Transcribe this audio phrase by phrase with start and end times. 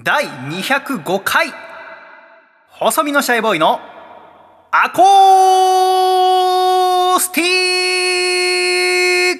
[0.00, 1.52] 第205回。
[2.68, 3.80] 細身のシャイボーイの
[4.70, 7.44] アコースティ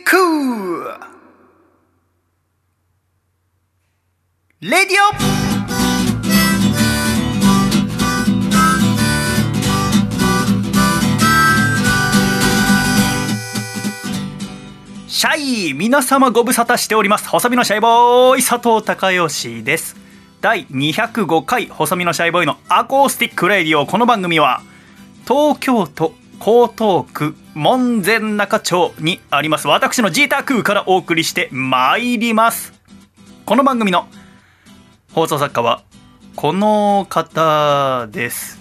[0.02, 0.16] ック。
[4.60, 5.38] レディオ。
[15.06, 15.36] シャ
[15.70, 17.28] イ皆様ご無沙汰しております。
[17.28, 20.07] 細身のシャイボーイ佐藤孝義です。
[20.40, 24.62] 第205回細身のシャイボーイのアコースティックレイディオこの番組は
[25.26, 32.72] 東京都江東区門前仲町にあります私のジータークーからお送りしてまいります
[33.46, 34.06] この番組の
[35.12, 35.82] 放送作家は
[36.36, 38.58] この方です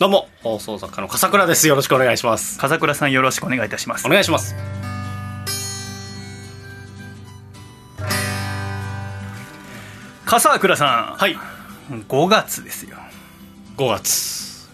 [0.00, 1.68] どうも、放送作家の笠倉です。
[1.68, 2.58] よろしくお願いします。
[2.58, 4.56] 笠倉さんよろしくお願いいたしますお願いします。
[10.30, 11.32] 笠倉さはい。
[11.34, 11.38] ん
[12.08, 12.96] 5月ですよ
[13.76, 14.70] 5月。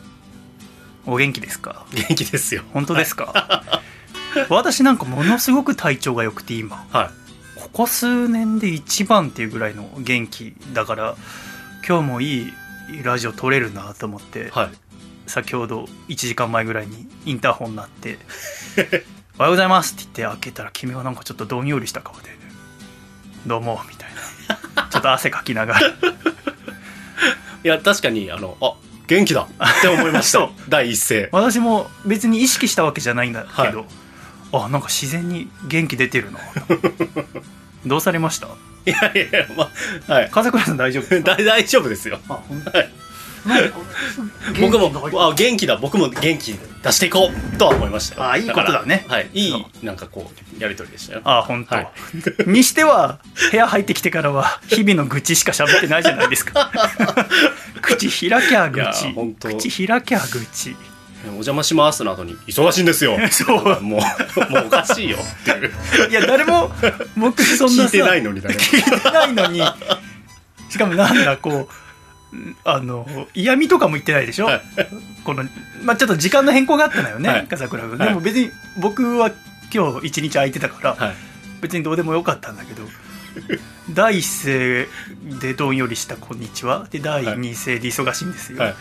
[1.07, 1.87] お元気ですか？
[1.95, 2.63] 元気ですよ。
[2.75, 3.81] 本当ですか、
[4.51, 7.11] 私なんかものすごく体調が良くて今は
[7.55, 11.17] ここ数年で一番っていうぐらいの元気だから
[11.89, 12.53] 今日もいい
[13.03, 14.51] ラジオ撮れるなと思って、い。
[14.51, 14.71] はい。
[15.27, 18.19] 先ほど1時間前ぐらいにインターホン鳴って
[19.39, 22.37] 「おはようございます」って言って開けたら君はなんかちょっとどんよりした顔で
[23.47, 23.96] 「どうも」みたいな
[24.91, 25.93] ちょっと汗かきながらい
[27.69, 28.75] や、確かに、あの、あ、
[29.09, 30.53] 元気だって思いまし そた。
[30.69, 31.29] 第一声。
[31.33, 33.87] 私も別に意識したわけじゃないんだけど、
[34.53, 36.39] あなんか自然に元気出てるな
[37.87, 38.47] どうされました？
[38.87, 39.71] いやいやま
[40.09, 40.29] あ、はい。
[40.31, 42.19] 風倉さん大丈夫 大丈夫ですよ。
[42.29, 42.71] あ本当？
[42.79, 42.91] はい。
[44.61, 45.77] 僕も、あ、元気だ。
[45.77, 48.31] 僕も元気出していこうとは思いましたよ。
[48.31, 49.31] あいいことだねはい。
[49.33, 51.21] いい、なんかこう、やりとりでしたよ。
[51.25, 51.89] あ本当、はい
[52.47, 53.19] にしては
[53.51, 56.71] 部屋入ってきてからは日々の愚痴しか喋ってないじゃないですか
[57.83, 60.77] 口開きゃ愚痴口開きゃ愚痴
[61.27, 63.17] お邪魔しますの後に、忙しいんですよ。
[63.31, 66.11] そうもう、もうおかしいよっていう。
[66.11, 66.71] いや誰も
[67.17, 68.41] 僕そんなさ聞いてないのに。
[68.43, 69.63] 聞いてないのに
[70.69, 71.86] しかもなんだこう
[72.65, 74.63] あの嫌味とかも言ってないでしょ、はい。
[75.25, 75.45] この
[75.83, 77.47] まあちょっと時間の変更があったのよね、はい。
[77.47, 78.09] 笠倉君、はい。
[78.09, 79.31] でも別に僕は
[79.73, 81.15] 今日一日空いてたから、はい。
[81.61, 82.83] 別にどうでもよかったんだけど
[83.93, 84.89] 第一声
[85.41, 88.75] でどんよりした「こんにちは」で第二声で忙しいんですよ、はい。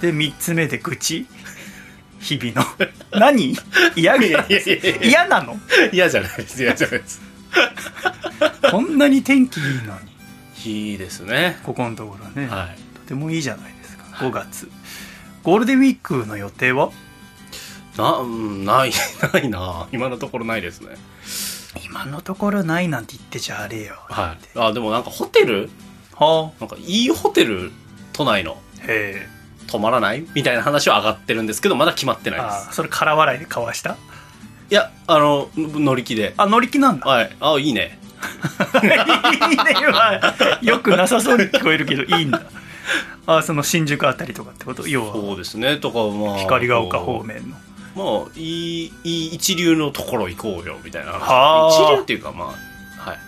[0.00, 1.26] で3つ目で愚痴。
[2.20, 2.64] 日々の。
[3.18, 3.56] 何？
[3.96, 4.16] 嫌？
[4.16, 5.58] 嫌なの？
[5.92, 6.62] 嫌じゃないです。
[6.62, 7.20] 嫌じゃないです。
[8.70, 10.11] こんなに天気いいのに
[10.66, 11.58] いいですね。
[11.64, 12.98] ここのところね、はい。
[13.00, 14.70] とてもいいじゃないですか5月
[15.42, 16.90] ゴールデンウィークの予定は？
[17.96, 18.92] な、うんない、
[19.34, 19.86] ないな。
[19.92, 20.96] 今のところないですね。
[21.84, 24.58] 今のところないなんて言ってちゃあれよはい。
[24.58, 25.70] あ、でもなんかホテル？
[26.14, 27.72] はなんかいいホテル、
[28.12, 29.28] 都内の、あへえ
[29.66, 30.24] 泊まらない？
[30.34, 32.74] みたいな話は上がってるんですけど、まだ決まってないであす。
[32.76, 33.96] それ空笑いで交わした？
[34.70, 36.32] いや、あの、乗り気で。
[36.38, 37.36] あ乗り気なんだはい。
[37.40, 37.98] あ、いいね。
[38.82, 38.86] い
[39.54, 42.42] いねはよくなさそうに聞こえるけどいいんだ
[43.26, 44.88] あその新宿あたりとかってこと？
[44.88, 45.76] 要はそうですね。
[45.76, 46.38] とか、まあ。
[46.38, 47.56] 光が丘方こ面の
[47.94, 48.24] う。
[48.24, 51.20] まあ、いい、いい一流のところ行こうよ、みたいな話。
[51.20, 52.48] はあ一流っていうか、まあ、
[53.10, 53.18] はい。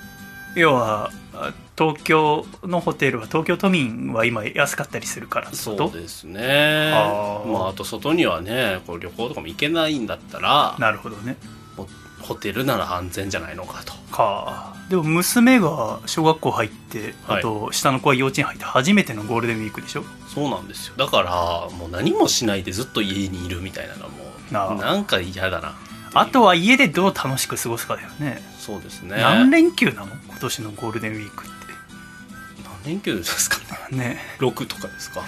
[0.56, 6.91] 要はあ東京のホテルは東京都民は今安かったりするからそうですね。
[6.93, 11.37] はあまあ、あと外にはね、こう旅行とかも行けないんだったら、なるほどね
[11.76, 11.87] ホ
[12.24, 13.92] ホテルなら安全じゃないのかと。
[14.10, 20.04] かでも娘が小学校入ってはいあと下の子は幼稚園入って初めてのゴールデンウィークでしょ？
[20.28, 20.94] そうなんですよ。
[20.96, 25.74] だから、もう何もしないでずっと家にいるみたいなのも、なんか嫌だな。
[26.12, 29.16] あとは家でどう楽しく過ごすかだよねそうですね。
[29.16, 30.08] 何連休なの？
[30.28, 31.48] 今年のゴールデンウィークっ
[32.84, 33.64] 何連休ですかね。
[33.90, 35.22] てね6とかですか？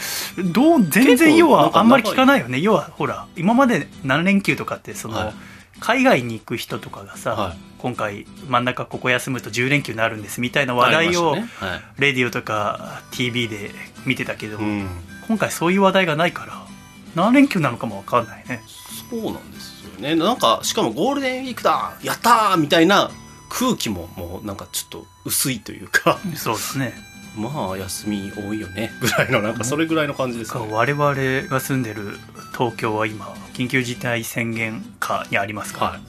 [0.53, 5.35] どう全然要はあんまり聞かないよね要はほら今まで何連休とかってその、はい
[5.81, 7.57] 海外に行く人とかがさ、はい。
[7.79, 11.43] 今回真ん中ここ休むと10連休になるんですみたいな話題を、ね。
[11.61, 12.01] はい。
[12.01, 13.71] レディオとか TV で
[14.05, 14.89] 見てたけど、うん。
[15.29, 16.67] 今回そういう話題がないから
[17.15, 18.63] 何連休なのかも分かんないね。
[19.11, 20.15] そうなんですよね。
[20.15, 23.11] なんか、しかもゴールデンウィークだやったーみたいな
[23.49, 26.93] 空気ももうなんかちょっと薄いというか、そうですね
[27.37, 30.67] まあ休み多いよねぐらいのなんかそれぐらいの感じですね。
[30.71, 31.15] 我々
[31.49, 32.19] が住んでる
[32.53, 36.01] 東京は今緊急事態宣言下にありますから、はい。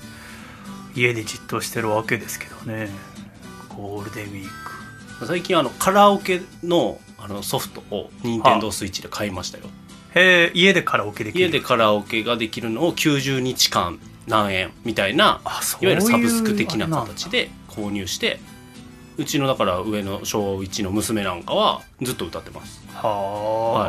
[1.00, 2.90] 家でじっとしてるわけですけどね
[3.70, 4.48] ゴールデンウィー
[5.20, 9.66] ク最近あのカラオケのあのソフトを任天堂スイッチで買いましたよ。
[10.16, 15.42] へえ家でカラオケできる家でカラオケができるのを90日間何円みたいな
[15.82, 18.40] いわゆるサブスク的な形で購入して
[19.18, 22.82] うちのだから上の小1の娘なんかはずっと歌ってます。
[22.94, 23.10] はあ、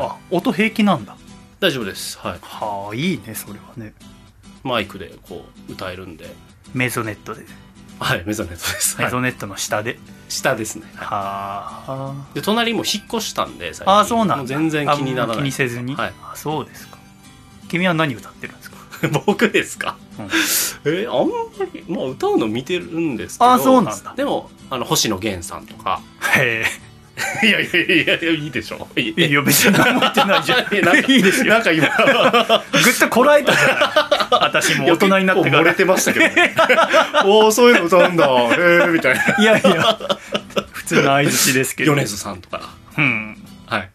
[0.08, 1.16] は音平気なんだ。
[1.60, 2.18] 大丈夫です。
[2.18, 2.38] はい。
[2.40, 3.92] はあいいねそれはね。
[4.64, 6.34] マイクでこう歌えるんで。
[6.74, 7.44] メゾネットで。
[8.00, 9.98] はいメゾネットです、はい、メゾネットの下で、
[10.28, 10.86] 下ですね。
[10.94, 12.14] はあ。
[12.32, 15.36] で隣も引っ越したんで最ああそうなん全然気にならない。
[15.38, 16.12] 気にせずに、はい。
[16.22, 16.96] あそうですか。
[17.68, 18.76] 君は何歌ってるんですか、
[19.26, 19.96] 僕ですか？
[20.18, 20.28] うん。
[20.94, 21.34] えあんま
[21.74, 23.50] りまあ歌うの見てるんですけど。
[23.52, 24.14] あそうなんだ。
[24.16, 26.00] でもあの星野源さんとか。
[26.36, 26.64] へ
[27.42, 28.86] いやいやいやいやいいでしょ。
[28.96, 31.10] いえいいよ別に何も言ってないじゃん。
[31.10, 31.52] いいですよ。
[31.52, 31.88] なんか今
[32.72, 33.76] ぐっとこらえたじゃない
[34.30, 35.62] 私も大人になってから。
[35.62, 36.54] 漏れてましたけどね。
[37.26, 38.26] おおそういうの歌うんだ。
[38.26, 39.22] へえみたいな。
[39.38, 39.98] いやいや。
[40.72, 41.94] 普通の相槌ですけど。
[41.94, 42.60] 米津さんとか。
[42.96, 43.36] うん。
[43.66, 43.90] はい。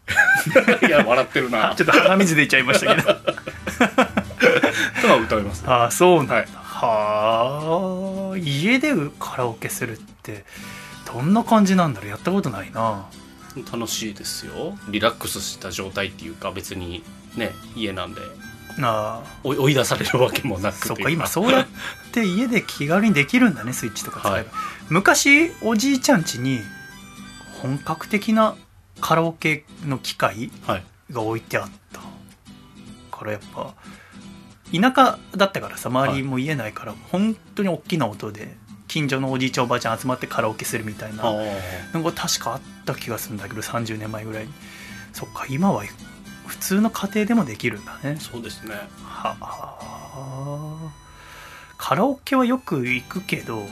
[0.86, 1.74] いや笑ってるな。
[1.76, 3.16] ちょっと鼻水出ちゃいましたけど。
[5.04, 5.68] とは歌いますね。
[5.68, 10.44] ああそうなんだ、はいはあ家でカラオケするって
[11.06, 12.10] どんな感じなんだろう。
[12.10, 13.06] やったことないな。
[13.72, 14.76] 楽しいですよ。
[14.88, 17.04] リラックスした状態っていうか別に
[17.36, 18.20] ね家なんで。
[18.82, 19.40] ああ。
[19.44, 21.66] 追い出されるわけもなくそっか今そうやっ
[22.12, 24.46] て家で気軽にできるんだねスイッチとか使えば、はい。
[24.88, 26.58] 昔おじいちゃん家に
[27.62, 28.56] 本格的な
[29.00, 30.84] カラオケの機械はい。
[31.12, 32.00] が置いてあった
[33.16, 33.74] からやっぱ
[34.72, 38.56] 田舎だったからさ周りも家ないから、本当に大きな音で
[38.88, 41.28] 近所のおじいちゃんおばあちゃん集まってカラオケするみたいな。
[41.28, 41.34] あ
[41.92, 44.52] のが確かあった気がするんだけど30年前ぐらいに。
[45.12, 45.84] そっか今は
[46.46, 48.16] 普通の家庭でもできるんだね。
[48.18, 48.74] そうですね。
[49.04, 51.04] はあ。
[51.76, 53.66] カラオケはよく行くけど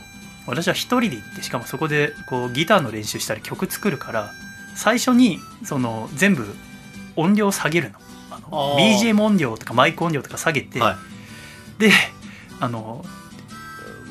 [0.46, 4.30] 私は一人で行ってしかもそこでこうギターの練習したり曲作るから
[4.74, 6.46] 最初にその全部
[7.16, 7.98] 音量を下げるの
[8.52, 10.99] BGM 音量とかマイク音量とか下げて、は
[11.78, 11.81] い。
[11.81, 11.90] で
[12.60, 13.04] あの、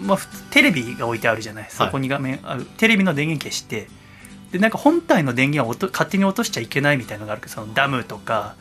[0.01, 0.17] まあ、
[0.49, 3.87] テレビが置いてあるじゃないそこに画面ある、テレビの電源消して
[4.51, 8.55] でなんか本体の電源は音勝手に落としちゃいけないみたいなのがあるけどそのダムとか。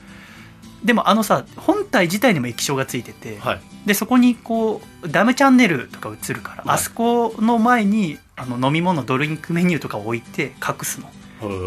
[0.84, 3.60] でもあのさ本体自体にも液晶がついてて、はい。
[3.84, 6.74] でそこにこうダムチャンネルとか映るから、はい。
[6.76, 11.10] あそこの前にあの飲み物ドリンクメニューとかを置いて隠すの。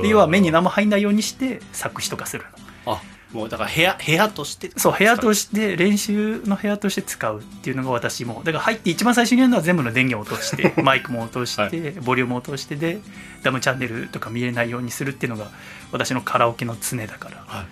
[0.01, 2.45] で要は目に生入んないようにして作詞とかする
[2.85, 2.93] の。
[2.93, 3.01] あ
[3.33, 8.41] もうだから部屋部屋としてそう部屋としして練習の部屋として使うっていうのが私も。
[8.43, 12.99] だから入って一番最初にやるのは全部の電源を落として マイクも落として、ボリュームを落としてで
[13.41, 15.49] ダムチャンネルとか見れないようにするっていうのが
[15.91, 17.43] 私のカラオケの常だから。
[17.47, 17.65] はい。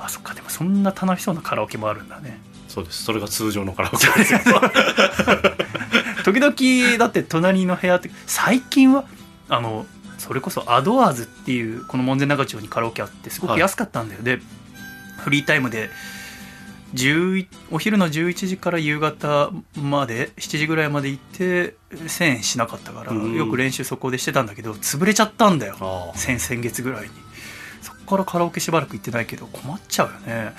[0.00, 2.40] あそっかでもそんな楽しそうなカラオケもあるんだね。
[2.68, 3.04] そうです。
[3.04, 4.06] それが通常のカラオケ。
[4.06, 4.40] ですよ
[6.24, 9.04] 時々だって隣の部屋って最近は
[9.48, 9.86] あの
[10.18, 14.40] それこそアドアーズっていうこの門前仲町にカラオケあってすごく安かったんだよ、で
[15.24, 15.90] フリータイムで
[16.94, 23.34] 11お昼の11時から夕方まで7時ぐらいまで行って1000円しなかったからうん。
[23.34, 26.12] よく練習そこでしてたんだけど潰れちゃったんだよ。
[26.14, 27.10] 先々月ぐらいに。
[27.82, 30.52] そこからカラオケしばらく行ってないけど困っちゃうよね。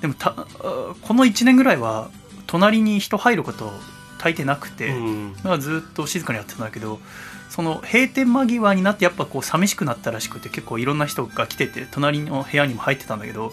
[0.00, 2.10] でもこの1年ぐらいは
[2.46, 3.72] 隣に人入ること
[4.18, 5.36] 大抵なくて、うん。
[5.36, 7.00] だからずっと静かにやってたんだけど
[7.48, 13.52] その閉店間際になってやっぱこう寂しくなったらしくて結構いろんな人が来てて隣の部屋にも入ってたんだけど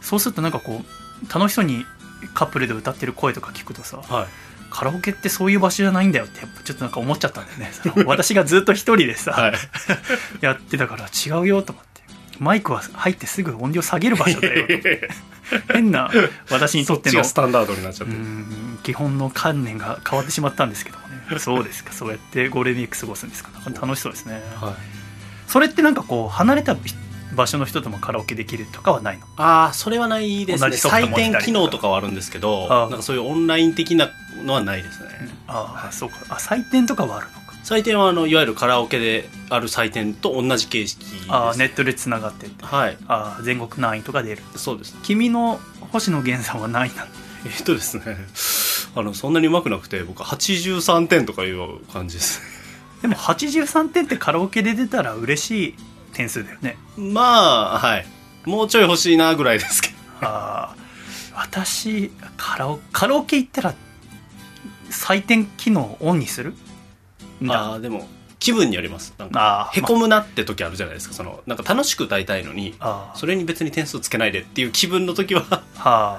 [0.00, 1.84] そうするとなんかこう楽しそうに
[2.34, 4.26] カップルで歌ってる声とか聞くとさはい。
[4.70, 7.70] カラオケってそういう場所じゃないんだよってやっぱちょっとなんか思っちゃったんだよね。
[8.06, 9.54] 私がずっと一人でさ、はい。
[10.40, 11.90] やってたから違うよと思って。
[12.38, 15.10] マイクは入ってすぐ音量下げる場所だよと思って。
[15.72, 16.10] 変な
[16.48, 18.16] 私にとってのそっちがスタンダードになっちゃっうて
[18.84, 21.38] 基本の観念が変わってしまったんですけどもね。
[21.38, 21.92] そうですか。
[21.92, 24.40] そうやってゴールデンウィーク過ごすんですか楽しそうですね。
[24.60, 24.74] はい。
[25.48, 26.76] それってなんかこう離れた
[27.34, 29.26] 場所の人ともカラオケできるとかはないの？
[29.36, 30.76] ああそれはないですね。
[30.76, 34.10] 採点機能とかはあるんですけどなんかそういうオンライン的な
[34.44, 35.08] のはないですね。
[35.46, 36.16] ああそうか。
[36.28, 37.40] あ採点とかはあるのか。
[37.64, 41.26] 採点はあのいわゆるカラオケである採点と同じ形式です。
[41.28, 42.64] ああネットでつながってて。
[42.64, 42.96] はい。
[43.06, 44.42] ああ全国何位とか出る。
[44.56, 45.60] そうです君の
[45.92, 47.10] 星野源さんは何位なの？
[47.46, 48.04] えっとですね。
[48.96, 52.40] あのそんなに上手くなくて僕83点とかいう感じです。
[53.02, 55.74] でも83点ってカラオケで出たら嬉しい
[56.20, 56.76] 点数だよね。
[56.98, 58.06] まあはい。
[58.44, 59.94] もうちょい欲しいなぐらいですけど。
[60.20, 60.76] ああ
[61.34, 63.74] 私カラオカラオケ行ったら
[64.90, 66.52] 採点機能オンにする？
[67.48, 68.06] ああでも
[68.38, 69.14] 気分によります。
[69.16, 71.14] なんかへこむなって時あるじゃないですか。
[71.14, 75.62] そのなんか楽しく歌いたいのにあそれに別に点数つけないでっていう気分の時は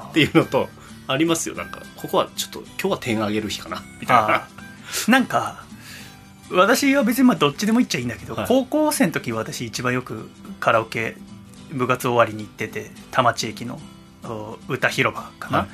[0.10, 0.67] っていうのと
[1.08, 1.53] ありますよ。
[1.53, 3.84] なんかここはちょっと今日は点上げる日かな。
[4.00, 4.36] みたいあな。
[4.36, 4.48] あ
[5.08, 5.63] なんか
[6.53, 8.48] 私は別にまあどっちでも言っちゃいいんだけど、はい。
[8.48, 10.29] 高校生の時私一番よく
[10.60, 11.15] カラオケ
[11.72, 13.79] 部活終わりに行ってて田町駅の
[14.24, 15.67] お歌広場かな、は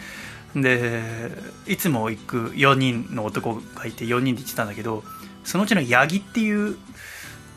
[0.56, 1.32] で
[1.68, 5.04] いつも行く4人の男がいて4人で行ってたんだけど
[5.44, 6.78] そのうちの八木っていう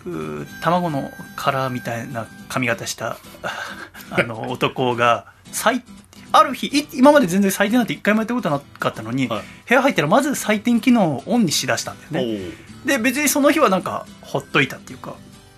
[0.06, 3.18] う卵の殻みたいな髪型した
[4.10, 5.82] あの 男が最
[6.32, 9.42] ある日い今まで全然採点なんて一回もやったことなかったのに、はい。
[9.68, 15.14] 部屋入ったらまず採点機能をオンにしだしたんだよねで別にその日はなんかほっといたっていうか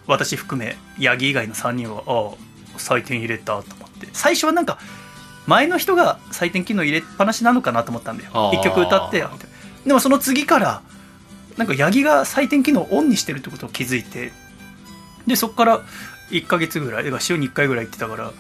[0.07, 4.09] 私含め八木以外の3人はああ採点入れたと思って。
[4.13, 4.79] 最初はなんか
[5.47, 8.31] 前の人が採点機能入れっぱなしなのかなと思ったんだよ。
[8.33, 9.25] あー一曲歌って
[9.87, 10.83] でもその次から
[11.57, 14.33] なんか八木が採点機能をオンにしてるってことを気づいて
[15.27, 15.81] でそこから
[16.31, 18.33] 1ヶ月ぐらいだから週に1回ぐらい行ってたから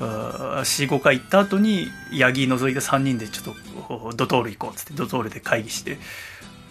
[0.00, 3.54] 45回行った後に八木除いた3人でちょっ
[4.08, 5.98] とドトール行こうっつってドトールで会議して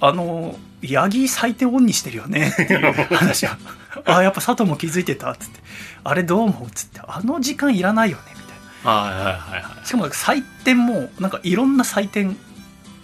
[0.01, 2.51] あの八木採点オンにしてるよね。
[2.53, 3.57] っていう話は。
[4.05, 5.59] あやっぱ佐藤も気づいてたっつって。
[6.03, 7.01] あれどう思うっつって。
[7.05, 8.91] あの時間いらないよねみたいな。
[8.91, 9.85] はいはいはいはい。
[9.85, 12.37] しかも採点もなんかいろんな採点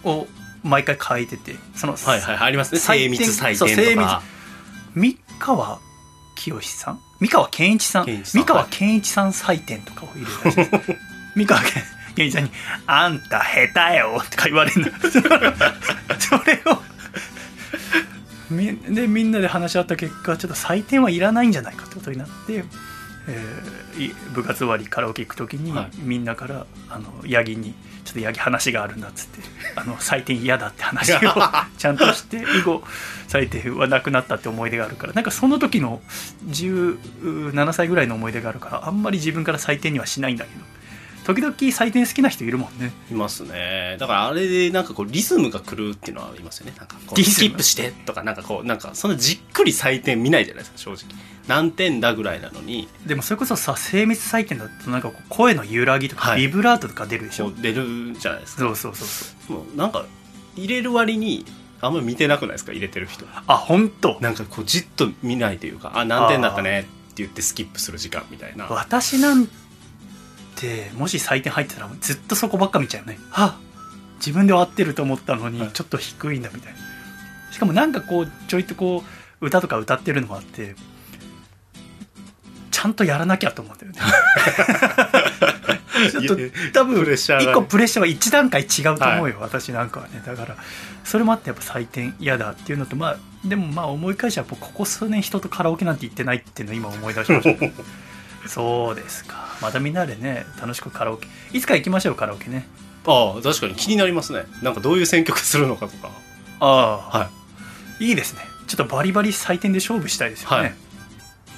[0.04, 0.26] を
[0.62, 1.56] 毎回変えてて。
[1.74, 2.80] その、はいはいありますね。
[2.80, 4.22] 精密採点とか。
[4.94, 5.78] 三河
[6.34, 7.00] 清さん？
[7.20, 8.24] 三河健一さん？
[8.24, 10.98] 三河健一さん採点とかを入れるらしいです
[11.34, 11.82] 三河健
[12.14, 12.50] 健一さんに
[12.86, 14.80] 「あんた下手よ」とか言われる。
[14.80, 15.20] のそ
[16.46, 16.85] れをみ
[18.50, 22.64] でみんなで話し合った結果ちょっと採点はいらないんじゃないかってことになって、
[23.28, 25.90] えーい部活終わりカラオケ行く時に、はい。
[25.98, 27.74] みんなからあの八木に
[28.04, 29.40] 「ちょっと八木話があるんだ」っつって
[29.74, 31.18] あの採点嫌だって話を
[31.78, 32.82] ちゃんとして以後
[33.28, 35.12] 採点はなくなったって思い出があるから。
[35.12, 36.02] なんかその時の
[36.48, 40.64] 17歳ぐらいの思い出があるからあんまり自分から採点にはしないんだけど
[41.26, 42.92] 時々採点好きな人いるもんね。
[43.10, 43.96] いますね。
[43.98, 46.74] だからあれでなんかこうリズムが来るっていうのはありますよね。
[46.78, 51.16] なんかこうスキップしてとかなんかこうなんかそんなじっくり採点見ないじゃないですか正直。
[51.48, 52.86] 何点だぐらいなのに。
[53.06, 56.42] でもそれこそさ精密採点だとなんか声の揺らぎとかはい。
[56.42, 58.60] ビブラートとか出るでしょ、出るじゃないですか。
[58.60, 59.56] そうそうそうそう。
[59.58, 60.06] もうなんか
[60.54, 61.44] 入れる割に
[61.80, 63.26] あんまり見てなくないですか入れてる人。
[63.48, 68.66] あ本当なんかこうじっと見ないというかあ何点だったねって言ってスキップする時間みたいな。
[68.66, 69.48] 私なん
[70.56, 73.18] てもし採点入ってたらずっとそこばっか見ちゃうね。
[73.32, 73.58] あ
[74.18, 75.72] 自分では合ってると思ったのにはい。
[75.72, 76.78] ちょっと低いんだみたいな。
[77.52, 79.04] しかもなんかこうちょいとこ
[79.40, 80.74] う歌とか歌ってるのもあって
[82.70, 83.98] ちゃんとやらなきゃと思ってるね。
[86.10, 86.36] ちょっと
[86.74, 87.50] 多分プレッシャーがね。
[87.52, 90.22] 一個プレッシャーは一段階違うと思うよ、私なんかはね。
[90.26, 90.56] だから
[91.02, 97.60] それもあってやっぱ採点嫌だっていうのとまあでもまあ思い返しはここ数年人とカラオケなんて行ってないっていうのを今思い出しました。
[97.60, 97.72] ね
[98.46, 101.28] そうですかまたみんなでね楽しくカラオケ。
[101.52, 102.66] いつか行きましょうカラオケね。
[103.06, 104.44] ああ確かに気になりますね。
[104.62, 106.10] なんかどういう選曲するのかとか。
[106.60, 107.30] ああ、、は
[108.00, 108.12] い。
[108.12, 108.40] いですね。
[108.66, 110.74] ちょっとバリバリ採点で勝負したいですよね、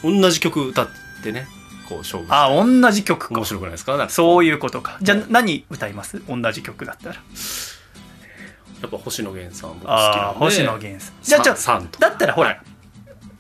[0.03, 0.21] はい。
[0.21, 0.89] 同じ曲歌っ
[1.23, 1.49] てね
[1.89, 3.35] こう勝負ああ同じ曲か。
[3.35, 4.09] 面白くないですか？
[4.11, 4.99] そういうことか。
[5.01, 6.23] じゃあ何歌います？
[6.29, 7.15] 同じ曲だったら。
[7.15, 10.39] やっぱ星野源さん僕好きなんで。
[10.39, 11.15] 星野源さん。
[11.23, 12.61] じゃあちょさんとだったらほら、はい。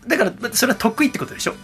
[0.08, 1.54] だからそれは得意ってことでしょ？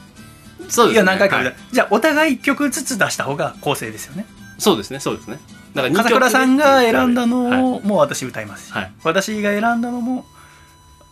[0.69, 0.93] そうですね。
[0.93, 1.55] いや何回かはい。
[1.73, 4.27] じゃあお互い曲ずつ出した方が公正ですよね。
[4.59, 5.39] そうですねそうですね。
[5.75, 8.93] だから笠倉さんが選んだのもう私歌いますし、はい。
[9.03, 10.25] 私が選んだのも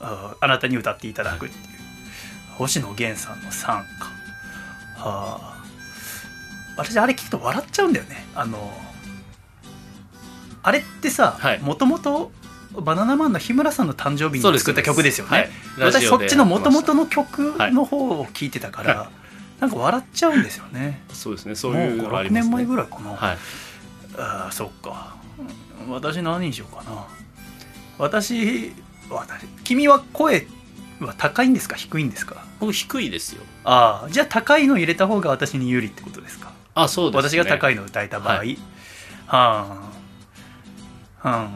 [0.00, 1.62] ああなたに歌っていただくっていう、
[2.56, 4.11] 星野源さんの「さん」か
[4.97, 5.64] はあ
[6.76, 8.25] 私あれ聞くと笑っちゃうんだよね。
[8.35, 8.73] あの
[10.62, 11.61] あれってさはい。
[11.61, 12.30] もともと
[12.80, 15.50] バナナマンの日村さんの誕生日に作った曲ですよね。
[15.78, 15.92] はい。
[15.92, 19.11] 私そっちのもともとやの曲の方を聞いてたから、は
[19.62, 21.00] なんか笑っちゃうんですよね。
[21.12, 21.54] そうですね。
[21.54, 22.40] そういうのがあ56りますね。
[22.42, 23.38] 年前ぐらいかな、はい。
[24.19, 25.14] ああそっか。
[25.87, 27.07] うん私何にしようかな。
[27.99, 28.73] 私
[29.09, 30.47] 私君は声
[31.00, 31.76] は高いんですか？
[31.76, 32.45] 低いんですか？
[32.59, 33.42] 僕低いですよ。
[33.62, 36.52] ああじゃあ高いの入れた方が私に有利ってことですか？
[36.75, 37.28] あそうですね。
[37.31, 38.47] 私が高いの歌えた場合、はは
[39.26, 39.37] あ。
[39.69, 39.73] は
[41.23, 41.49] あ。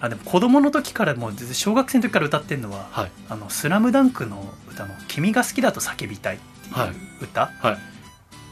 [0.00, 6.38] あでも子供の時からもう小学生の時から歌ってるのははい「あのスラムダンクの歌の「君が好きだと叫びたい」
[6.70, 6.92] はい。
[7.22, 7.78] 歌、はい。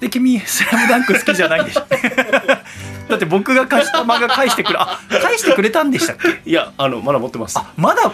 [0.00, 1.87] で君「スラムダンク好きじゃないんでしょ。
[3.08, 6.50] だって僕が貸した漫画返してくれあ返してくれたんでしたっけ？
[6.50, 7.58] いやあのまだ持ってます。
[7.58, 8.12] あまだ？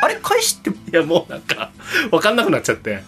[0.00, 1.70] あれ返していやもうなんか
[2.10, 3.02] 分かんなくなっちゃって。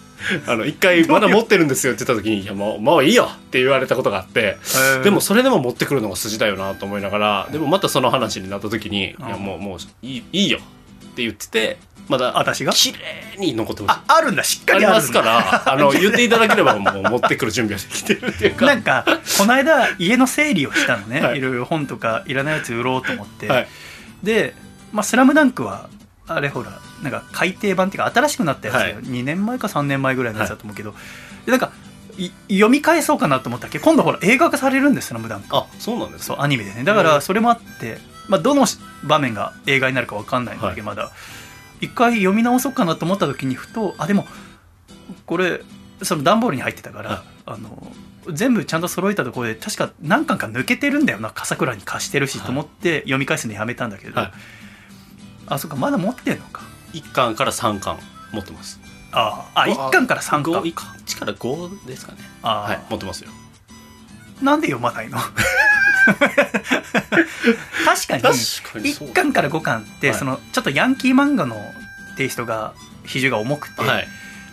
[0.45, 4.57] あの一回まだ持ってるんですよって言った時に「いやもうもういいよ」って言われたことがあって。
[5.03, 11.77] でもそれでも持ってくるのが筋だよなと思いながらでもまたその話になった時に「いうんやもうもういいいいよ」って言ってて
[12.07, 12.73] まだ私が？
[12.73, 14.43] 綺麗に残ってますああるんだ。
[14.43, 15.01] しっかありりあるんだ。
[15.01, 15.73] ますから。
[15.73, 18.65] あの 言っていただければもう持ってくる準備はできてるっていうか。
[18.65, 19.05] なんか
[19.37, 21.37] この間家の整理をしたのね、はい。
[21.37, 23.67] い、ろいろ本とかいらないやつ売ろうと思って、はい。
[24.23, 24.53] で
[24.91, 25.89] 「まあ、スラムダンクは
[26.27, 29.05] あれほらなんか改訂版っていうか新しくなったやつだよ、はい。
[29.05, 30.93] 2年前か3年前ぐらいのやつだと思うけど、
[31.45, 31.71] でなんか
[32.17, 33.79] い読み返そうかなと思ったっけ？
[33.79, 35.55] 今度ほら映画化されるんです「スラムダンク。
[35.55, 36.83] あそうなんですそうアニメでね。
[36.83, 38.65] だからそれもあって、まあ、どの
[39.03, 41.11] 場面が映画になるか分かんないんだけど、まだ
[41.81, 44.25] 一回読み直そうかなと思った時にふとあでも
[45.25, 45.61] これ
[46.01, 47.91] その段ボールに入ってたから、はいあの
[48.29, 54.31] 全部ちゃんと揃えたところで確か何巻か抜けてるんだよな笠倉に貸してるし、はいと思って読み返すのやめたんだけど、はい。
[55.47, 56.61] あそっかまだ持ってんのか。
[56.93, 57.97] 1巻から3巻
[58.31, 58.79] 持ってます。
[59.11, 60.61] ああ1巻から3巻。
[60.61, 62.19] 1から5ですかね。
[62.43, 63.31] ああ、はい持ってますよ
[64.41, 65.17] なんで読まないの？
[67.85, 68.23] 確かに確
[68.73, 69.09] かにそう。
[69.09, 70.17] 1巻から5巻って、はい。
[70.17, 71.57] そのちょっとヤンキー漫画の
[72.17, 72.73] テイストが
[73.05, 74.07] 比重が重くて、はい。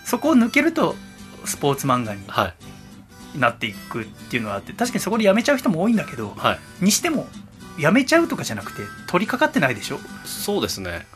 [0.04, 0.96] そこを抜けると
[1.44, 2.54] スポーツ漫画にはい。
[3.38, 6.84] なっていくっていうのがあって確かにそこでやめちゃう人も多いんだけどはい。
[6.84, 7.28] にしても
[7.78, 10.00] やめちゃうとかじゃなくて取り掛かってないでしょ？
[10.24, 11.06] そうですね。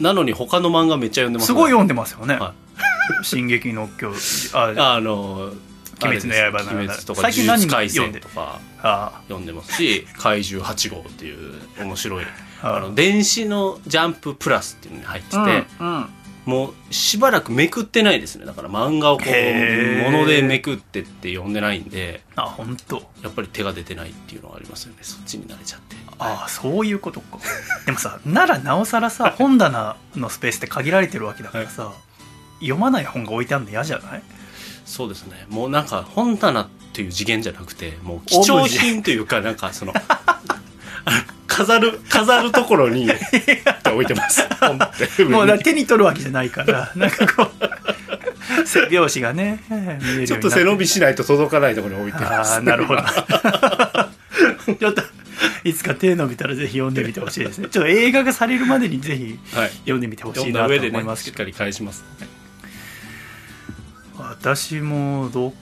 [0.00, 2.34] なのに他の漫画めっちゃ読んでますすごい読んでますよね。
[2.36, 2.52] は
[3.22, 4.12] 「進撃の巨
[4.54, 5.52] ああの
[6.02, 12.24] 鬼滅の刃あれです鬼滅とか最近何とかあ読んでますし怪獣8号っていう面白い
[12.62, 12.80] ああ。
[12.80, 15.46] の電子のジャンププラスっていうのに入ってて、うん
[15.78, 16.08] うん。
[16.46, 18.44] もうしばらくめくってないですね。
[18.44, 22.96] だから漫画をこう物でめくってって読んでないんであ本当。
[23.22, 24.98] やっぱり手が出てないっていうのはありますよね。
[25.02, 25.96] そっちに慣れちゃって。
[26.18, 27.38] ああそういうことか。
[27.86, 31.92] でもさならなおさらさ本棚のスペースって限られてるわけだからさ、
[32.60, 34.22] 読まない本が置いてあるの嫌じゃない？
[34.94, 35.44] そうですね。
[35.48, 39.92] もうなんか本棚っていう次元じゃなくてもう貴重品というかなんかその
[41.48, 43.08] 飾る飾るところにっ
[43.82, 44.46] て置いてます。
[45.28, 49.64] もうだ手に取るわけじゃないからなんかこう背拍子がね
[50.28, 52.52] ちょっと背伸びしないと届かないところに置いてます。
[52.52, 53.02] ああなるほど。
[54.78, 55.02] ちょっと
[55.64, 57.66] いつか手伸びたらぜひ読んでみてほしいですね。
[57.68, 59.70] ちょっと映画がされるまでにぜひはい。
[59.70, 62.04] 読んでみてほし読いなとんだ上でね思いますけど、しっかり返します
[64.44, 65.52] 私もどっ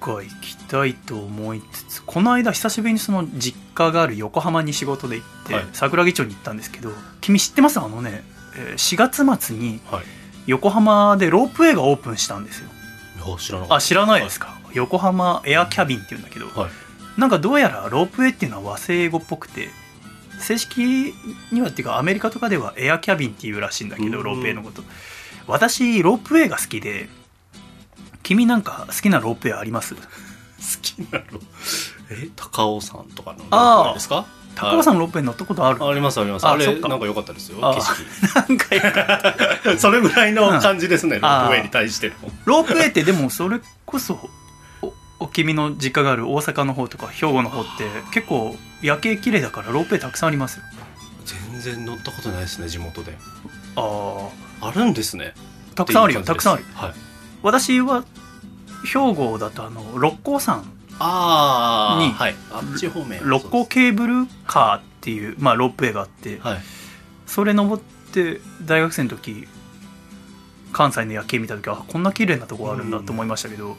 [0.00, 5.66] か行きたいと思いつつこの間久しぶりにその実家がある横浜に仕事で行って、はい。
[5.74, 7.78] 桜木町に行ったんですけど君知ってます？
[7.78, 8.24] あのね
[8.56, 10.04] えー4月末にはい。
[10.46, 12.70] 横浜でロープウェイがオープンしたんですよ。
[13.26, 16.70] いや知らあ知らないですか、横浜エアキャビンっていうんだけど、たはい。
[17.20, 19.68] なんかどうやらロープウェイっていうのは和製英語っぽくて
[20.38, 21.12] 正式
[21.52, 24.10] にはっていうかアメリカとかではエアキャビンっていうらしいんだけうん。
[24.10, 24.82] どロープウェイのこと。
[25.46, 27.10] 私ロープウェイが好きで
[28.30, 29.96] 君なんか好きなロープウェイあります？
[29.96, 30.00] 好
[30.82, 31.24] きなの
[32.10, 34.24] え高尾山とかのローですか？
[34.54, 35.84] 高尾山ロープウェイ乗ったことある。
[35.84, 36.46] ありますあります。
[36.46, 37.58] あれなんか良かったですよ。
[37.60, 37.74] あ
[38.46, 39.34] 景 なんか
[39.78, 41.20] それぐらいの感じですね、ん。
[41.20, 42.14] ロープウェイに対しての。
[42.44, 44.30] ロープウェイってでもそれこそ
[44.82, 50.62] おお君の実家がある大阪の方とか兵庫の方って結構夜景綺麗だからロープウェイたくさんありますよ。
[51.24, 53.18] 全然乗ったことないですね地元で。
[53.74, 54.28] あ
[54.62, 54.70] あ。
[54.72, 55.34] るんですね。
[55.72, 56.64] あたくさんあるよたくさんある。
[56.74, 56.92] はい。
[57.42, 58.04] 私は
[58.84, 60.66] 兵庫だとあの六甲山に
[60.98, 62.34] ああはい。
[62.52, 63.20] あっち方面。
[63.24, 66.58] 六甲ケーブルカーっていう、まあ、ロープウェイがあってはい。
[67.26, 69.46] それ登って大学生の時
[70.72, 73.76] 関西の夜景見た時あこんな綺麗なとこあるんだと思いましたけど、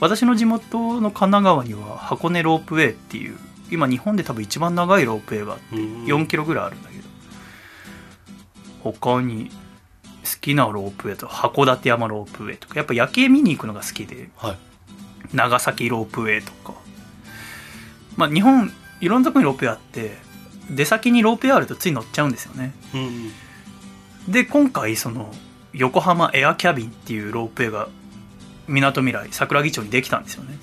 [0.00, 3.36] 私の地元の神奈川には箱根ロープウェイっていう
[3.70, 7.02] 今日本で多分一番長いロープウェイが4 4キロぐらいあるんだけど
[8.82, 9.50] 他に
[10.24, 14.56] 好きなロープウェイと函館山ロープウェイとかやっぱ夜景見に行くのが好きではい。
[15.34, 16.74] 長崎ロープウェイとか。
[18.16, 20.16] まあ日本いろんなとこにロープウェイあって
[20.70, 22.72] 出先にロープウェイあるとつい乗っちゃうんですよね。
[22.94, 23.32] うん
[24.28, 25.32] で今回その
[25.72, 27.88] 横浜エアキャビンっていうロープウェイが
[28.68, 30.56] みなとみらい桜木町にできたんですよね。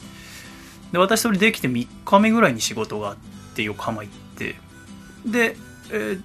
[0.94, 3.18] で私それできて3日目ぐらいに仕事があっ
[3.56, 4.56] て横浜行って。
[5.26, 5.58] で、
[5.92, 6.22] えー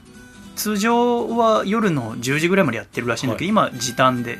[0.56, 4.38] 通常は夜の10時ぐらいまでやってるらしいんだけど、今時短で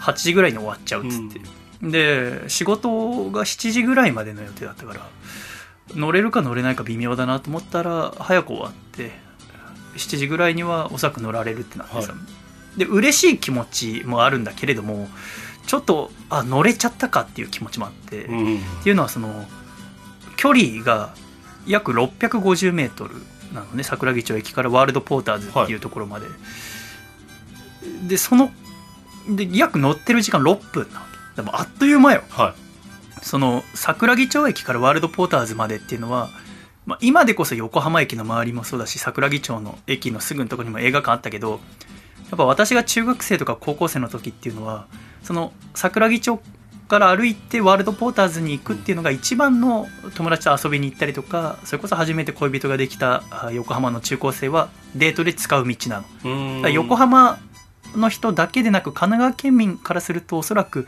[0.00, 1.40] 8時ぐらいに終わっちゃうっつって、
[1.82, 5.08] で仕事が7時ぐらいまでの予定だったから
[5.94, 9.12] 乗れるか乗れないか微妙だなと思ったら早く終わって
[9.96, 12.18] 7時ぐらいにはおそらく乗られるってなってさ、は
[12.76, 15.08] で嬉しい気持ちもあるんだけれども
[15.66, 18.58] ちょっとあ乗れちゃったかっていう気持ちもあって、っうん。
[18.82, 19.44] ていうのはその
[20.36, 21.14] 距離が
[21.66, 23.16] 約650メートル
[23.52, 26.26] なのね桜木町駅からワールドポーターズっていうところまで、
[28.06, 28.50] でその
[29.28, 31.18] で約乗ってる時間6分なわけ。
[31.36, 32.22] でもあっという間よ。
[32.30, 32.54] は
[33.22, 36.30] その桜木町駅からワールドポーターズまでっていうのは、
[36.86, 41.60] まあ、今でこそ横浜駅の周りもそうだし桜木町の駅のすぐのところにも映画館あったけど
[42.30, 44.86] やっぱ私が中学生とか高校生の時っていうのは
[45.22, 46.40] その桜木町
[46.88, 56.68] から歩いてワールドポーターズに行くっていうのが一番の友達と遊びに行ったりとかそれこそ初めて恋人ができたあ横浜の中高生はデートで使う道なの。
[56.70, 57.38] 横浜
[57.94, 60.86] の人だけでなく神奈川県民からするとおそらく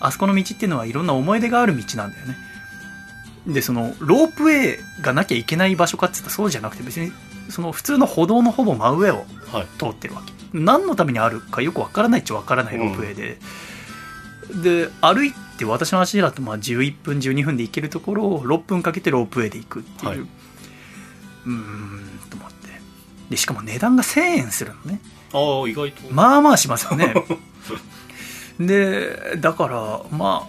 [0.00, 2.36] あそこの道っていうのはいろんな思い出がある道なんだよね。
[3.46, 7.10] でそのロープウェイがなきゃいけない場所かって言ったらそうじゃなくて別に
[7.48, 9.66] その普通の歩道のほぼ真上をはい。
[9.78, 10.32] 通ってるわけ。
[10.52, 13.38] 何のためにあるかよくわからないっちゃわからないロープウェイで、
[14.62, 20.18] で歩いて私の足だとまあ11分12分で行けるところを6分かけてロープウェイで行くっていう、はい。
[20.18, 22.68] うーんと思って。
[23.30, 25.00] でしかも値段が1000円するのね。
[25.32, 26.12] ああ意外と。
[26.12, 27.14] まあまあしますよね。
[28.58, 30.48] でだからま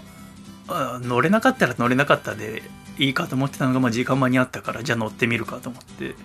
[0.68, 2.64] ああ乗れなかったら乗れなかったで
[2.98, 6.16] いいかと思ってたのが、まあ、時間間に合ったからじゃあ乗ってみるかと思って。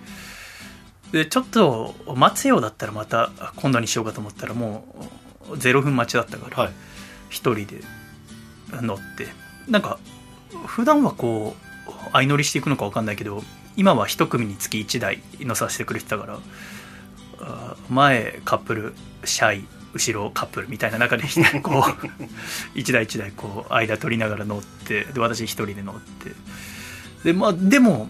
[1.11, 5.09] でちょっと待つようだったらまた今度にしようかと思ったらも
[5.49, 6.73] う0分待ちだったから、はい
[7.29, 7.81] 一人で
[8.81, 9.27] 乗って。
[9.67, 9.99] なんか
[10.65, 11.55] 普段はこ
[11.87, 13.43] う相乗りしていくのか分かんないけど
[13.75, 16.39] 今は一組につき1台乗させてくれてたから
[17.39, 18.93] あ前カップル
[19.25, 21.23] シャイ後ろカップルみたいな中で
[21.61, 22.07] こう
[22.75, 26.31] 一台一台こう間取りながら乗ってで私一人で乗って。
[27.23, 28.09] で,、まあ、でも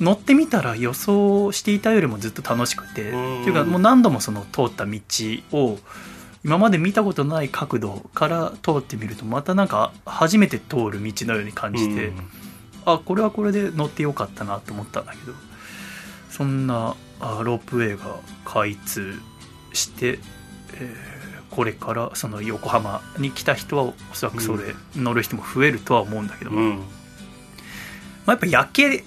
[0.00, 3.02] 乗ってみたら予想していたよりもずっと楽しくて。
[3.02, 5.00] ってうんいうかもう何度もその通った道
[5.52, 5.78] を
[6.44, 12.30] 今まで見たことない角度から通ってみるとまたなんか初めて通る道のように感じて、うん。
[12.84, 15.32] あこれはこれで乗ってよかったなと思ったんだけど
[16.30, 19.14] そんなあロープウェイが開通
[19.72, 20.18] して、
[20.74, 21.14] えー
[21.54, 26.82] これからその横浜に来た人はおそらくそれ乗る人も増えるとは思うんだけど、まうん。
[28.26, 29.04] あ、やっぱ夜景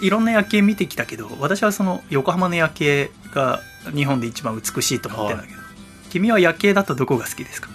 [0.00, 3.60] いろんな夜景見てきたけど私はその横浜の夜景が
[3.94, 5.59] 日本で一番美しいと思ってるんだけど、
[6.10, 7.70] 君は夜景だとどこが好きですか？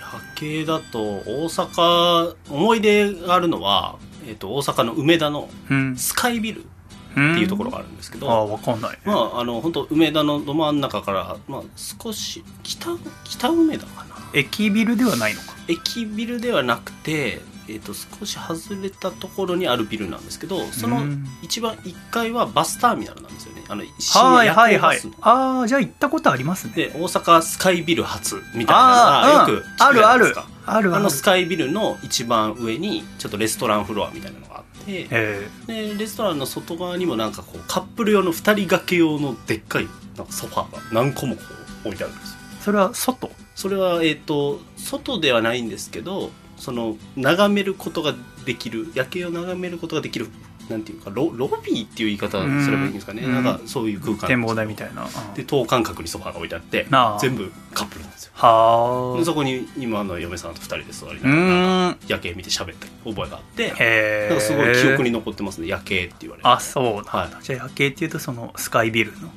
[0.00, 5.96] 夜景だと大阪思い出があるのは、えっと大阪の梅田のうん。
[5.96, 6.66] スカイビルっ
[7.12, 14.16] っていうところがあるんですけど、ああ分かんない、まああの本当梅田のど真ん中から、まあ、少し北北梅田かな。
[14.32, 15.48] 駅ビルではないのか。
[15.68, 17.42] 駅ビルではなくて、
[17.72, 23.62] えっと少し外れたところにあるビルなんですけどそのうん一番1階はバスターミナルなんですよね。
[23.68, 25.00] あのはいはいはい。
[25.20, 26.74] ああじゃあ行ったことありますね。
[26.74, 30.46] で大阪スカイビル初みたいなのがよく聞くじあるあるゃないですか。
[30.66, 30.96] あるある。
[30.96, 41.42] あのスカイビルの一番上にちょっとレストランフロアみたいなのがあってえでレストランの外側にもなんかこうカップル用の2人掛け用のでっかいなんかソファーが何個もこ
[41.84, 42.38] う置いてあるんですよ。
[42.60, 43.30] ーそれは外？
[43.54, 50.28] それはえっ、と外ではないんですけどその眺めることができる夜景を眺めることができる
[50.68, 53.22] なんていうかロロビーっていう言い方すればいいんですかね。
[53.22, 53.32] うん。
[53.32, 54.28] なんかそういう空間。
[54.28, 56.86] 展望台みたいな、うんで等間隔にソファーが置いてあって
[57.20, 58.32] 全部カップルなんですよ。
[58.34, 64.28] はそこに今の嫁さんと2人で座りうながら夜景見て喋った覚えがあってへえ。
[64.30, 65.66] なんかすごい記憶に残ってますね。
[65.66, 66.48] 夜景って言われて。
[66.48, 69.30] あそうなんだ、はじゃあ夜景っていうとそのスカイビルの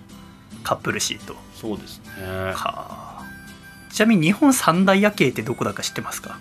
[0.64, 1.36] カップルシート。
[1.56, 2.12] そうですね。
[2.54, 2.54] は
[3.20, 3.26] あ。
[3.92, 6.40] ちなみに日本三大夜景ってどこだか知ってますか？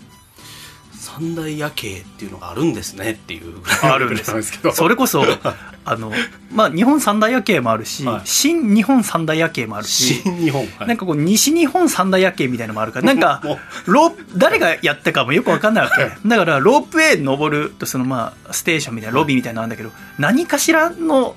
[1.05, 4.53] 三大夜景っていうのがあるんですねっていうぐらいあるんです。
[4.53, 4.73] けど。
[4.73, 5.23] それこそ
[5.87, 6.11] あの
[6.51, 8.21] まあ日本三大夜景もあるし、はい。
[8.25, 10.89] 新日本三大夜景もあるし新日本、はい。
[10.89, 21.37] なんかこう西日本三大夜景みたいなのもあるからなんかもロ誰がやったかもよく分かんないわけだからロープウェイ登るとそのまあステーションみたいなロビーみたいなのあるんだけど何かしらの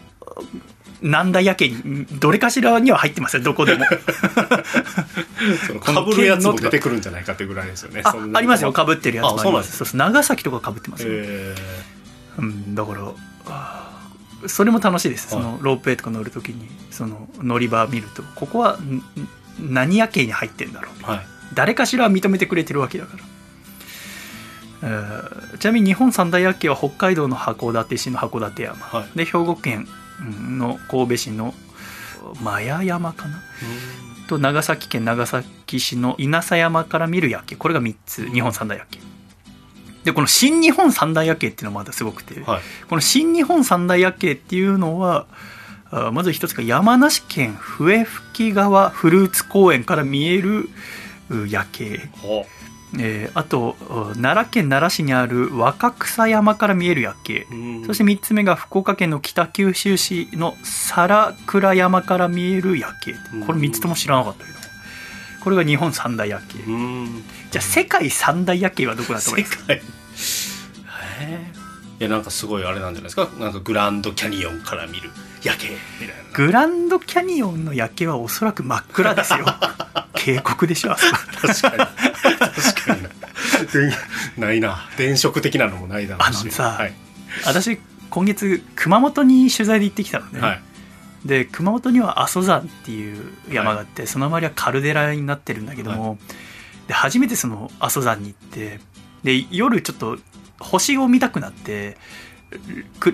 [1.01, 3.85] 何大夜景にどれかしらには入ってますよどこでも。
[5.79, 11.55] かぶるやつも出てくるんじゃないかってぐらいですよねありますよかぶってるやつもありまあそうなんですすそうそう長崎とかかぶってますよ、え
[12.39, 13.13] うん、だから
[14.47, 15.29] それも楽しいです。
[15.29, 15.45] そはい。
[15.45, 19.03] のロープウェイとか乗るときにその乗り場見るとここはんん
[19.59, 21.03] 何夜景に入ってんだろう。
[21.03, 21.25] ーはい。
[21.53, 23.23] 誰かしらは認めてくれてるわけだから、
[24.83, 29.17] えーちなみに日本三大夜景は北海道の函館市の函館山、はい。
[29.17, 31.53] で兵庫県うんの神戸市の
[32.43, 33.41] 麻耶山かな？
[34.27, 37.55] と長崎県長崎市の稲佐山から見る夜景。
[37.55, 38.99] これが3つ日本三大夜景。
[40.03, 42.61] でこの新日本三大夜景っていうのもまたすごくて、はい。
[42.89, 45.27] この新日本三大夜景っていうのは
[45.89, 50.69] あまず一つが山梨県笛吹川フルーツ公園から見える
[51.29, 52.45] う夜景、ほ
[52.97, 57.45] えーあとう奈良県奈良市にある若草山から見える夜景。
[57.51, 57.85] ううん。
[57.85, 63.13] そして3つ目が福岡県の北九州市の皿倉山から見える夜景。
[63.45, 64.57] これ3つとも知らなかったけど
[65.43, 66.59] これが日本三大夜景。
[66.59, 67.23] うん。
[67.51, 69.81] じゃあ世界三大夜景はどこだと思い世ますかい
[72.03, 73.27] やなんかすごいあれなんじゃないですか？
[73.39, 75.09] なんかグランドキャニオンから見る
[75.43, 75.69] 夜景。
[75.99, 79.45] みたいなグランドキャニオンの夜景はおそらく真っ暗ですよ。
[80.15, 80.95] 渓谷でしょ。
[80.95, 81.77] 確かに。
[81.77, 83.03] 確かに。
[84.37, 84.89] なないな。
[84.97, 86.41] 電飾的なのもないだろうし。
[86.41, 86.93] あのさはい。
[87.45, 90.61] 私今月熊本に取材で行ってきたのね、はい。
[91.25, 96.17] で熊本には阿蘇山っていう山があって、その周りはカルデラになってるんだけども、
[96.87, 98.79] で初めてその阿蘇山に行って
[99.23, 100.17] で夜ちょっと
[100.59, 101.97] 星を見たくなってく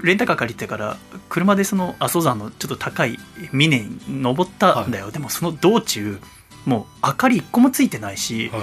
[0.04, 0.98] レンタカー借りてから
[1.30, 3.18] 車でその阿蘇山のちょっと高い
[3.52, 6.20] 峰に登ったんだよ、でもその道中
[6.66, 8.62] もう明かり一個もついてないし、はい。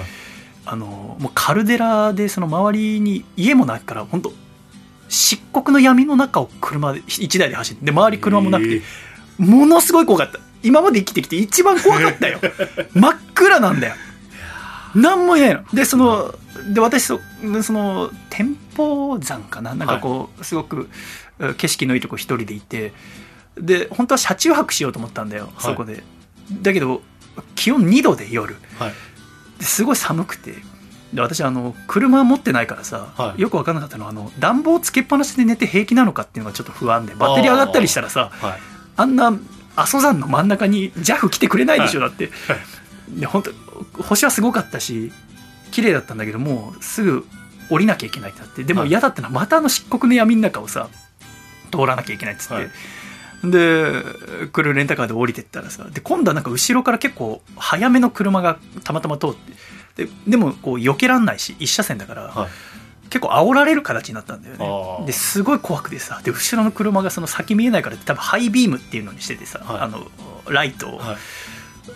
[0.66, 4.32] あのもうカルデラでその周りに家もないから本当
[5.08, 8.82] 漆黒の闇の中を車で1台で走ってで周り車もなくて、
[9.38, 10.38] ものすごい怖かった。
[10.62, 12.38] 今まで生きてきて一番怖かったよ。
[12.94, 13.94] 真っ暗なんだよ
[14.94, 15.64] 何もいないの。
[15.72, 16.34] でその
[16.72, 17.20] で私そ
[17.62, 19.74] その天保山かな？
[19.74, 20.88] なんかこう、すごく
[21.56, 22.92] 景色のいいとこ一人でいて。
[23.56, 26.02] で本当は車中泊しようと思ったんだよ、はい、そこで。
[26.62, 27.02] だけど
[27.56, 28.92] 気温2度で夜、はい、
[29.58, 30.54] ですごい寒くて。
[31.12, 38.30] で私あの車持ってないからさ、はい、よく分からなかったのはあの暖房つけっぱなしで寝て平気なのかっていうのがちょっと不安でバッテリー上がったりしたらさ
[38.96, 39.32] あ,、んな
[39.74, 42.30] 阿蘇山の真ん中に JAF 来てくれないでしょ、だって、
[43.08, 43.50] で本当
[44.02, 45.12] 星はすごかったし
[45.70, 47.26] 綺麗だったんだけどもうすぐ
[47.70, 50.88] 降りなきゃいけないってなってでも嫌だったのはまたあの漆黒の闇の中をさ
[51.70, 52.70] 通らなきゃいけないっつって、はい、
[53.44, 59.30] で来るレンタカーで降りてったらさで今度はなんか後ろから結構早めの車がたまたま通っ
[59.96, 62.50] てででもこう避けらんないし一車線だから、はい、
[63.10, 64.56] 結構煽られる形になったんだよ
[65.00, 65.06] ね。
[65.06, 70.06] ですごい怖くてさで後ろの車がその先見えないから多分ハイビームっていうのにしててさ、はい、あの
[70.48, 71.00] ライトを。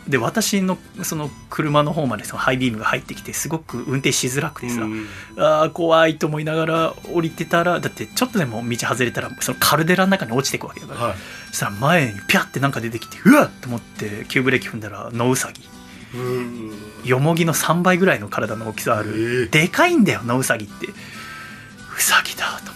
[0.09, 5.07] で私のその車の方までそのハイビームが入ってきてすごく運転しづらくてさ、うん、
[5.39, 11.17] ああ怖いと思いながら降りてたらだってちょっとでも道外れたらそのカルデラの中に落ちていくわけだから、はい、
[11.49, 13.51] そしたら前にピャってなんか出てきてうわっ！
[13.61, 15.63] と思って急ブレーキ踏んだらノウサギ。
[17.05, 20.87] よもぎの3倍ぐらいの体の大きさある、えー、でかいんだよノウサギって。
[20.87, 22.73] ウサギだと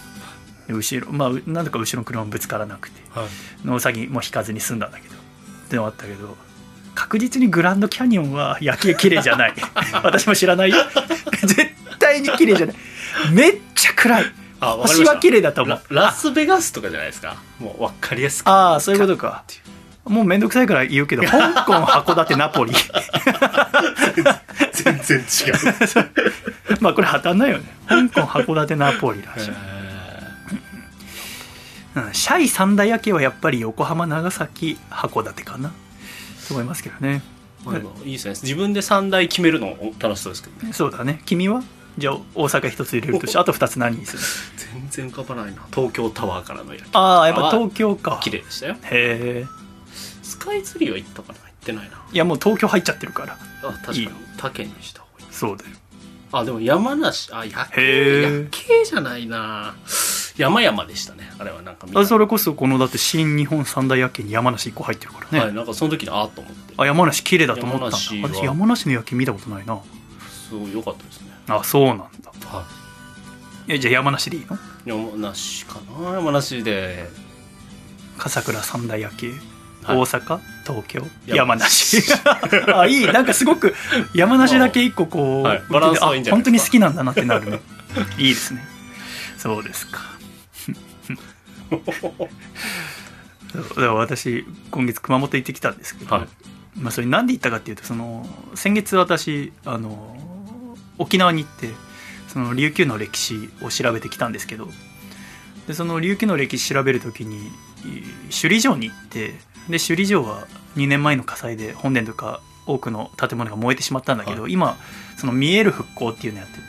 [0.73, 3.27] 後ろまあなんだか後ろの車もぶつからなくて、はい、
[3.65, 5.19] ノウサギも引かずに済んだんだけど。
[5.69, 6.35] ってのあったけど
[6.95, 9.53] 確実にグランドキャニオンは夜景綺麗じゃない。
[10.03, 10.77] 私も知らないよ。
[11.41, 11.67] 絶
[11.99, 12.75] 対に綺麗じゃない。
[13.31, 14.25] めっちゃ暗い。
[14.61, 15.81] あ星は綺麗だと思う。
[15.93, 17.37] ラスベガスとかじゃないですか？
[17.59, 18.47] もう分かりやすく。
[18.49, 19.43] ああそういうことか。
[20.05, 22.73] もう面倒くさいから言うけど 香港函館ナポリ。
[24.73, 25.21] 全然違
[25.51, 25.55] う。
[26.81, 27.63] まあこれ破綻ないよね。
[27.87, 29.51] 香港函館ナポリらしい、
[31.95, 35.71] うん、シャイ三大夜景はやっぱり横浜長崎函館かな
[36.49, 37.21] と思いますけどね、
[37.63, 40.73] まあ、いいですね自分で3台決めるの楽しそうですけどね。
[40.73, 41.21] そうだね。
[41.25, 41.63] 君は？
[41.97, 44.23] じゃあ大阪一つ入れるとしてあと2つ何にする？
[44.89, 45.65] 全然浮かばないな。
[45.73, 48.19] 東京タワーからのやああやっぱ東京か。
[48.21, 48.75] 綺麗でしたよ。
[48.83, 49.45] へえ
[50.23, 52.01] スカイツリーは行ったかな行ってないな。
[52.11, 53.37] いやもう東京入っちゃってるから。
[53.63, 54.09] あ確かに。
[54.37, 55.33] 他県にした方がいい。
[55.33, 55.71] そうだよ
[56.31, 59.75] あでも山梨あ夜景夜景じゃないな。
[60.37, 61.31] 山々でしたね。
[61.37, 65.39] あれはなんかあそれこそこのだって新日本三大夜景に山梨1個入ってるからね。
[65.45, 66.73] はいなんかその時にああと思って。
[66.77, 69.79] あ山梨綺麗だと思った私山梨の夜景見たことないな。
[70.49, 71.31] すごい良かったですね。
[71.47, 72.07] あそうなんだ。
[72.45, 72.65] は
[73.67, 73.73] い。
[73.73, 74.57] えじゃあ山梨でいいの？
[74.85, 76.11] 山梨かな。
[76.13, 77.09] 山梨で。
[78.17, 79.31] 笠倉三大夜景。
[79.83, 80.39] 大阪？
[80.69, 81.01] 東京？
[81.25, 82.03] 山梨。
[82.75, 83.07] あいい。
[83.07, 83.73] なんかすごく
[84.13, 87.59] 山梨だけ一個こう、はい、バランスはいいんじゃない本当に好きなんだなってなるね。
[88.19, 88.63] いいですね。
[89.37, 90.01] そうですか。
[93.95, 96.27] 私今月熊本行ってきたんですけど、はい、
[96.75, 100.15] まあ、それ何で行ったかっていうとその先月私あの
[100.97, 101.69] 沖縄に行って
[102.27, 104.67] その琉球の歴史を調べてきたんですけど
[105.67, 107.51] でその琉球の歴史調べる時に
[108.29, 109.35] 首里城に行って
[109.69, 114.77] で首里城は2年前の火災で本殿とか多くの建物が燃えてしまったんだけど、はい、今
[115.17, 116.61] その見える復興っていうのをやってて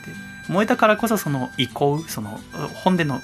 [0.49, 2.39] 燃えたからこそその遺構その
[2.83, 3.21] 本殿の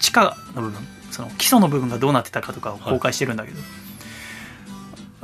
[0.00, 3.58] 地下の部分その基礎の部分がどうなってたかとかを公開してるんだけど、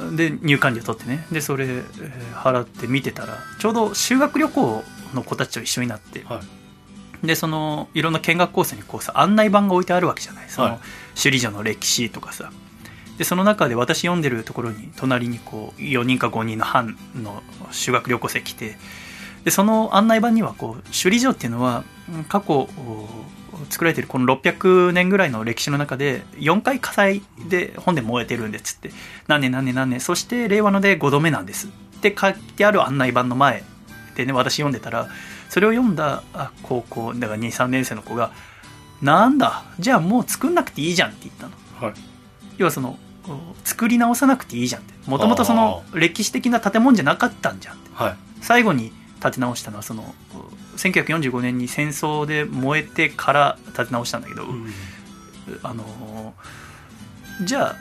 [0.05, 1.27] はい、で入館料取ってね。
[1.33, 1.85] でそれ、えー、
[2.35, 6.41] 払って見てたらちょうど修学旅行の子たちと一緒になって、は
[7.23, 10.49] い、でそのいろんな見学コースにこうさ案内板が置いてあるわけじゃない。
[10.49, 10.79] その、はい、
[11.21, 12.53] 首里城の歴史とかさ
[13.21, 18.79] でその中で私読んでるところに隣にこう4人か5人の班の修学旅行生来て
[19.45, 21.85] でその案内板にはこう首里城っていうのは
[22.31, 22.67] 過去
[23.69, 28.91] 作られてるこの600年ぐらいの歴史の中で4回火災で本で燃えてるんですって。
[29.29, 30.01] 何年何年何年。
[30.01, 31.67] そして令和ので5度目なんです。
[31.67, 33.63] って書いてある案内板の前
[34.17, 35.09] でね私読んでたら
[35.51, 36.23] それを読んだ
[36.63, 38.33] 高校だから23年生の子が
[39.03, 41.53] 「なんだじゃあもう作んなくていいじゃん」って言ったの。
[41.87, 42.01] はい、
[42.57, 42.99] 要はその
[43.65, 44.95] 作り直さなくていいじゃんって。
[45.09, 50.15] もともとその歴史的な建物じゃなかったんじゃんって、はい、最後に建て直したのはその
[50.77, 54.67] 1945年に戦争で燃えてから建て直したんだけど、うん、
[55.63, 56.35] あの
[57.45, 57.77] じゃあ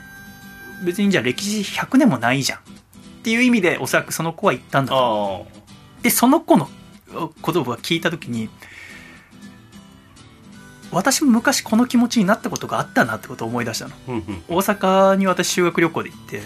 [0.84, 2.62] 別にじゃあ歴史100年もないじゃんっ
[3.22, 5.46] ていう意味でおそらくその子は言ったんだと
[6.02, 6.68] でその子の
[7.12, 8.48] 言葉を聞いた時に
[10.92, 13.94] 私も昔この気持ちになったことがあったなってことを思い出したの、
[14.48, 16.42] 大阪に私修学旅行で行って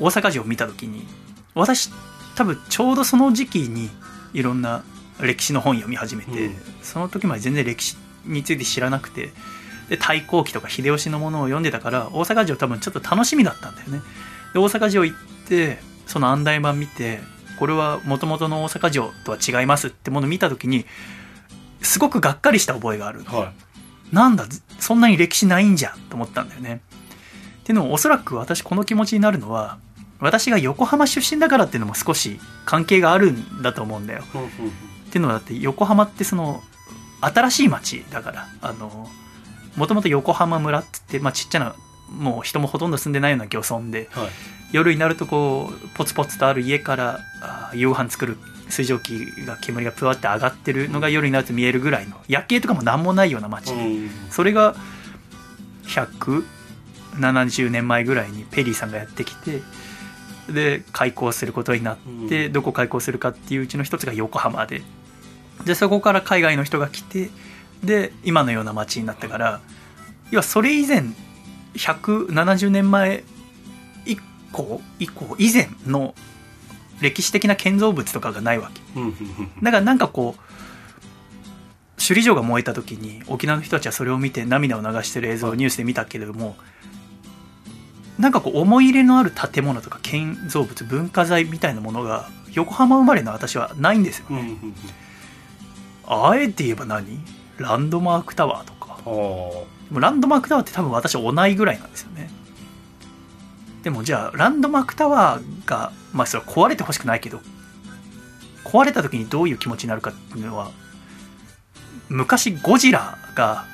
[0.00, 1.06] 大阪城を見た時に
[1.54, 1.90] 私
[2.36, 3.90] 多分ちょうどその時期に
[4.32, 4.82] いろんな
[5.20, 6.56] 歴史の本読み始めて、うん。
[6.82, 9.30] その時まで全然歴史について知らなくて
[9.88, 14.00] で太閤記とか秀吉のものを読んでたから大阪城多分ちょっと楽しみだったんだよね。
[14.52, 15.16] で大阪城行っ
[15.48, 17.20] てその案内板見て
[17.58, 20.86] これはもともとの大阪城とは違いますってものを見た時に
[21.82, 23.24] すごくがっかりした覚えがある。
[23.24, 23.52] は
[24.12, 26.80] なんだずそんなに歴史ないんじゃんと思ったんだよね。
[27.60, 29.78] っていうのもおそらく私この気持ちになるのは
[30.20, 34.22] 私が横浜出身だからっていうのも少し関係があるんだと思うんだよ。
[34.22, 36.62] っていうのはだって横浜ってその
[37.20, 39.08] 新しい町だからあの
[39.76, 41.74] もともと横浜村って言って、まあ、ちっちゃな
[42.10, 44.28] もう人もほとんど住んでないような漁村ではい。
[44.70, 48.36] 夜になるとこうポツポツとある家からあ夕飯作る
[48.68, 54.10] 水蒸気が煙がぷわって上がってるのが夜になると見えるぐらいの夜景とかも何もないような町で、うん。
[54.30, 54.74] それが
[55.84, 59.62] 170年前ぐらいにペリーさんがやってきて
[60.52, 61.96] で開港することになっ
[62.28, 62.52] て、うん。
[62.52, 64.82] どこ開港するかっていううちの一つが横浜で。
[65.64, 67.30] でそこから海外の人が来て
[67.82, 69.60] で今のような街になったから
[70.30, 71.04] 要はそれ以前
[71.74, 73.24] 170年前
[74.06, 74.16] 以
[74.52, 76.14] 降以降以前の
[77.00, 78.80] 歴史的な建造物とかがないわけ。
[79.62, 80.40] だからなんかこう
[81.96, 86.56] 首里城が燃えた時に沖縄の人たちはそれを見て涙を流してる映像をニュースで見たけれども
[88.18, 94.26] なんかこう思い入れのある建物とか建造物文化財みたいなものが横浜生まれの私はないんですよ。
[94.30, 94.74] うんうんうん。
[96.06, 97.20] あえて言えば何？
[97.58, 98.78] ランドマークタワーとか。
[99.92, 102.28] ランドマークタワーって多分私同いぐらいなんですよね
[103.82, 107.40] でもじゃあランドマークタワーがまあそれは壊れてほしくないけど
[108.64, 110.70] 壊れた時にどういう気持ちになるかっていうのは
[112.08, 113.64] 昔ゴジラが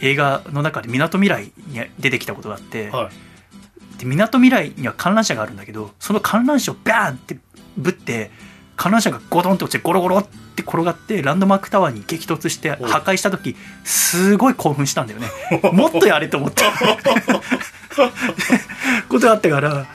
[0.00, 2.90] 映画の中でみなとみらいに出てきたことがあって
[4.04, 7.38] みなとみらいには観覧車があるんだけどその観覧車をバーンって
[7.76, 8.30] ぶって
[8.76, 15.28] 観覧車がゴトンと落ちてゴロゴロって転がってランドマークタワーに激突してお破壊した時すごい興奮したんだよね。
[15.72, 16.64] もっとやれと思って
[19.08, 19.86] ことがあったから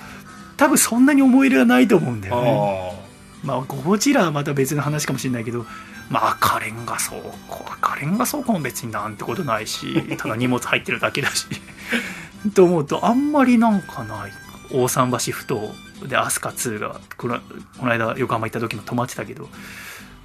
[0.58, 3.00] 多分そんなに思い入れはないと思うんだよね。
[3.44, 5.66] あまあゴジラはまた別の話かもしれないけど
[6.10, 7.66] まあ赤レンガ倉庫。
[7.74, 11.48] 赤レンガ倉庫も別になんてことないし ただ荷物入ってるだけだし。
[12.54, 14.34] と思うとあんまりなんかない。
[14.72, 15.74] 大桟橋ふ頭
[16.08, 17.40] で飛鳥2がこの
[17.78, 19.50] この間横浜行った時も泊まってたけど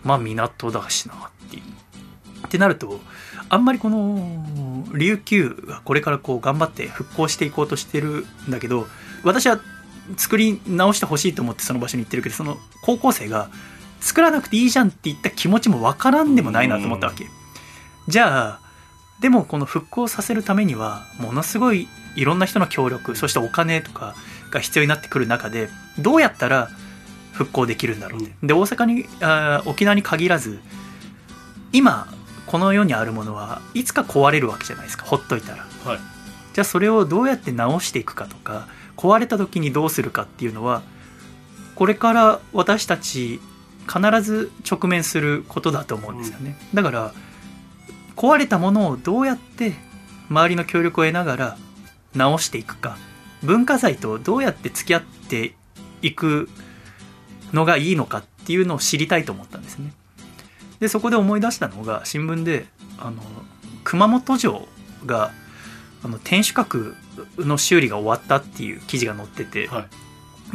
[0.05, 1.17] まあ港だしなっ
[1.51, 1.63] ていう。
[2.47, 3.01] ってなると
[3.49, 8.87] あんまりこの琉球がこれからこう頑張って復興していこうとしてるんだけど
[9.23, 9.61] 私は
[10.17, 13.49] 作り直してほしいと思ってその場所に行ってるけどその高校生が
[14.01, 17.27] 作らなくていいじゃんって言った気持ちもわからんでもないなと思ったわけ。
[18.07, 18.61] じゃあ
[19.21, 24.15] でもこの復興させるためにはものすごいいろんな人の協力そしてお金とか
[24.51, 26.69] が必要になってくる中でどうやったら
[27.33, 30.61] 復興できるんだろうって、で大阪にあ沖縄に限らず
[31.73, 32.07] 今
[32.55, 35.05] この世にあるものはいつか壊れるわけじゃないですか。
[35.07, 35.67] ほっといたら。
[35.87, 35.99] あはい。
[36.53, 40.83] じゃあそれをどうやって直していくかとか壊れた時にどうするかっていうのは
[41.75, 43.41] これから私たち
[43.89, 47.13] 必ず直面することだと思うんですよね、だから
[48.15, 49.73] 壊れたものをどうやって
[50.31, 51.57] 周りの協力を得ながら
[52.15, 52.97] 直していくか。
[53.43, 55.57] 文化財とどうやって付き合って
[56.03, 56.49] いく
[57.53, 59.93] のがいいのかっていうのを知りたいと思ったんですね
[60.85, 62.67] でそこで思い出したのが新聞で
[62.99, 63.23] あの
[63.85, 64.69] 熊本城
[65.07, 65.31] が
[66.03, 66.95] あの天守閣
[67.39, 69.85] の修理が終わったっていう記事が載ってて、はい。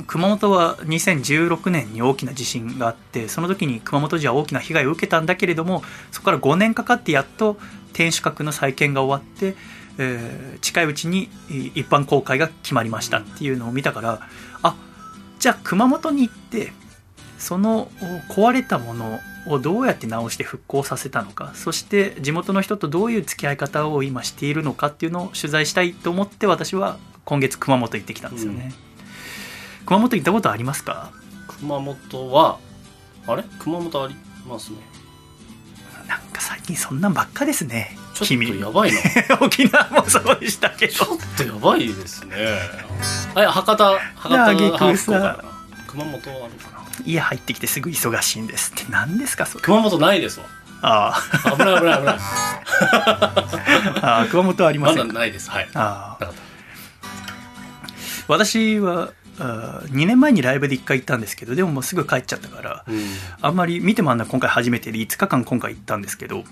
[0.05, 7.57] 熊本は2016年に大きな地震があってその時に熊本城は大きな被害を受けたんだけれどもそこから5年かかってやっと
[7.91, 9.55] 天守閣の再建が終わって、
[9.97, 14.21] えー近いうちにえー一般公開が決まりましたっていうのを見たから
[14.61, 14.75] あ
[15.39, 16.71] じゃあ熊本に行って
[17.39, 17.89] その
[18.29, 28.73] お壊れたものをどうやって直して復興させたのかそして地元の人とどういう付き合い方を今しているのかっていうのを取材したいと思って私は今月熊本行ってきたんですよね、
[29.85, 31.11] 熊本行ったことありますか？
[31.47, 32.57] 熊本は
[33.27, 33.43] あれ？
[33.59, 34.15] 熊本あり
[34.47, 34.77] ますね。
[36.07, 38.97] なんか最近そんなんばっかですねちょっ君とやばいな。
[39.41, 40.93] 沖縄もそうでしたけど。
[40.93, 42.35] ちょっとやばいですね。
[43.35, 45.43] あ博多博多あげくさハーフかな。
[45.87, 48.91] 熊本あるかな家入ってきてすぐ忙しいんですって。
[48.91, 49.63] 何ですかそれ。
[49.63, 50.45] 熊本ないですわ。
[50.81, 51.21] あ
[51.57, 52.15] 危ない危ない危ない。
[52.15, 52.19] ー
[54.01, 55.07] あー熊本はありままだせん。
[55.11, 55.49] かないです。
[55.49, 55.67] はい。
[55.73, 56.35] あーなかっ
[58.27, 62.99] 私はあ2年前にライブで1回行ったんですけどでももうすぐ帰っちゃったからたうん。
[63.41, 66.43] あんまり見てもあんな今回初めてで5日間今回行ったんですけど、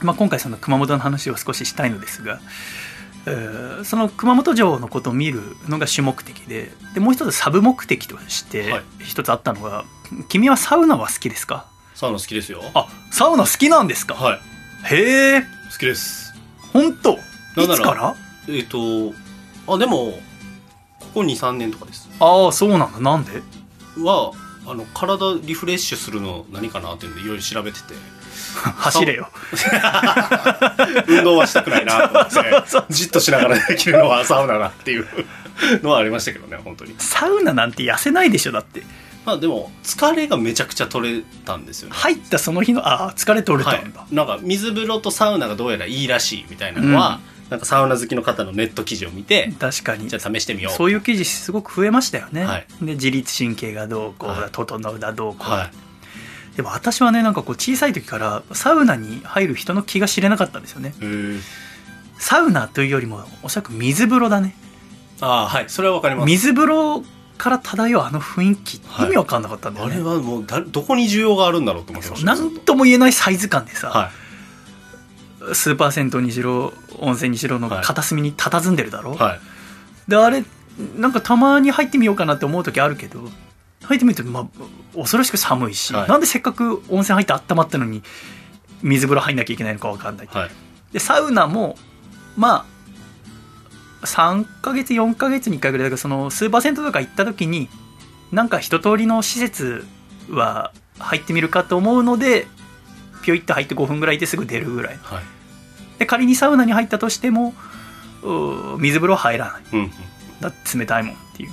[0.00, 2.40] まあ、今回その熊本の話を少ししたいのですが
[3.26, 8.82] えーその熊本城のことを見るのが主目的ででもう一つサブ目的としてはい。
[9.00, 9.84] 一つあったのが、
[10.28, 11.66] 君はサウナは好きですか？
[11.94, 12.62] サウナ好きですよ。
[12.74, 14.40] あサウナ好きなんですか、はい。
[14.94, 15.40] へえ
[15.72, 16.34] 好きです。
[16.72, 17.12] 本当？
[17.12, 17.16] い
[17.68, 18.14] つから？
[18.48, 19.12] えっ、と
[19.66, 20.12] あでも
[20.98, 22.08] ここ23年とかです。
[22.20, 23.00] ああそうなんだ。
[23.00, 23.42] なんで？
[24.02, 24.32] は
[24.66, 27.94] あの体リフレッシュするの何かなっていうのでいろいろ調べてて
[28.76, 29.28] 走れよ。
[31.06, 35.06] 運動はしたくないなと思ってじっとしながらできるのはサウナだっていう
[35.82, 36.94] のはありましたけどね本当に。
[36.98, 38.82] サウナなんて痩せないでしょだって。
[39.24, 41.94] まあでも疲れがめちゃくちゃ取れたんですよね。
[41.96, 47.20] 入ったその日のああ疲れ取れたんだ、はい、なんか水風呂とサウナがどうやらいいらしいみたいなのは、
[47.50, 50.08] なんかサウナ好きの方のネット記事を見て、確かに。
[50.08, 50.72] じゃあ試してみよう。
[50.72, 52.66] そういう記事すごく増えましたよね、はい。
[52.80, 54.50] で自律神経がどうこうだ、はい。
[54.52, 55.89] 整うだどうこうだ、はい
[56.56, 60.94] でも私はねなんかこう小さい時からサウナに入る人の気が知れなかったんですよね。
[62.18, 64.54] サウナというよりもおそらく水風呂だね。
[65.20, 65.64] ああはい。
[65.68, 66.26] それはわかります。
[66.26, 67.02] 水風呂
[67.38, 72.34] から漂うあの雰囲気はい意味わかんなかったんだよね、あれはもうだどこに需要があるんだろうと思ってました。
[72.34, 74.10] なんとも言えないサイズ感でさ、は
[75.54, 77.84] スーパー銭湯にしろ温泉にしろのはい。
[77.84, 79.40] 片隅に佇んでるだろ、いはい。
[80.06, 80.44] であれ
[80.96, 83.30] なんかたまに入ってみようかなって思う時あるけど
[83.82, 84.46] 入ってみると、まあ、
[84.94, 86.08] 恐ろしく寒いし、はい。
[86.08, 88.02] なんでせっかく温泉入って温まったのに
[88.82, 90.50] 水風呂入んなきゃいけないのか分かんない、はい。
[90.92, 91.76] でサウナも
[92.36, 92.66] ま
[94.02, 97.68] あ3ヶ月4ヶ月に1回ぐらいだからそのスーパー銭湯とか行った時に
[98.32, 99.84] なんか一通りの施設
[100.30, 102.46] は入ってみるかと思うので
[103.22, 105.22] ピョイッと入って5分ぐらいですぐ出るぐらいはい。
[105.98, 107.54] で仮にサウナに入ったとしても
[108.22, 109.62] うー水風呂入らない。
[109.72, 109.90] うんうん。
[110.40, 111.50] だって冷たいもんっていう、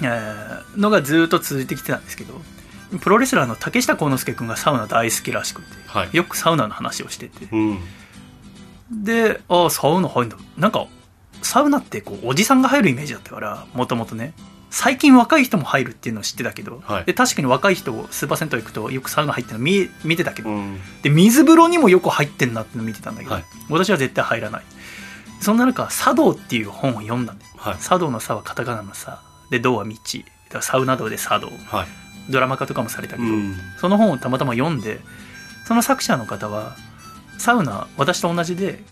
[0.00, 2.40] えーのがずっと続いてきてたんですけど
[3.00, 6.10] プロレスラーの竹下幸之助君がサウナ大好きらしくてはい。
[6.12, 7.46] よくサウナの話をしてて。
[7.52, 7.78] うん。
[9.04, 10.36] でああサウナ入るんだ。
[10.56, 10.86] なんか
[11.42, 14.32] サウナってこうおじさんが入るイメージだったからもともとね。
[14.70, 17.04] 最近若い人も入るっていうのを知ってたけど、はい。
[17.04, 20.78] で確かに若い人スーパー銭湯行くとよくサウナ入ってるの見見てたけど、うん。
[21.02, 23.44] で水風呂にもよく入ってんなっての見てたんだけど、はい。
[23.68, 24.62] 私は絶対入らない。
[25.40, 27.76] そんな中「茶道」っていう本を読んだんはい。
[27.82, 29.20] 茶道の「茶」はカタカナの「茶」
[29.52, 29.94] で「道」は道
[30.60, 31.50] サウナ道で茶道。
[31.66, 31.86] はい。
[32.30, 33.56] ドラマ化とかもされたけど、うん。
[33.78, 35.00] その本をたまたま読んで
[35.66, 36.76] その作者の方は
[37.38, 38.82] サウナ私と同じで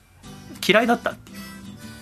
[0.67, 1.39] 嫌いだったっていう。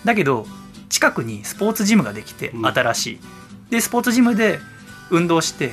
[0.05, 0.45] だけど
[0.89, 2.65] 近くにスポーツジムができてうん。
[2.67, 3.19] 新しい、
[3.69, 4.59] でスポーツジムで
[5.09, 5.71] 運動して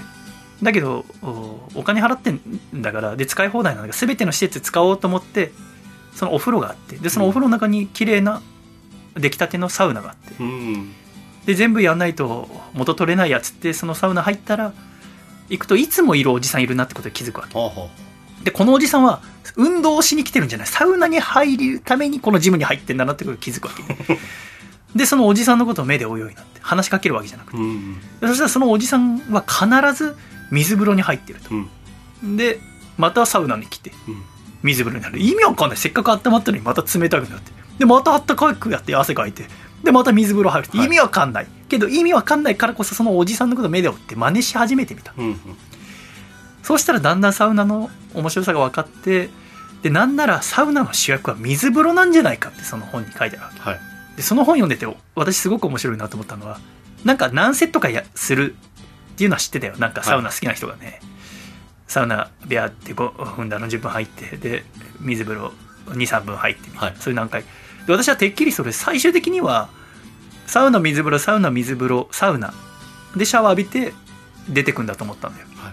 [0.62, 2.40] だけどおお金払ってん
[2.74, 5.52] だからで使い放題なんだから全ての施設使おうと思って
[6.14, 8.40] そのお風呂があってでそのお風呂の中に綺麗な
[9.14, 10.34] 出来たてのサウナがあって。
[10.42, 10.94] うん
[11.46, 14.72] で全部やんないと元取れないやつってそのサウナ入ったら
[15.48, 17.56] 行くといつもいるおじさんいるなってことに気づくわけ。
[17.56, 17.88] はあは
[18.42, 19.22] でこのおじさんは
[19.56, 20.66] 運動をしに来てるんじゃない。
[20.66, 24.18] サウナに入るためにこのジムに入ってんだなってことに気づくわけ。
[24.94, 27.58] でそのおじさんのことを目で追うようになって話しかけるわけじゃなくて。
[27.58, 28.00] あうん。
[28.20, 30.16] でそしたらそのおじさんは必ず
[30.50, 31.50] 水風呂に入ってると。
[31.54, 32.36] うん。
[32.36, 32.58] で
[32.98, 34.22] またサウナに来てうん。
[34.62, 35.20] 水風呂になる。
[35.20, 35.76] 意味わかんない。
[35.76, 37.52] せっかく温まったのにまた冷たくなって。
[37.78, 39.46] でまた暖かくやって汗かいて
[39.82, 40.78] でまた水風呂入るって。
[40.78, 40.86] はい。
[40.86, 45.12] 意味わかんない、けど意味わかんないからこそそのおじさんのことを目で追って真似し始めてみた。
[45.16, 45.38] うんうん。
[46.62, 49.30] そうしたらだんだんサウナの面白さが分かって
[49.82, 53.60] でなんならサウナの主役は水風呂なんじゃないかってその本に書いてあるわけ。
[53.60, 53.80] はい。
[54.16, 56.58] でその本読んでて私すごく面白いなと思ったのは
[57.04, 58.56] なんか何セットかやする
[59.12, 59.76] っていうのは知ってたよ。
[59.78, 61.00] なんかサウナ好きな人がね、
[61.86, 64.64] サウナビャーって5分だの10分入ってで
[65.00, 65.52] 水風呂
[65.86, 66.96] 23分入ってみたいな、はい。
[66.98, 67.44] そういう何回
[67.86, 69.68] で私はてっきりそれ最終的には
[70.46, 72.54] サウナ水風呂サウナ水風呂サウナ。
[73.16, 73.94] でシャワー浴びて
[74.48, 75.46] 出てくんだと思ったんだよ。
[75.56, 75.72] はい。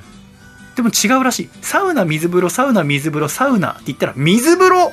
[0.75, 1.49] でも違うらしい。
[1.61, 4.91] サウナ水風呂サウナ水風呂サウナって言ったら水風呂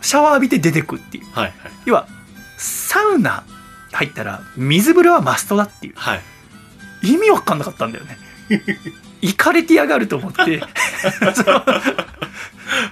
[0.00, 1.24] シャワー浴びて出てくっていう。
[1.32, 1.54] はいはい。
[1.86, 2.06] 要は
[2.56, 3.44] サウナ
[3.92, 5.94] 入ったら水風呂はマストだっていう。
[5.96, 6.20] はい。
[7.02, 8.18] 意味わかんなかったんだよね
[9.20, 10.62] 行かれてやがると思って。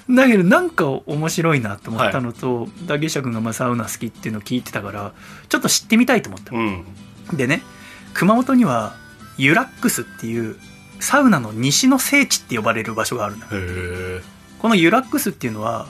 [0.09, 5.13] だけどなんか面白いなと思ったのと、ダゲシャ君がまあサウナ好きっていうのを聞いてたから
[5.49, 6.85] ちょっと知ってみたいと思ったうん。
[7.33, 7.63] でね
[8.15, 8.97] 熊本には
[9.37, 10.57] ユラックスっていう
[11.01, 13.41] サウナの西の聖地って呼ばれる場所があるん
[14.59, 15.87] このユラックスっていうのは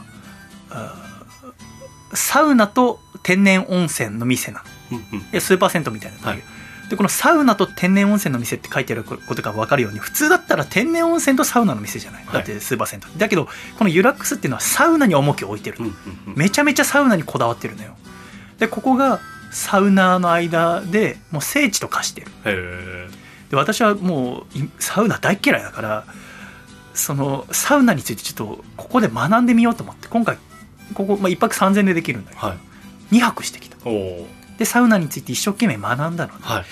[2.12, 5.41] サウナと天然温泉の店なの。
[5.41, 6.43] スーパー銭湯みたいな感じ、
[6.91, 12.34] でこのサウナと天然温泉の店って書いてあることが分かるように普通だったら天然温泉とサウナの店じゃない、はい。
[12.34, 15.93] だってスーパー銭湯だけどこのユラックスっていうのはサウナに重きを置いてる、うんうん
[16.28, 16.34] うん。
[16.37, 17.97] めちゃめちゃサウナにこだわってるのよ。
[18.59, 19.20] でここが
[19.51, 23.11] サウナーの間でもう聖地と化してる。
[23.51, 26.05] で私はもういサウナ大嫌いだから
[26.95, 30.39] そのサウナについてちょっとここで学んでみようと思って今回
[30.95, 33.16] ここ、まあ、1泊3000円でできるんだけど、はい。
[33.16, 33.76] 2泊してきた。
[33.84, 34.26] おお
[34.59, 36.65] でサウナについて一生懸命学んだのではい。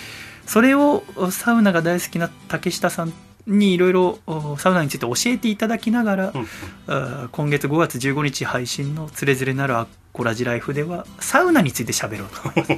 [0.46, 3.12] それをサウナが大好きな竹下さん
[3.46, 7.28] にいろいろおサウナについて教えていただきながら、うん。
[7.32, 12.40] 今月5月15日配信の「つれづれなるアッコラジライフ」ではサウナについて喋ろうと。
[12.42, 12.70] 思います、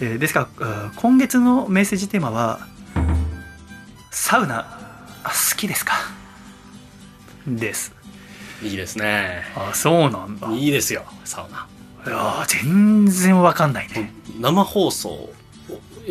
[0.00, 2.66] えーですから今月のメッセージテーマは
[4.10, 4.66] 「サウナ
[5.22, 5.94] あ好きですか?」
[7.46, 7.92] です。
[8.62, 9.42] いいですね。
[9.56, 10.48] あそうなんだ。
[10.50, 11.66] いいいですよサウナ
[12.10, 14.12] やー全然わかんないね。
[14.38, 15.34] 生放送を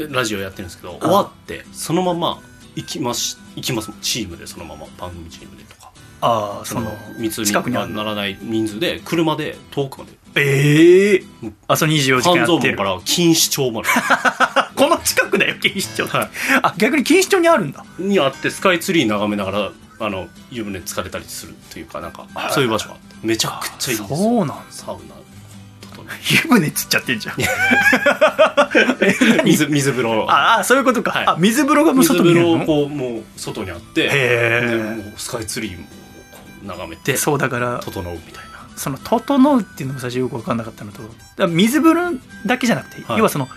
[0.10, 2.41] ラジオやってるんですけど終わってそのまま
[2.76, 4.88] 行きます行きますチームでそのまま。
[4.98, 5.91] 番組チームでとか。
[6.22, 10.12] ああその密に近くにあるならない人数で車で遠くまで。
[10.36, 12.78] ええうんあその24時間半蔵やってる。
[12.78, 13.89] 門から錦糸町まで。
[14.76, 16.30] この近くだよ錦糸町、は
[16.64, 17.86] あ逆に錦糸町にあるんだ。
[18.00, 23.16] にあってスカイツリー眺めながらあの湯船疲れたりするというかなんかそういう場所があって。
[23.22, 24.18] めちゃくちゃいいんですよ。
[24.18, 24.56] そうなんだ。
[24.70, 25.02] サウナ。
[25.02, 25.23] 整
[26.32, 27.36] 湯船つっちゃってんじゃん。
[29.45, 30.26] 水水風呂。
[30.30, 31.28] ああそういうことか、はい。
[31.28, 32.57] あ水風呂がもう水風外にあるの？
[32.59, 35.86] 呂こうもう外にあってへもうスカイツリーも
[36.66, 38.53] 眺めてそうだから整うみたいな。
[38.76, 43.18] その「整う」っていうのが最初よく分かんなかったのと水風呂だけじゃなくて、はい。
[43.20, 43.47] 要はその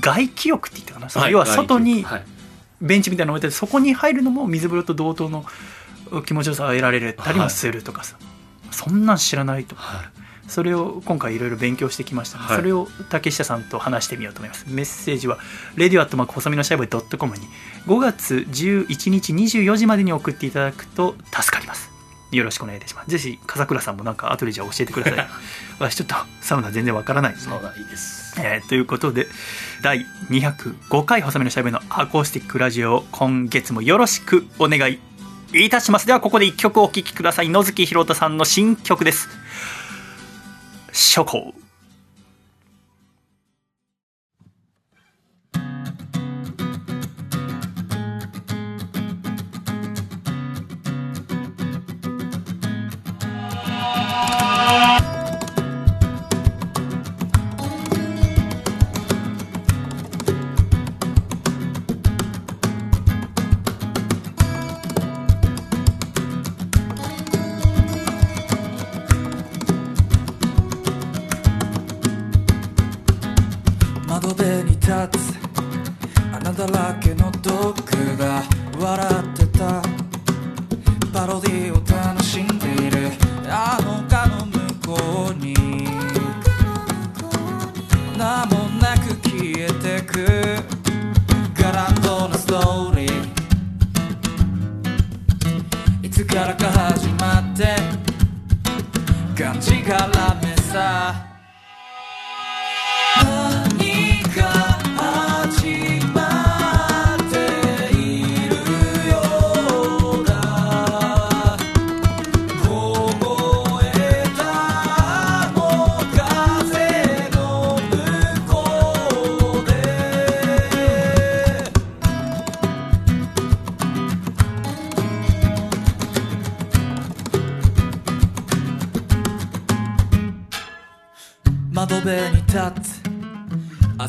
[0.00, 2.24] 外気浴って言ったかな、要は外にはい。
[2.82, 5.46] ベンチみたいなの置いてそこに入るのも水風呂と同等の
[6.26, 8.16] 気持ちよさを得られたりもするとかさ、
[8.70, 9.74] そんなん知らないと。
[9.76, 10.04] はい
[10.48, 12.62] それを今回いろいろ勉強してきましたので、はい。
[12.62, 14.64] それを竹下さんと話してみようと思います。
[14.68, 15.38] メッセージは
[15.76, 17.42] radio@ 細身のシャイボーイ .com に
[17.86, 21.96] 5月11日24時までに送っていただくと助かります。
[22.32, 23.10] よろしくお願いいたします。
[23.10, 25.26] ぜひ笠倉さんもなんか後でじゃあ教えてください。
[25.78, 27.38] 私ちょっとサウナ全然わからないで。
[27.38, 28.34] すねサウナいいです。
[28.38, 29.28] えーということで
[29.82, 34.98] 第205回細身のシャイボーイのアコースティックラジオを今月もよろしくお願い
[35.52, 36.06] いたします。
[36.06, 37.48] ではここで1曲お聴きください。
[37.48, 39.28] 野月ひろたさんの新曲です
[40.96, 41.52] 諸侯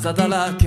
[0.08, 0.67] あざだらけ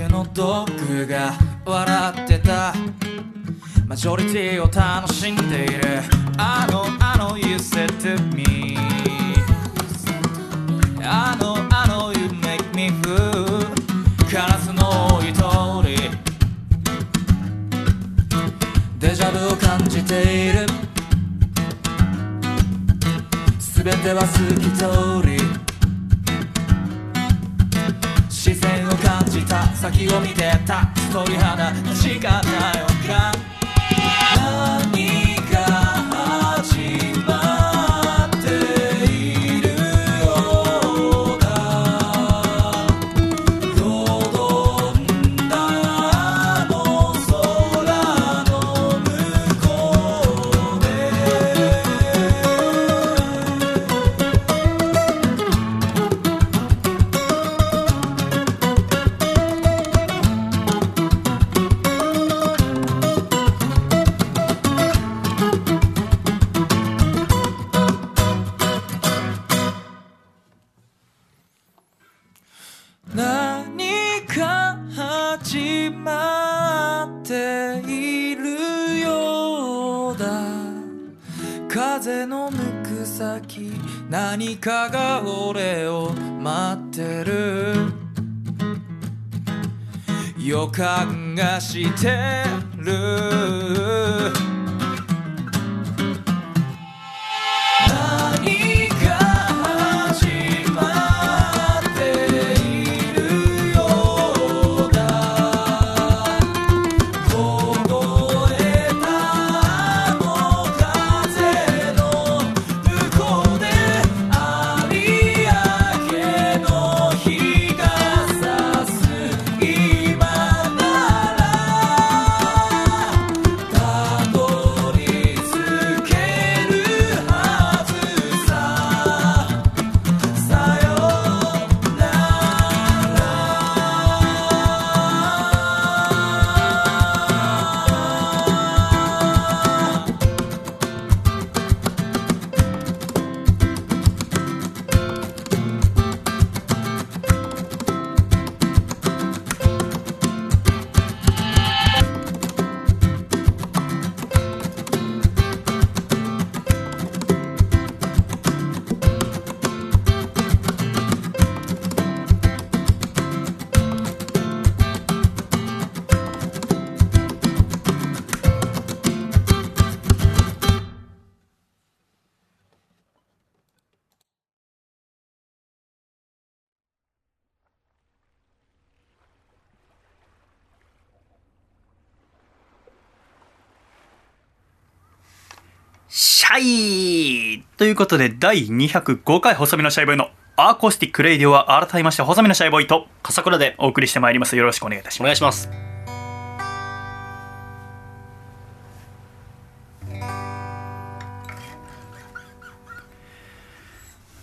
[188.01, 194.55] ことで、第205回細身のシャイボーイのアーコースティックレイディオは改めまして細身のシャイボーイと笠倉でお送りしてまいります。
[194.55, 195.27] よろしくお願いいたします。
[195.27, 195.69] 願いします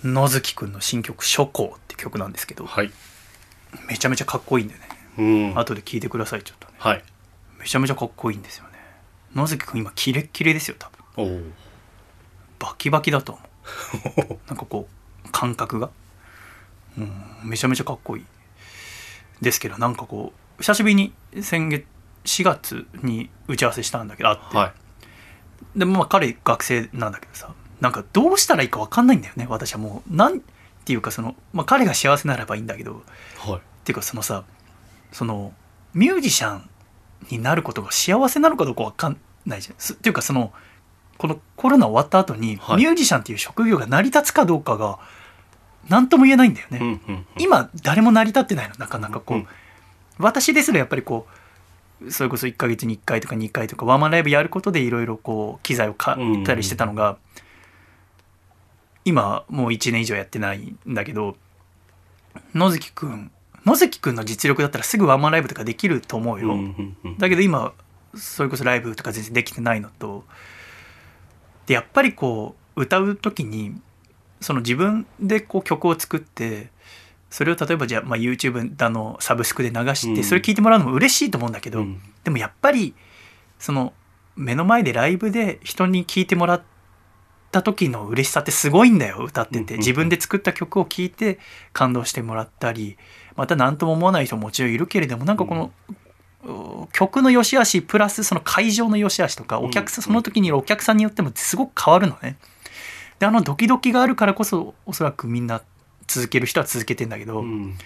[0.05, 2.93] 野月くんの新曲「初行」って曲なんですけど、はい
[3.89, 4.81] めちゃめちゃかっこいいんでね。
[5.19, 5.23] う
[5.55, 6.75] ん後で聞いてください、ちょっとね。
[6.79, 7.03] はい
[7.59, 8.79] めちゃめちゃかっこいいんですよね。
[9.35, 11.25] 野月くん今キレッキレですよ、多分。
[11.25, 11.43] おお
[12.61, 13.48] バキバキだと思う
[14.49, 14.89] なんかこ
[15.27, 15.91] う感覚が、
[16.97, 17.13] うん、
[17.45, 18.25] めちゃめちゃかっこいい
[19.41, 21.13] ですけどなんかこう久しぶりに
[21.43, 21.85] 先月
[22.25, 25.79] 4月に打ち合わせしたんだけどあって、はい。
[25.79, 30.15] でもまあ彼学生なんだけどさなんかどうしたらいいか分かんないんだよね私はもう。
[30.15, 30.41] なん
[30.85, 33.03] ていうかその、まあ、彼が幸せならばいいんだけど
[33.39, 33.57] はい。
[33.57, 34.45] っていうかそのさ
[35.13, 35.53] その
[35.95, 36.69] ミュージシャン
[37.31, 39.17] になることが幸せなのかどうか分かん
[39.47, 39.75] ないじゃん。
[39.79, 40.53] すっていうかその
[41.19, 42.77] このコロナ終わった後に、はい。
[42.79, 44.99] ミュージシャンっていう職業が成り立つかどうかが
[45.89, 47.27] 何とも言えないんだよね、うんうんうん。
[47.39, 49.47] 今誰も成り立ってないのなかなかこう、うん
[50.21, 51.29] 私ですらやっぱりこ
[52.05, 57.19] うそれこそ1ヶ月に1回とか2回とかワンマンライブやることでいろいろこう機材を買ったりしてたのが、
[59.05, 60.59] 今もう1年以上やってない
[60.89, 61.37] んだけど
[62.53, 63.31] 野月くん
[63.65, 67.19] 野月くんの実力だったらすぐワンマンライブとかできると思うよ、うんうんうん。
[67.19, 67.73] だけど今
[68.17, 70.25] それこそライブとか全然できてないのと
[71.69, 73.79] でやっぱりこう歌う時に
[74.41, 76.71] その自分でこう曲を作って
[77.31, 80.25] それを例えばじゃあ、まあ、YouTube だのサブスクで流してうん。
[80.25, 82.01] それ聞いてもらうのも嬉しいと思うんだけど、うん。
[82.25, 82.95] でもやっぱり
[83.59, 83.93] その
[84.35, 86.63] 目の前でライブで人に聴いてもらっ
[87.51, 89.77] た時の嬉しさってすごいんだよ歌ってて。
[89.77, 91.39] 自分で作った曲を聴いて
[91.75, 92.97] 感動してもらったり
[93.37, 95.93] また何とも思わない人ももちろんいるけれどもなんかこの、う
[96.93, 102.37] 曲の良し悪しプラスその会場の良し悪しとかお客さんうんその時にいるお客さんによってもすごく変わるのね。
[103.19, 105.63] であのドキドキがあるからこそおそらくみんな
[106.07, 107.77] 続ける人は続けてんだけど、うん。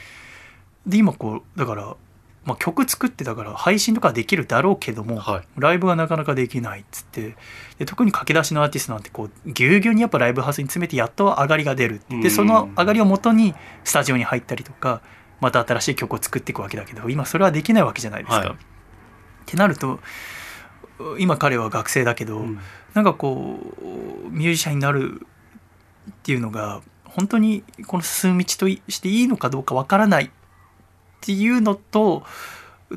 [0.87, 1.97] で今こうだから、
[2.45, 5.43] まあ、曲作ってだから配信とかはできるだろうけども、はい。
[5.57, 7.37] ライブがなかなかできないっつって。
[7.79, 15.01] で特に駆け出しのアーティストなんてこうぎゅうぎゅうにやっぱライブハウスに詰めてやっと上がりが出るでその上がりをもとにスタジオに入ったりとか
[15.43, 18.47] また新しい曲を作っていくわけだけど今それはできないわけじゃないですか。
[18.47, 18.55] はい。
[18.55, 18.55] っ
[19.45, 19.99] てなると
[21.19, 22.61] 今彼は学生だけど、うん。
[22.95, 25.27] なんかこうミュージシャンになる
[26.11, 30.31] っていうのが本当にこの進む道としていいのかどうかわからないっ
[31.21, 32.23] ていうのと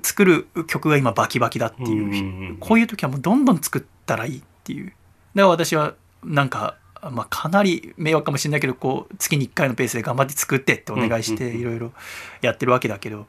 [0.03, 4.89] 作る曲が今バキバキだっていう、こういう時はもうどんどん作ったらいいっていう。
[4.89, 4.97] だか
[5.35, 6.77] ら私はなんか、
[7.11, 11.91] まあ、かなり迷惑かもしれないけどこう月に1回のペースで頑張って作ってってお願いしていろいろ
[12.41, 13.27] やってるわけだけど。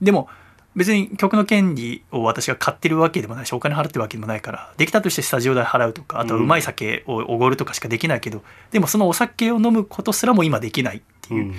[0.00, 0.28] でも
[0.76, 11.54] 別に曲の権利を私が買ってるわけでもないしお金払ってるわけでもないからできたとしてスタジオ代払うとかあとはうまい酒をおごるとかしかできないけどでもそのお酒を飲むことすらも今できないっていう、うん。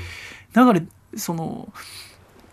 [0.54, 0.82] だから
[1.18, 1.74] その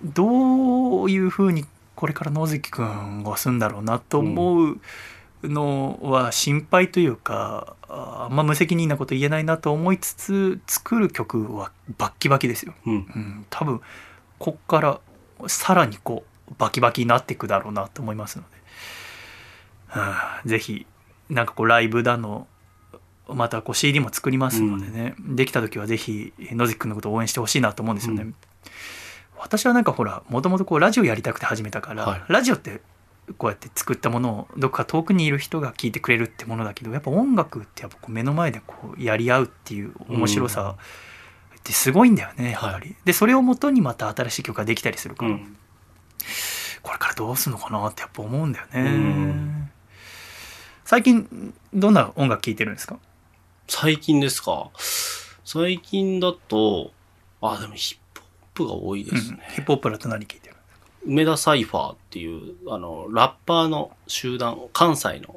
[0.03, 4.81] どういうふうにこれから野月くんはするんだろうなと思う
[5.43, 12.75] のは心配というかああんま無責任なこと言えないなと思いつつ作る曲はバッキバキですよ。
[12.87, 12.95] うん。
[12.95, 13.81] うん、多分
[14.39, 15.01] こっから
[15.47, 18.49] さらにこうバキバキになっていくだろうなと思いますので、
[19.89, 20.87] はあぜひ
[21.29, 22.47] なんかこうライブだの
[23.29, 28.23] またこう CD も作りますのでね、できた時はぜひ野関君のことを応援してほしいなと思うんですよね。
[28.23, 28.35] うん。
[29.39, 32.23] 私はなんかほらもともとこうラジオやりたくて始めたから、はい。
[32.29, 32.81] ラジオって
[33.39, 40.77] こうやって作ったものをどこか遠くにいる人が聞いてくれるってものだけどやっぱ音楽ってやっぱこう目の前でこうやり合うっていう面白さ
[41.57, 42.95] ってすごいんだよねやっぱり。
[43.05, 45.57] でそれをもとにまた新しい曲ができたりするから、うん。
[46.83, 48.81] これからどうすんのかなってやっぱ思うんだよね。
[48.81, 49.71] うん。
[50.85, 52.97] 最近どんな音楽聴いてるんですか？
[53.67, 54.71] 最近ですか？
[55.45, 56.93] 最近だと、
[57.41, 59.45] あ、でもヒップホップが多いですね。
[59.49, 59.55] うん。
[59.55, 60.46] ヒップホップだと何聴いてる？
[61.07, 65.37] 梅田サイファーっていう、あの、ラッパーの集団、関西の、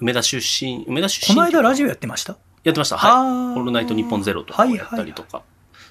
[0.00, 2.36] 梅田出身、梅田出身この間ラジオオやってました？
[2.64, 2.96] やってました。
[2.96, 3.54] あはい。
[3.56, 3.58] ー。
[3.58, 5.42] オールナイトニッポンゼロとかをやったりとか。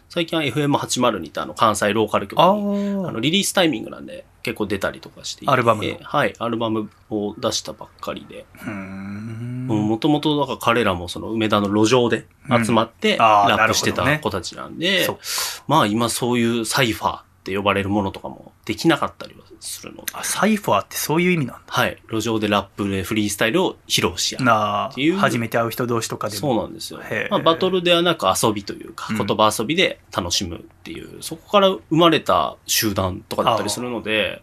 [0.09, 5.51] 最近は FM802 ってあの関西ローカル局にあのリリースタイミングなんで結構出たりとかしていて。
[5.51, 8.45] アルバムはい、アルバムを出したばっかりで。
[8.61, 9.65] うーん。
[9.67, 12.27] もともとだから彼らもその梅田の路上で
[12.63, 14.17] 集まってうんあーラップしてなるほどね。
[14.17, 15.21] た子たちなんで、そっか。
[15.67, 21.61] まあ今そういうサイファーって呼ばれるものとかもできなかったりはするので、あサイファーってそういう意味なんだ。
[21.67, 24.45] はい、路上でラップでフリースタイルを披露し合う。
[24.45, 25.17] なあっていう。
[25.17, 26.39] 初めて会う人同士とかでも。
[26.39, 27.01] そうなんですよ。
[27.29, 29.17] まあ、バトルではなく遊びというか、うん。
[29.25, 34.41] 言葉遊びで楽しむっていう、そこから生まれた集団とかだったりするので、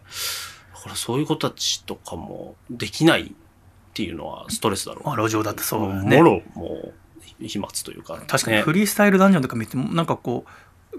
[0.75, 3.31] だからそういう子たちとかもできないっ
[3.93, 5.09] ていうのはストレスだろう。
[5.09, 6.17] なまあ路上だとそうね。
[6.17, 6.93] もろ、もう、
[7.47, 8.63] 飛沫というか、確かにね。
[8.63, 10.49] フリースタイルダンジョンとか見てもなんかこう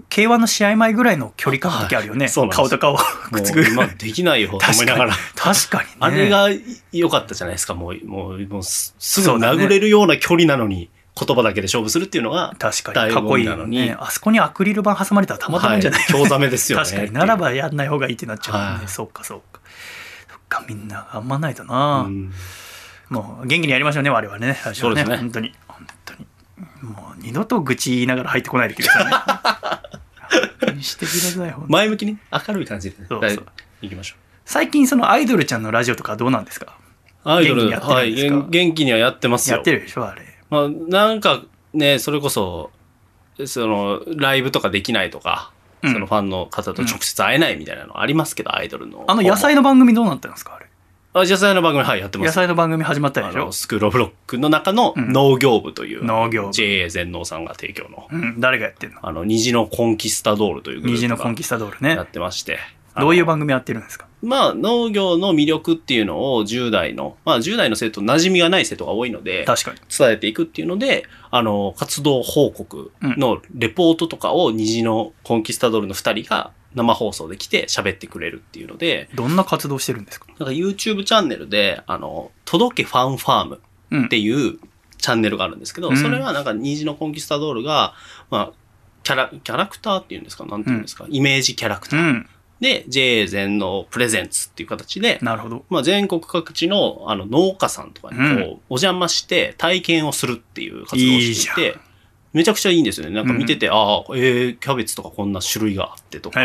[0.09, 2.99] K1 の試合前ぐらいの距離感の時あるよね、はい顔と顔も
[3.31, 3.61] くっつく。
[3.61, 5.13] う今できないよと 思いながら。
[5.35, 5.95] 確かにね。
[5.99, 6.49] あれが
[6.91, 7.73] 良かったじゃないですか。
[7.73, 13.13] もう、もう、もうすすぐ殴れるような距離なのに、言葉だけで勝負するっていうのが、確かに。
[13.13, 13.77] かっこいいのに。
[13.77, 16.85] ねあそこにアクリル板挟まれたらたまたまじゃない、はい興ざめですよね。
[16.85, 17.11] 確かに。
[17.11, 18.87] ならばやんない方がいいってなっちゃうもんね、はい。
[18.87, 19.61] そうかそうか。
[20.29, 22.33] そっかみんな頑張んないとな、うん。
[23.09, 24.47] もう元気にやりましょうね我々ね。
[24.47, 24.57] ね。
[24.73, 25.17] そうですね。
[25.17, 25.53] 本当に
[26.83, 29.01] もう二度と愚痴言いながら入ってこないでくださ
[30.67, 30.83] いね。
[30.83, 32.17] してください本当に前向きに
[32.47, 33.45] 明るい感じでね、そうそう。
[33.81, 34.19] 行きましょう。
[34.45, 36.77] 最近そのアイドルちゃんのラジオとかどうなんですか？
[37.23, 39.55] アイドル、はい、元元気にはやってますよ。
[39.57, 40.23] やってるでしょあれ。
[40.49, 41.41] まあ、なんか
[41.73, 42.69] ね、それこそ、
[43.45, 45.93] その、ライブとかできないとか、うん。
[45.93, 49.05] そのファンの方と直接会えないみたいなのありますけど、アイドルの。
[49.07, 50.59] あの野菜の番組どうなったんですか？
[51.15, 52.27] あ野菜の番組、はい、やってます。
[52.27, 53.45] 野菜の番組始まったあでしょ？
[53.45, 55.11] の、スクールオブロックの中のうん。
[55.13, 56.53] 農業部という、農業部。
[56.53, 58.39] JA 全農さんが提供の、うん。
[58.39, 58.99] 誰がやってんの？
[59.07, 61.91] あの、虹のコンキスタドールというグループ虹のコンキスタドールね。
[61.91, 62.57] やってまして。
[62.95, 64.07] どういう番番組やってるんですか？
[64.21, 69.79] まあ、農業の魅力っていうのを10代の、まあ10代の生徒、馴染みがない生徒が多いので、確かに。
[69.95, 80.27] 伝えていくっていうので、あの、活動報告のレポートとかを虹のコンキスタドールの二人が生放送で来て喋ってくれるっていうので、どんな活動してるんですか？
[80.27, 83.61] なんか YouTube チャンネルで、あの、届けファンファーム
[83.91, 84.05] うん。
[84.05, 84.57] っていう
[84.97, 85.97] チャンネルがあるんですけど、うん。
[85.97, 87.93] それはなんか虹のコンキスタドールが、
[88.29, 88.51] まあ、
[89.03, 90.45] キャラ、キャラクターっていうんですか？
[90.45, 91.99] なんていうんですか、イメージキャラクター。
[91.99, 92.29] うん。
[92.59, 95.65] で、JA 全農プレゼンツっていう形で、なるほど。
[95.69, 98.39] まあ、全国各地のあの農家さんとかにこう、うん。
[98.39, 101.77] お邪魔して体験をするっていう活動をしていて、
[102.33, 103.15] めちゃくちゃいいんですよね。
[103.15, 106.39] なんか見てて、ああ、えー、キャベツとかこんな種類があってとか、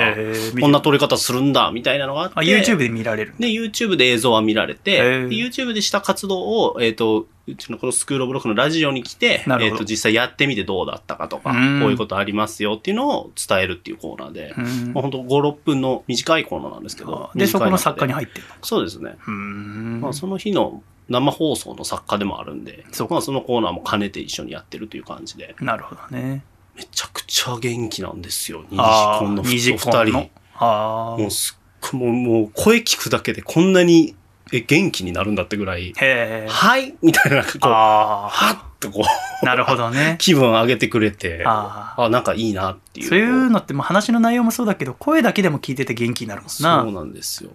[0.61, 5.29] こんな取り方するんだみたいなのがあって、あ YouTube で見られるで、YouTube で映像は見られて、へー。
[5.29, 11.87] で YouTube でした活動を、えっ、と、うちのこのスクールオブロックのラジオに来て、えっ、と、実際やってみてどうだったかとか、こうん。
[11.87, 14.93] ういうことありますよっていうのを伝えるっていうコーナーで、うん。
[14.93, 19.17] まあ、本当5、6分の短いコーナーなんですけど、でそこの作家に入入ってるのそうですね。
[19.27, 20.01] うーん。
[20.03, 26.45] まあ、その日の生放送の作家でもあるんで、そまあ、そのコーナーも兼ねて一緒にやってるという感じで、なるほどね。
[26.77, 29.43] めちゃくちゃ元気なんですよ、二次あコンの。
[29.43, 30.31] ー二人。
[30.61, 34.17] ああもうすっごいもう、もう声聞くだけでこんなに
[34.53, 39.05] え元気になるんだってぐらい、はいみたいな、こう、あはっとこう、
[39.43, 40.17] あなるほどね。
[40.21, 43.09] 気分上げてくれて、ああ、なんかいいなっていう。
[43.09, 46.83] そういうのってまあ話の内容もそうだけど声だけでも聞いてて元気になるもんな。
[46.83, 47.51] そうなんですよ。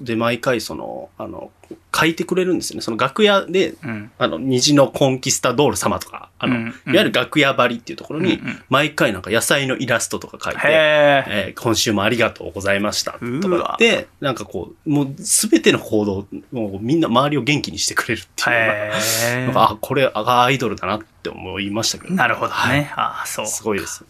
[0.00, 1.50] で、毎回その、あの、
[1.94, 2.82] 書いてくれるんですよね。
[2.82, 4.10] その楽屋で、うん。
[4.18, 8.62] あの、虹のコンキスタドール様とか、あの、うんいわゆる楽屋張りっていうところに、うんうん。
[8.68, 22.92] 毎回なんか野菜のイラストとか書いて、へええー今週もありがとうございましたとか言って、なんかこう、もうすべての行動、もうみんな周りを元気にしてくれるっていうのが、 あ、これあアイドルだなって思いましたけど、えなるほどね。
[22.96, 24.04] ああそうすごいです。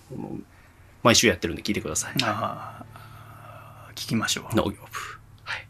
[1.03, 2.15] 毎週やってるんで聞いてください。
[2.23, 4.55] ああ聞きましょう。
[4.55, 4.77] 農業部。
[5.45, 5.67] はい。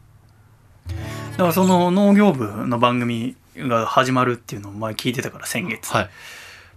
[1.32, 6.10] だからその農業部の番組が始まるっていうのを前聞いてたから先月、はい。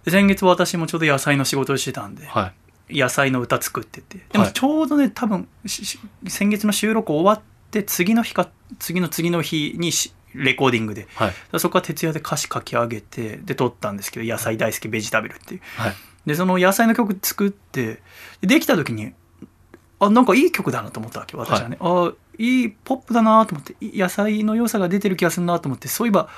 [0.04, 2.52] で先月私もちょうど野菜の仕事をしてたんで、は
[2.88, 2.98] い。
[2.98, 4.18] 野菜の歌作ってて。
[4.32, 4.52] でもはい。
[4.52, 11.06] ちょうどね多分しし先月の収録終わって次の日か次の次の日にしレコーディングで。
[11.14, 11.58] はい。
[11.58, 15.60] そこは徹夜で歌詞書き上げてで撮ったんですけど「野菜大好きベジタブル」っていう。
[15.76, 15.94] はい。
[16.26, 18.02] でその野菜の曲作って
[18.40, 19.12] でできた時に
[20.00, 26.28] あなんかいい曲だなと思ったわけ私はね、あいいポップだなと思ってい野菜の良さが出てる気がするなと思ってそういえば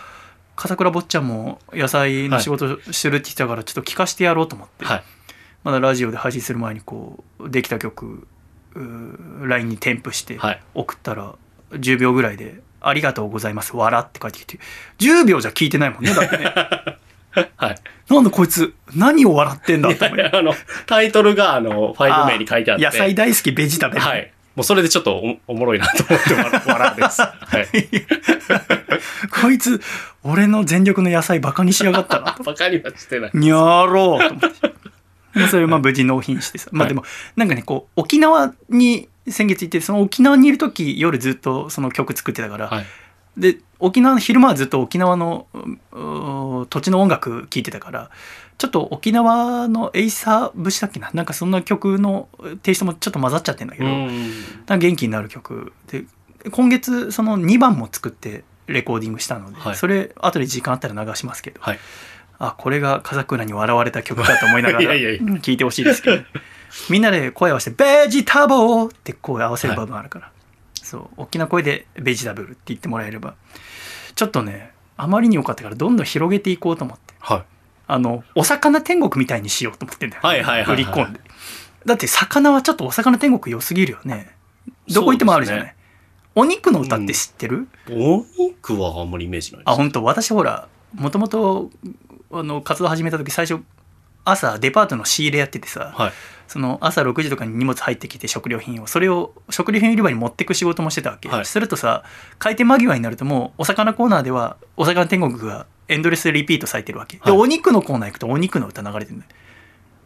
[0.55, 5.05] 笠倉坊ちゃんも野菜の仕事してるって言ってたからちょっと聞かしてやろうと思って、はい。
[5.65, 8.27] まだラジオで配信する前にこうできた曲
[8.75, 10.63] LINE に添付してはい。
[10.75, 11.35] 送ったら
[11.71, 13.77] 10秒ぐらいで「ありがとうございます。
[13.77, 14.59] 笑」って書いてきて。
[14.99, 16.45] 10秒じゃ聞いてないもんねだってね。
[17.57, 17.77] はい。
[18.09, 20.55] なんでこいつ何を笑ってんだってあの
[20.87, 22.85] タイトルがあのファイル名に書いてあって。
[22.85, 24.33] 野菜大好きベジタブル、はい。
[24.59, 27.21] もうそれでちょっとおおもろいなと思って笑笑です。
[27.23, 27.69] はい。
[29.31, 29.81] こいつ
[30.25, 32.43] 俺の全力の野菜バカにしやがったなと。
[32.45, 33.31] バカにはしてない。
[33.35, 34.75] にゃーろうと思って。
[35.35, 36.71] まあそれまあ無事納品してさ。
[36.73, 36.89] まあはい。
[36.89, 37.05] でも
[37.37, 42.87] なんかねこう沖縄に先月行ってその沖縄にいる時夜ずっとその曲作ってたから、はい。
[43.37, 45.47] で沖縄の昼間はずっと沖縄の
[46.71, 48.11] 土地の音楽聴いてたから。
[48.59, 51.13] ちょっと沖縄のエイサー節だっけな？
[51.15, 52.29] なんかそんな曲の
[52.65, 55.73] テイストもちょっと混ざっちゃってんだけど、うんなんか元気になる曲。
[55.87, 56.07] で
[56.51, 59.77] 今月その2番も作ってレコーディングしたので、はい。
[59.77, 61.79] それ後で時間あったら流しますけど、はい。
[62.41, 66.23] あこれが笠倉に笑われた曲かと思いながら いやいてほしいですけど
[66.91, 70.33] みんなで声を合わせて「ベジタボー!」って声合わせる部分あるから、
[70.75, 71.09] そう。
[71.17, 73.35] 大きな声で「ベジタブル」って言ってもらえれば。
[74.15, 77.15] ちょっとねあまりに良かったからどんどん広げていこうと思って。
[77.21, 77.43] はい。
[77.87, 80.75] あのお魚天国みたいにしようと思ってんだよ、はいはいはいはい。
[80.75, 81.21] 売り込んで。
[81.87, 84.35] だって魚はちょっとお魚天国良すぎるよね。
[84.89, 85.75] どこ行ってもあるじゃない、
[86.35, 89.73] お肉の歌って知ってる、お肉はあんまりイメージないです。
[89.73, 90.03] あ本当？
[90.03, 91.71] 私ほらもともと
[92.33, 93.63] あの活動始めた時最初
[94.25, 96.13] 朝デパートの仕入れやっててさ、はい
[96.49, 98.87] その朝6時とかに荷物入ってきて食料品を。
[98.87, 101.45] それを食料品売り場に持ってく仕事もしてたわけ、はい。
[101.45, 102.03] するとさ
[102.39, 107.27] 開店間際になるともうお魚コーナーではお魚天国がエンドレスでリピートされてるわけ、はい。
[107.33, 109.31] でお肉のコーナー行くとお肉の歌流れてるんだよ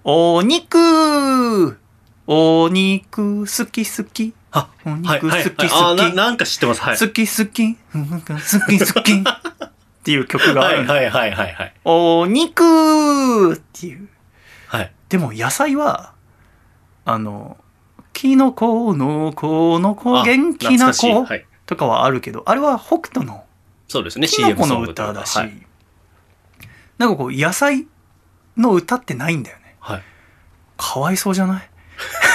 [0.04, 1.78] お肉
[2.26, 4.34] お肉好き好き。
[4.50, 6.80] あお肉はいはい好きはいあ好きななんか知ってます。
[6.80, 6.98] はい。
[6.98, 7.62] 好き好き。
[7.94, 8.18] うん好
[8.68, 9.12] き好き。
[9.22, 14.08] っていう曲があるはいはいはいはいお肉っていう。
[14.66, 14.92] はい。
[15.08, 16.11] でも野菜は
[17.04, 17.56] あの
[18.12, 21.46] キノコのこの子あ元気な子はい。
[21.66, 23.44] とかはあるけどあれは北斗の
[23.88, 25.24] そうですねキノコの歌だ。
[25.26, 25.52] し、はい。
[26.98, 27.86] なんかこう野菜
[28.56, 29.76] の歌ってないんだよね。
[29.80, 30.02] はい。
[30.76, 31.68] かわいそうじゃない？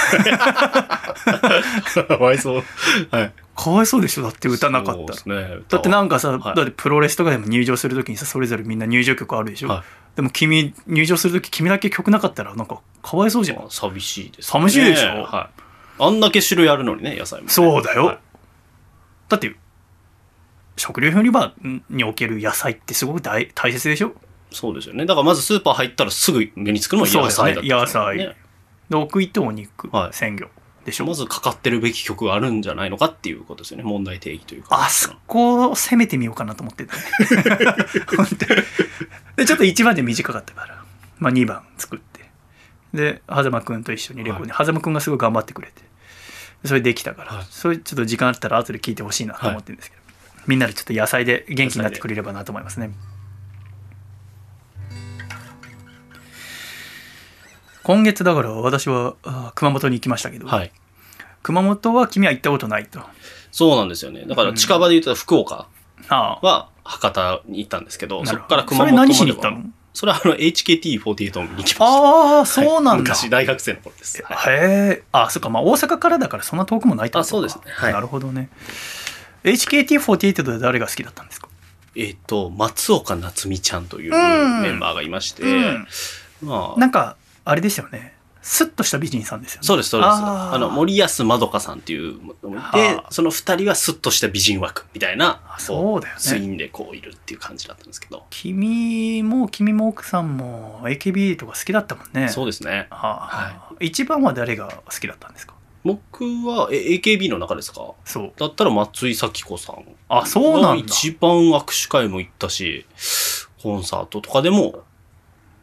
[2.08, 2.62] かわいそう。
[3.10, 3.32] はい。
[3.56, 4.22] かわいそうでしょ？
[4.22, 5.58] だって歌なかったね。
[5.68, 6.56] だってなんかさ、はい。
[6.56, 9.82] だってプロレスとかでも入場するときにさそれぞれみんな入場曲あるでしょ、はい
[10.18, 13.58] でも君入場するとき君だけ曲なかったらなんかかわいそうじゃん。
[13.58, 15.22] まあ寂しいです寂しいでしょ？
[15.22, 16.02] はい。
[16.02, 17.52] あんだけ種類あるのにね野菜もね。
[17.52, 18.18] そうだよ、はい。
[19.28, 19.54] だって
[20.76, 21.52] 食料品売り場
[21.88, 24.12] における野菜ってすごく大大切でしょ？
[24.50, 25.06] そうですよね。
[25.06, 28.36] だからまずスーパー入ったらすぐ目につくのは野菜だったんですよそうだよね。
[28.90, 30.12] 野で奥行ってお肉、はい。
[30.12, 30.48] 鮮魚
[30.84, 31.06] でしょ？
[31.06, 33.84] まずかかってるべき曲があるんじゃないのかっていうことですよね。
[33.84, 34.84] 問題定義というか。
[34.84, 36.96] あそこを攻めてみようかなと思ってた。
[36.96, 37.02] ね
[38.16, 38.62] 本当に
[39.38, 40.84] でちょっと1番で短かったから、
[41.20, 42.28] まあ、2番作って。
[42.92, 44.64] で狭間くんと一緒にレコーディング。
[44.64, 45.74] 狭間くんがすごい頑張ってくれて。
[46.64, 47.46] それできたから、はい。
[47.48, 50.02] それちょっと時間あったら後で聞いてほしいなと思ってるんですけど、
[50.48, 52.90] みんなでちょっと野菜で元気になってくれればなと思いますね。
[57.84, 60.72] 今月だから私はあ熊本に行きましたけど、はい。
[61.44, 63.00] 熊本は君は行ったことないと。
[63.52, 64.24] そうなんですよね。
[64.26, 65.68] だから近場で言ったら福岡
[66.08, 69.14] は博多に行ったんですけどそこから熊本までは。
[69.14, 69.62] それ何しに行ったの？
[69.94, 71.84] それはあの HKT48 に行きました。
[71.84, 74.54] ああそうなんだ、昔大学生の頃です、はい。
[74.54, 74.58] へ
[75.00, 75.02] え。
[75.12, 75.48] あそっか。
[75.50, 77.28] まあ大阪からだからそんな遠くもないってことか。
[77.28, 77.62] あそうですね。
[77.66, 77.92] はい。
[77.92, 78.48] なるほどね。
[79.44, 81.48] HKT48 で誰が好きだったんですか？
[81.96, 84.62] えっ、と松岡夏美ちゃんといううん。
[84.62, 85.86] メンバーがいまして、うん。
[86.42, 86.80] まあ。
[86.80, 89.66] なんかあれですよねスッとした美人さんですよね。
[89.66, 90.10] そうですそうです。
[90.10, 93.12] あの森安まどかさんっていうのもいてはあ。
[93.12, 96.20] その二人はスッとした美人枠みたいなあそうだよね。
[96.20, 102.28] ツインでこういるっていう感じだったんですけど、君も君も奥さんも AKB とか好きだったもんね。
[102.28, 102.86] そうですね。
[102.90, 105.54] はあ一番は誰が好きだったんですか？
[105.84, 107.92] 僕はえ AKB の中ですか？
[108.04, 108.32] そう。
[108.36, 109.84] だったら松井咲子さん。
[110.08, 110.84] あそうなんだ。
[110.84, 112.86] 一番握手会も行ったし
[113.62, 114.82] コンサートとかでも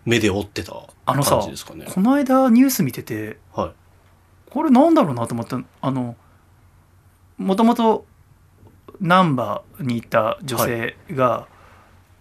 [0.06, 0.74] 目で追ってた
[1.06, 1.38] あのさ
[1.76, 1.86] ね。
[1.94, 3.72] この間ニュース見ててはい。
[4.50, 6.16] これなんだろうなと思ったあの
[7.38, 8.06] もともと
[9.02, 11.48] 難波にいた女性が、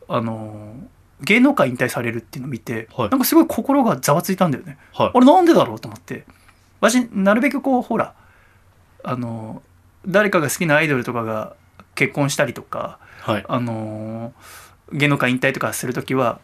[0.08, 0.74] あの
[1.22, 3.10] 芸能界引退されるっていうのを見て、はい。
[3.10, 4.78] なんかすごい心がざわついたんだよね。
[4.92, 5.10] はい。
[5.14, 6.24] あれなんでだろうと思って。
[6.80, 8.14] 私なるべくこうほら
[9.02, 9.62] あの
[10.06, 11.54] 誰かが好きなアイドルとかが
[11.94, 13.44] 結婚したりとかはい。
[13.48, 14.34] あの
[14.92, 16.40] 芸能界引退とかする時は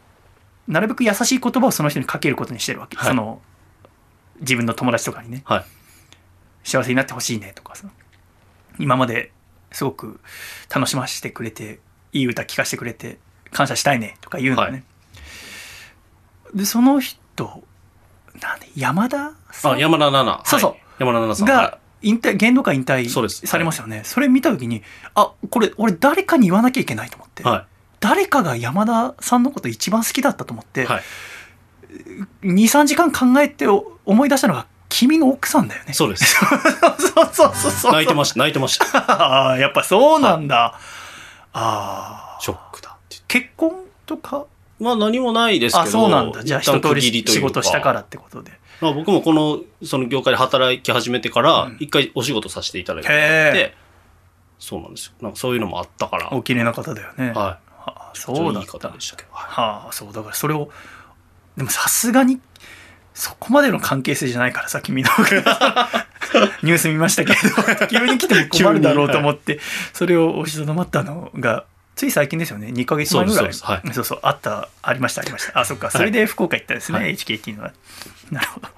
[0.70, 3.08] なるべく優しい言葉をその人にかけることにしてるわけ、はい。
[3.08, 3.42] その
[4.40, 5.42] 自分の友達とかにね。
[5.44, 5.64] はい。
[6.64, 7.88] 幸せになってほしいねとかさ。
[8.78, 9.32] 今まで
[9.72, 10.20] すごく
[10.74, 11.80] 楽しませてくれて
[12.12, 13.18] いい歌聴かせてくれて
[13.50, 14.84] 感謝したいねとか言うのね、
[16.54, 17.62] でその人
[18.40, 19.72] なんで山田さん？
[19.74, 20.42] あ山田奈々。
[20.44, 20.70] そうそう。
[20.70, 21.46] はい山田奈々さん。
[21.46, 24.02] が引退芸能界引退されますよね。
[24.04, 24.82] それ見た時に
[25.14, 27.66] あこれ俺誰かに言わなきゃいけないと思って、は
[28.00, 31.02] 誰かが山田さんのこと一番好きだったと思って、いはい。
[32.42, 35.92] 23時間考えてお思い出したのが君の奥さんだよね。
[35.92, 36.34] そうです。
[36.98, 37.92] そうそうそうそう。
[37.92, 38.38] 泣いてました。
[38.38, 38.98] 泣いてました。
[38.98, 40.78] ああやっぱそうなんだ、
[41.52, 42.96] ああショックだ
[43.28, 43.72] 結婚
[44.06, 44.46] とか？
[44.78, 46.42] まあ何もないですけどあそうなんだ。
[46.42, 48.52] じゃあ一通り仕事したからってことで。
[48.80, 51.76] まあ、僕もこのその業界で働き始めてからうん。
[51.80, 53.74] 一回お仕事させていただいて、へえ
[54.58, 55.12] そうなんですよ。
[55.20, 56.32] なんかそういうのもあったから。
[56.32, 58.60] お綺麗な方だよね、はあそうだった。
[58.60, 59.50] いい方でしたけど、はい。
[59.50, 60.12] はあそう。
[60.12, 60.70] だからそれを
[61.56, 62.40] でもさすがに
[63.14, 65.08] そこまでの関係性じゃないからさ君の
[66.62, 67.88] ニュース見ましたけど。
[67.88, 69.60] 急に来ても困るだろうと思って。
[69.92, 71.64] それを押しとどまったのが
[71.96, 72.68] つい最近ですよね。
[72.68, 73.36] 2ヶ月前ぐらい。
[73.36, 73.94] そうそうですはい。
[73.94, 75.58] そうそうあったありましたありました。
[75.58, 75.90] あそっか。
[75.90, 77.14] それで福岡行ったんですね、はい。
[77.14, 77.72] HKT のは。
[78.30, 78.68] なるほど、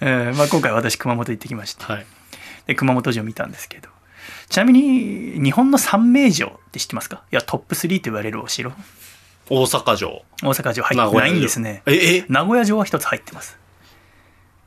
[0.00, 1.84] えーまあ、今回私熊本行ってきまして。
[1.84, 2.06] はい。
[2.66, 3.90] で熊本城見たんですけど
[4.54, 7.24] ちなみに日本の三名城って知ってますか？
[7.32, 8.70] いやトップ3と言われるお城。
[9.50, 10.22] 大阪城。
[10.44, 11.82] 大阪城入ってないんですね。
[11.86, 12.18] え？
[12.18, 12.24] え？
[12.28, 13.58] 名古屋城は一つ入ってます。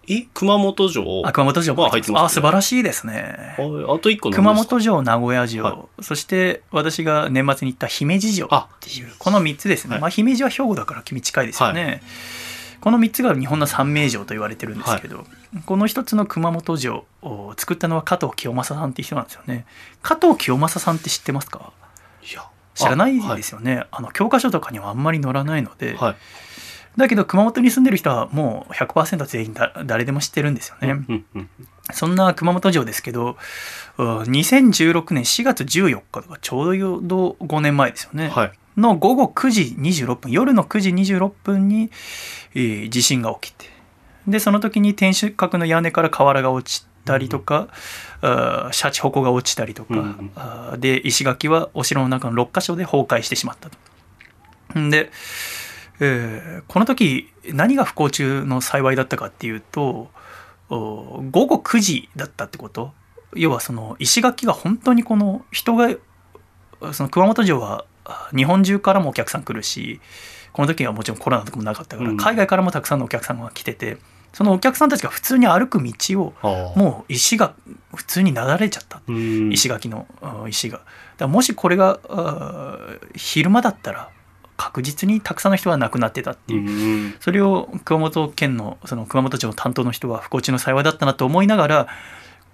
[0.09, 0.23] え？
[0.33, 1.21] 熊本城？
[1.25, 1.73] あ熊本城。
[1.73, 3.55] も入ってますああ素晴らしいですね。
[3.57, 10.01] はいあと一個熊本城名古屋城、はいそして私が年末に行った姫路城っていうこの3つですね、はい。
[10.01, 12.01] まあ、姫路は兵庫だから君近いですよね、
[12.81, 15.25] この3つが日本の三名城と言われてるんですけど、
[15.65, 19.65] この一つの熊本城を作ったのは加藤清正さんっていう人なんですよね。
[20.01, 21.71] 加藤清正さんって知ってますか？
[22.29, 22.47] いや。
[22.75, 23.85] 知らないあですよね。
[23.91, 26.15] あの教科書とかにはあんまり載らないので、はい、はい
[26.97, 31.49] だけど熊本に住んでる人はもう100%全員だ誰でも知ってるんですよね、うんうん
[31.93, 33.37] そんな熊本城ですけど
[33.99, 41.89] うん2016年4月14日とかちょうど5年前ですよね、はいの午後9時26分夜の9時26分に、
[42.53, 43.65] えー地震が起きて
[44.27, 47.69] でその時に天守閣の屋根から瓦が落ちたりとか、
[48.21, 49.95] あーシャチホコが落ちたりとか、
[50.73, 54.79] うんで石垣はお城の中の6箇所で崩壊してしまったと。
[54.79, 55.11] んで、
[56.01, 60.09] えーこの時何が不幸中の幸いだったかっていうと
[60.69, 62.91] お午後9時だったってこと？
[63.33, 65.89] 要はその石垣が本当にこの人が
[66.91, 67.96] その熊本城はあ
[68.35, 69.99] 日本中からもお客さん来るし
[70.53, 72.17] この時はもちろんコロナとかもなかったから、うん。
[72.17, 73.97] 海外からもたくさんのお客さんが来てて
[74.33, 76.33] そのお客さんたちが普通に歩く道を
[76.75, 77.53] もう石が
[77.93, 79.01] 普通になだれちゃった。
[79.07, 79.51] うん。
[79.51, 80.81] 石垣のあ石が。
[81.17, 82.77] だもしこれがあ
[83.15, 84.09] 昼間だったら
[84.57, 86.69] 確実にたくさんの人が亡くなってたっていう。
[86.69, 87.15] うん。
[87.19, 91.87] それを熊本県のその熊本城の担当の人は不幸中の幸いだったなと思いながら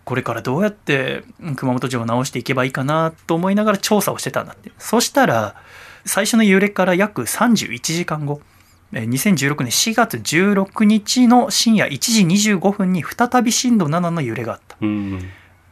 [0.06, 5.56] これからどうやってうん熊本城を直していけばいいかなと思いながら調査をしてたんだってそしたら
[6.06, 8.42] 最初の揺れから約31時間後
[8.94, 14.78] えー2016年4月16日の深夜1時25分に再び震度7の揺れがあった。
[14.82, 15.30] うん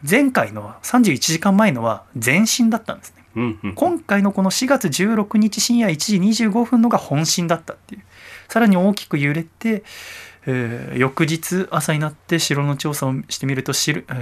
[0.10, 3.24] 前回の31時間前のは前震だったんですね。
[3.36, 3.76] うんうん。
[3.76, 6.18] 今回のこの4月16日深夜1時
[6.48, 8.02] 25分のが本震だったっていう。
[8.50, 9.84] さらに大きく揺れて、
[10.46, 13.74] えー翌日朝になって城の調査をしてみると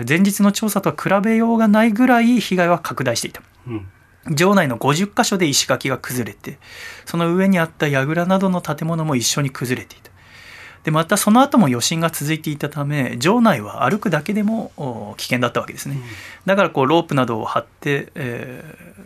[0.07, 3.41] 前日の調査とは比べようがないぐらい被害は拡大していた。
[3.67, 3.87] うん。
[4.35, 6.59] 城内の50箇所で石垣が崩れて
[7.05, 10.11] その上にあった櫓などの建物も一緒に崩れていた。
[10.83, 15.97] でまたその後も余震が続いていたため城内は歩くだけでもお危険だったわけですね、
[16.45, 18.99] だからこうロープなどを張って、えー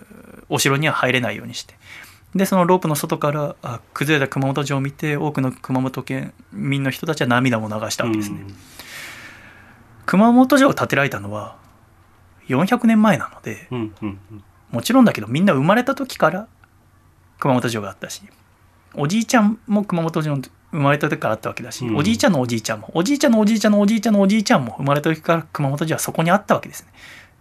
[0.50, 1.74] お城には入れないようにして
[2.36, 8.44] でそのロープの外からあ崩れた熊本城を見て多くの熊本県民の人たちは涙も流したわけですね、
[10.06, 11.58] 熊本城を建てられたのは
[12.48, 14.44] 400年前なのでうんうんうん。
[14.72, 16.48] もちろんだけどみんな生まれた時から
[17.40, 18.24] 熊本城があったし
[18.96, 21.96] おじいちゃんも熊本城の生まれた時からあったわけだし、うん。
[21.96, 26.92] おじいちゃんのおじいちゃんもおじいちゃんのおじいちゃんのおじいちゃんのおじいちゃんも生まれた時から熊本城はそこにあったわけですね。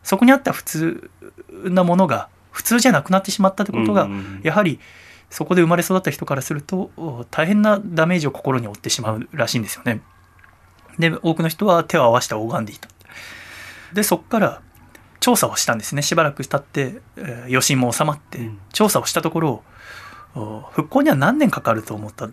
[0.03, 1.11] そこにあった普通
[1.65, 4.09] なものが普通じゃなくなってしまったってことが、
[4.43, 4.79] やはり
[5.31, 10.03] そこで生まれ育った人からするとお大変なダメージを心に負ってしまうらしいんですよね。
[10.99, 12.89] で多くの人は手を合わせて拝んでいた。
[13.93, 14.63] でそこから
[15.21, 16.03] 調査をしたんですね。
[16.03, 18.59] しばらく経って、えー余震も収まって、うん。
[18.73, 19.63] 調査をしたところ
[20.35, 22.29] お復興には何年かかると思った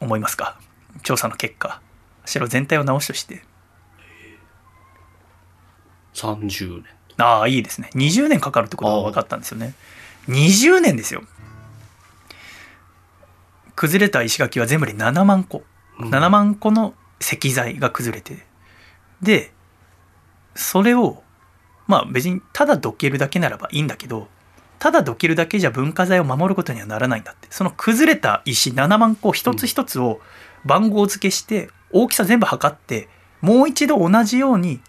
[0.00, 0.58] 思いますか？
[1.02, 1.80] 調査の結果。
[2.24, 3.44] 城全体を直しとして。
[6.14, 6.84] 30年
[7.18, 7.90] ああいいですね。
[7.94, 9.74] 20年かかるってことが分かったんですよね。
[10.28, 11.22] 20年ですよ。
[13.76, 15.62] 崩れた石垣は全部で7万個、
[15.98, 16.10] うん。
[16.10, 18.38] 7万個の石材が崩れて。
[19.22, 19.52] で
[20.54, 21.22] それを
[21.86, 24.28] まあ別にただどけるだけならばいいんだけど
[24.78, 27.48] ただどけるだけじゃ文化財を守ることにはならないんだって。
[27.50, 30.20] その崩れた石7万個一つ一つを
[30.64, 33.08] 番号付けして大きさ全部測って
[33.40, 34.80] もう一度同じように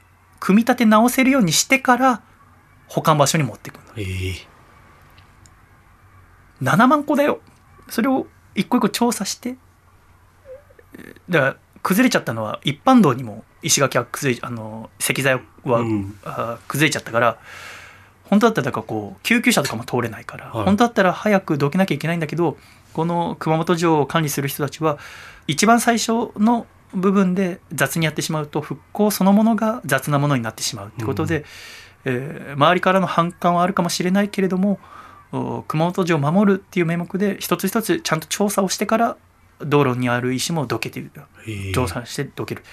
[0.42, 2.22] 組み立て直せるようにしてから
[2.88, 4.36] 保管場所に持っていくのええ。
[6.62, 7.40] 7万個だよ。
[7.90, 9.56] それを一個一個調査して
[10.96, 16.18] えーだから崩れちゃったのは一般道にも石垣は崩れあの石材は、うん。
[16.24, 17.38] あー崩れちゃったから
[18.26, 20.66] 本当だったらだからこう救急車とかも通れないから、はい。
[20.66, 22.58] 本当だったら早くどけなきゃいけないんだけど
[22.94, 24.98] この熊本城を管理する人たちは
[25.48, 31.46] 一番最初の部分で雑にやってしまうと復興そのものが雑なものになってしまうってことで、
[32.06, 34.80] えー周りからの反感はあるかもしれないけれども
[35.32, 39.18] お熊本城を守るっていう名目で一つ一つちゃんと調査をしてから
[39.60, 41.12] 道路にある石もどけてる
[41.48, 41.70] え。
[41.70, 42.64] え調査してどける。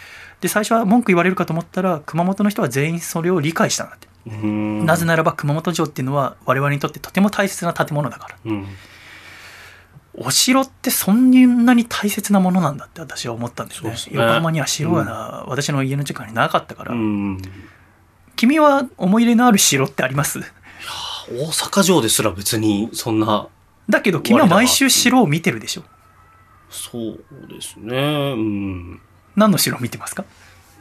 [0.41, 4.87] で最初は文句言われるかと思ったら熊本の人は全員それを理解したんだって、うん。
[4.87, 8.37] なぜならば熊本城っていうのは我々にとってとても大切な建物だから。
[8.45, 8.67] うん
[10.21, 13.91] お城ってそんなに大切なものなんだって私は思ったんですね。
[13.91, 13.97] ね。
[14.11, 17.41] 横浜には城が、私の家の近くになかったから、うん
[18.37, 20.41] 君は思い入れのある城ってあります？
[21.31, 23.49] 大阪城ですら別にそんな。
[23.89, 25.83] だけど君は毎週城を見てるでしょ。
[26.71, 27.97] そうですね。
[27.97, 29.01] うん。
[29.37, 30.25] 何の城を見てますか？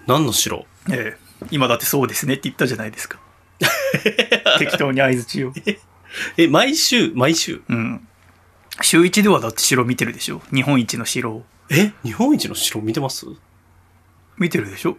[0.06, 0.66] 何の城？
[0.92, 1.46] ええ。
[1.52, 3.20] 今だってそうですねって言ったじゃないですか。
[4.60, 5.54] 適当に相づちを
[6.38, 7.62] え毎週毎週？
[7.70, 8.08] うん
[8.82, 10.42] 週一ではだって城見てるでしょ？
[10.54, 11.44] 日本一の城を。
[11.70, 11.94] え？
[12.04, 13.26] 日本一の城見てます？
[14.38, 14.98] 見てるでしょ？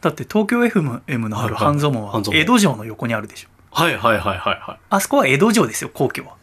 [0.00, 1.74] だって東京 FM のあるはいはい。
[1.74, 3.48] 半蔵門は江戸城の横にあるでしょ？
[3.70, 4.80] はいはいはいはいはい。
[4.88, 6.36] あそこは江戸城ですよ皇居は。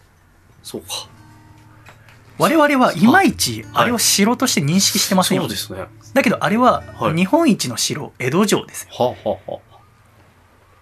[0.62, 0.88] そうか。
[2.40, 5.80] 我々はいまいちあれを城として認識してませんよ、そうですね。
[5.80, 7.16] はだけどあれははい。
[7.16, 8.90] 日本一の城江戸城ですよ。
[9.00, 9.52] あ、はあはあ、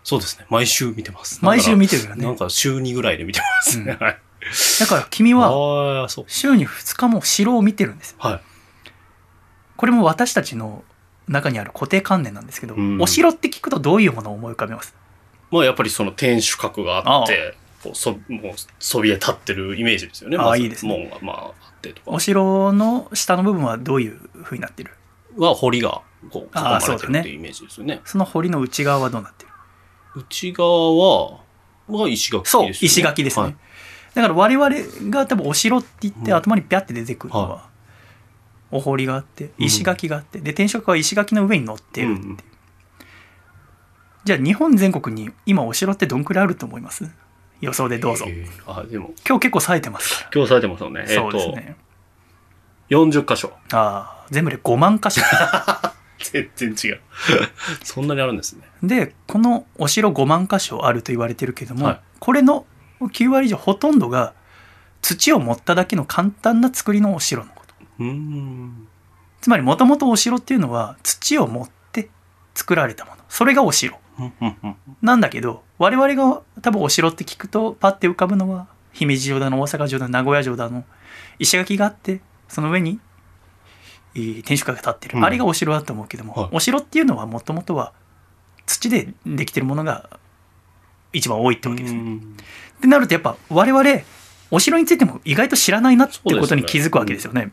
[0.04, 0.46] そうですね。
[0.50, 1.40] 毎週見てます。
[1.44, 2.26] 毎週見ててるよね。
[2.26, 4.18] なんか週2ぐらいで見てますね、はい。
[4.80, 8.18] だから君は週に2日も城を見てるんですよ。
[8.20, 8.42] はい。
[9.78, 10.84] これも私たちの
[11.28, 13.02] 中にある固定観念なんですけど、うん。
[13.02, 14.96] お城って聞くとどういうものを思い浮かべます？
[15.52, 18.20] まあやっぱりその天守閣があってこうそもう
[18.80, 20.38] そびえ立ってるイメージですよね。
[20.38, 20.98] まずあいいですね。
[20.98, 22.02] 門がまああってとか。
[22.06, 24.92] お城の下の部分はどういう風になってる？
[25.38, 28.02] は堀がこう囲まれてるっていうイメージですよね。
[28.06, 29.51] その堀の内側はどうなってる？
[30.16, 30.70] 内側
[31.32, 31.40] は
[31.88, 32.74] は石垣ですよね。
[32.74, 33.56] そう石垣ですね、はい。
[34.14, 34.76] だから我々
[35.10, 36.38] が多分お城って言ってうん。
[36.38, 37.70] 頭にピャって出てくるのは、は
[38.72, 39.52] お堀があってうん。
[39.66, 42.38] 石垣があって、で天守閣は石垣の上に乗ってるっていう、うん。
[44.24, 47.10] じゃあ日本全国に今お城ってどんくらいあると思います？
[47.62, 49.14] 予想でどうぞ、えーあでも。
[49.28, 51.06] 今日結構冴えてますか今日されてますよね。
[51.08, 51.76] そうですと、ね
[52.90, 53.54] 40箇所。
[53.72, 55.22] ああ全部で5万箇所
[56.22, 57.02] 全然違う。
[57.84, 58.64] そんなにあるんですね。
[58.84, 62.00] でこのお城5万箇所あると言われてるけども、はい。
[62.20, 62.66] これの
[63.02, 64.34] 9割以上ほとんどが
[65.02, 67.74] 土を盛っただけの簡単な作りのお城のこと。
[68.00, 68.88] うーん。
[69.42, 72.10] つまりもともとお城っていうのは土を盛って
[72.54, 73.18] 作られたもの。
[73.28, 73.98] それがお城。
[74.20, 80.84] うんうんうんなんだけど我々が多分お城って聞くとパッて浮かぶのは姫路城だの大阪城だの名古屋城だの
[81.40, 83.11] 石垣があってその上にえー
[84.14, 85.26] 天守閣が立ってる、うん。
[85.26, 86.50] あれがお城だと思うけども、はい。
[86.54, 87.94] お城っていうのはもともとは
[88.66, 90.10] 土でできてるものが
[91.14, 92.00] 一番多いってわけですね。
[92.00, 92.18] うん。
[92.78, 93.84] ってなるとやっぱ我々
[94.50, 97.52] お城についても意外と知らないなってことに気づくわけですよね。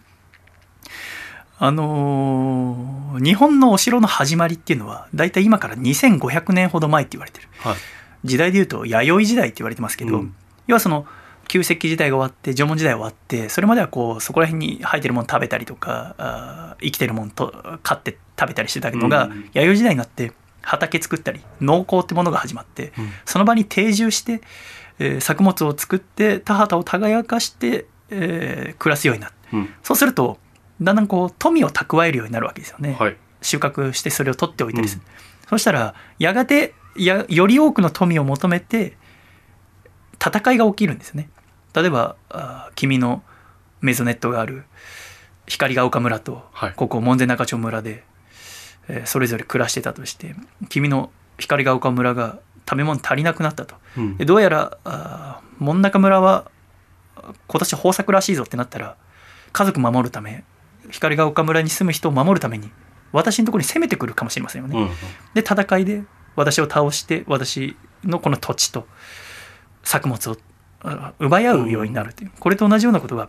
[1.61, 7.49] あのー日本のお城の始まりっていうのはだいたい今から2500年ほど前って言われてる。
[7.59, 7.77] はい。
[8.25, 10.35] 時代でいうと弥生時代って言われてますけど、うん。
[10.67, 11.07] 要はその
[11.49, 23.11] 旧石器時代が終わって縄文時代が終わってそれまではこうそこら辺に生えてるもの食べたりとか生きてるものと飼って食べたりしてたのが、うん弥生時代になって畑作ったり農耕ってものが始まって、うん。
[23.25, 24.43] その場に定住して、
[24.99, 29.69] えー作物を作って田畑を耕かして、えー暮らすようになってうん。
[29.83, 30.39] そうすると
[30.83, 32.97] だんだんこう富を蓄えるようになるわけですよね。
[32.99, 33.17] はい。
[33.41, 35.03] 収穫してそれを取っておいたりする、
[35.49, 38.97] そしたらやがてやより多くの富を求めて
[40.21, 41.31] 戦いが起きるんですね
[41.75, 43.23] 例えばあー君の
[43.81, 44.65] メゾネットがある
[45.47, 46.73] 光が丘村と、はい。
[46.75, 48.05] ここ門前仲町村で、
[48.89, 50.35] えーそれぞれ暮らしてたとして
[50.69, 52.39] 君の光が丘村が
[52.69, 53.77] 食べ物足りなくなったと。
[53.97, 54.17] うん。
[54.17, 56.51] でどうやらあー門中村は
[57.47, 58.97] 今年豊作らしいぞってなったら
[59.53, 60.45] 家族守るため
[60.91, 62.71] 光が丘村に住む人を守るために
[63.13, 64.81] 私のところに攻めてくるかもしれませんよね。
[64.81, 64.89] うん
[65.35, 66.03] で戦いで
[66.37, 68.87] 私を倒して私のこの土地と
[69.83, 70.37] 作物をあ
[71.19, 72.31] 奪い合うようになるという。
[72.39, 73.29] これと同じようなことが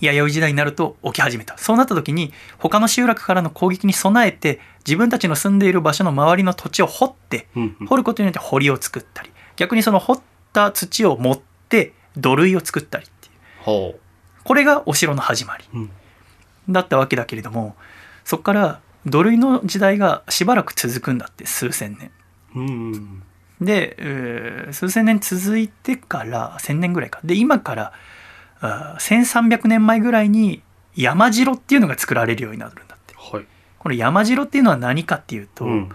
[0.00, 1.56] 弥生時代になると起き始めた。
[1.58, 7.48] そうなった時に他の集落からの攻撃に備えて自分たちの住んでいる場所の周りの土地を掘って
[7.88, 10.20] 掘ることによって堀を作ったり逆にその掘っ
[10.52, 13.32] た土を持って土塁を作ったりっていう。
[13.64, 13.94] ほ
[14.44, 15.64] これがお城の始まり。
[16.68, 17.76] だったわけだけれども
[18.24, 23.22] そこから土塁の時代がしばらく続くんだって数千年。
[23.60, 27.20] うんで、えー数千年続いてから1000年ぐらいか。
[27.24, 27.92] で今から
[28.60, 30.62] あー1300年前ぐらいに
[30.94, 33.14] 山城っていうのが作られるようになるんだって。
[33.16, 33.44] はい。
[33.78, 35.88] この山城っていうのは何かっていうと、うん。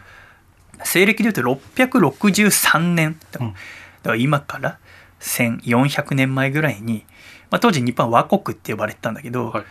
[0.84, 3.18] 西暦でいうと663年。
[3.31, 3.53] だうん。
[3.53, 3.57] か
[4.03, 4.80] ら今から
[5.19, 7.06] 1400年前ぐらいに、
[7.49, 9.64] まあ、当時日本は倭国って呼ばれてたんだけど、はい。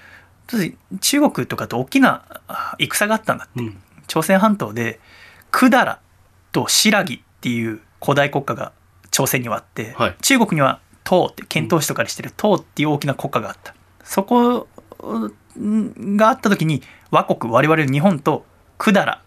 [0.47, 3.61] 当時中国とかと大きなあ戦があったんだって。
[3.63, 3.79] うん。
[4.07, 5.01] 朝鮮半島で
[5.53, 5.99] 百済
[6.53, 7.05] と新羅
[7.43, 8.71] っていう古代国家が
[9.11, 10.17] 朝鮮にはあって、はい。
[10.23, 13.75] 中国には唐って遣唐使とかにしてる唐っていう大きな国家があった。
[14.05, 14.69] そこ
[15.59, 18.47] んがあった時に倭国我々日本と
[18.79, 19.19] 百済っ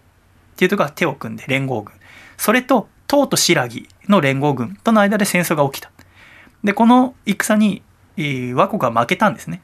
[0.55, 1.93] ていうところが手を組んで連合軍。
[2.37, 3.67] それと唐と新羅
[4.07, 5.91] の連合軍との間で戦争が起きた。
[6.63, 7.83] でこの戦に
[8.15, 9.61] えー倭国は負けたんですね。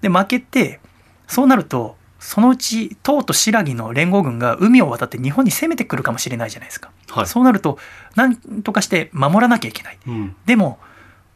[0.00, 0.80] で負けて
[1.26, 7.26] そうなるとそのうち唐と新羅の連合軍が海を渡って日本に攻めてくるかもしれないじゃないですか、はい。
[7.26, 7.78] そうなると
[8.16, 9.98] 何とかして守らなきゃいけない。
[10.06, 10.36] うん。
[10.46, 10.78] でも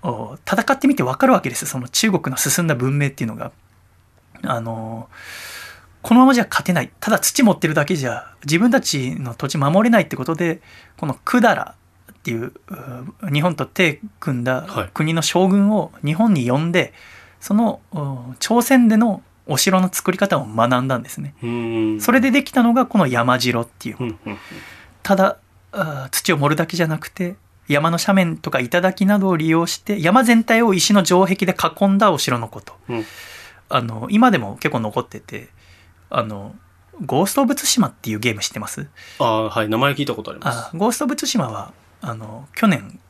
[0.03, 3.53] お戦ってみて分かるわけですその中国の進んだ文明っていうのが。
[4.45, 5.09] あの
[6.03, 6.91] このままじゃ勝てない。
[6.99, 10.61] ただ土持ってるだけじゃ自分たちの土地守れないってことで
[10.97, 11.75] この百済っ
[12.25, 14.91] ていうう日本と手組んだはい。
[14.93, 16.93] 国の将軍を日本に呼んで
[17.41, 21.35] そのお朝鮮でのお城の作り方を学んだんですね。
[21.43, 22.01] うん。
[22.01, 23.97] それでできたのがこの山城っていう。
[23.99, 24.39] うんうん
[25.03, 25.39] ただ
[26.11, 27.35] 土を盛るだけじゃなくて
[27.67, 32.75] 山の斜面とか頂などを利用して山全体を石の城壁で囲んだお城のこと。
[32.89, 33.05] うん。
[33.69, 35.49] あの今でも結構残ってて
[36.09, 36.55] あの
[37.05, 38.87] ゴースト・オブ・ツシマっていうゲーム知ってます？
[39.19, 40.59] ああはい名前聞いたことあります。
[40.59, 43.01] あゴースト・オブ・ツシマはあの去年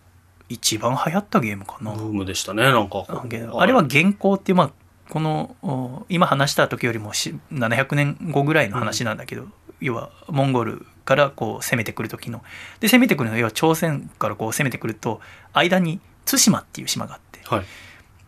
[0.49, 3.05] 一番流行ったゲームかな、ブームでしたねなんか。
[3.09, 4.71] あれは現行っていう、まあ、
[5.13, 9.45] このお今話した時よりもし700年後ぐらいの話なんだけど、
[9.79, 12.43] 要はモンゴルからこう攻めてくる時の。
[12.81, 15.21] で攻めてくるのは要は朝鮮からこう攻めてくると
[15.53, 17.41] 間に対馬っていう島があって。
[17.45, 17.65] はい。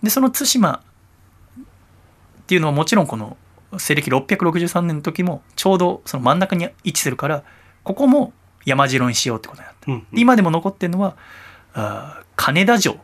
[0.03, 0.83] でその対馬
[1.63, 1.65] っ
[2.47, 3.39] ていうのはもちろんこの
[3.79, 7.45] 西暦663年の時もちょうどその真ん中に位置するから
[7.83, 8.35] ここも
[8.67, 9.91] 山城にしようってことになった。
[9.91, 11.17] うん今でも残ってるのは
[11.73, 12.99] あー金田城。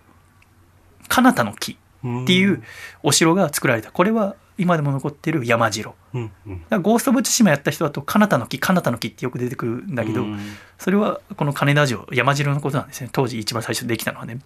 [1.08, 2.62] 彼方の木っていう
[3.02, 3.90] お城が作られた。
[3.90, 5.94] これは今でも残ってる山城。
[6.12, 6.64] うんうん。
[6.68, 10.38] らゴースト・オブ・ツシマやった人だと彼方の木彼方の木ってよく出てくるんだけど、うん。
[10.78, 13.08] それはこの金田城山城のことなんですね。
[13.12, 14.38] 当時一番最初できたのはね。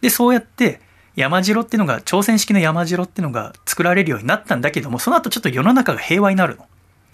[0.00, 0.80] でそうやって
[1.14, 6.66] 山城っていうのが朝鮮式の山城っていうのが作られるようになったんだけどもその後ちょっと世の中が平和になるの。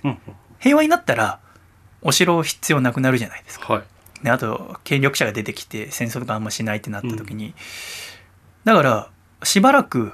[0.05, 0.19] うん
[0.59, 1.41] 平和になったら
[2.03, 3.73] お城必要なくなるじゃないですか。
[3.73, 3.83] はい。
[4.23, 7.55] であと権力者が出てきて戦争とかあんましないってなった時に、
[8.65, 9.11] だから
[9.43, 10.13] しばらく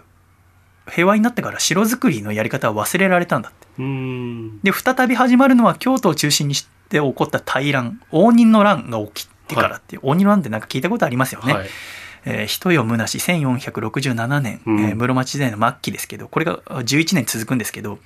[0.91, 3.67] 平和になってから城作りのやり方は忘れられたんだって。
[3.79, 4.61] うん。
[4.61, 11.69] で再び始まるのは京都を中心にして起こった大乱応仁の乱が起きてからっていう、応仁の乱ってなんか聞いたことありますよね、はい。
[12.25, 14.81] えー人よむなし1467年、うん。
[14.81, 17.99] えー室町時代の末期ですけどこれが11年続くんですけど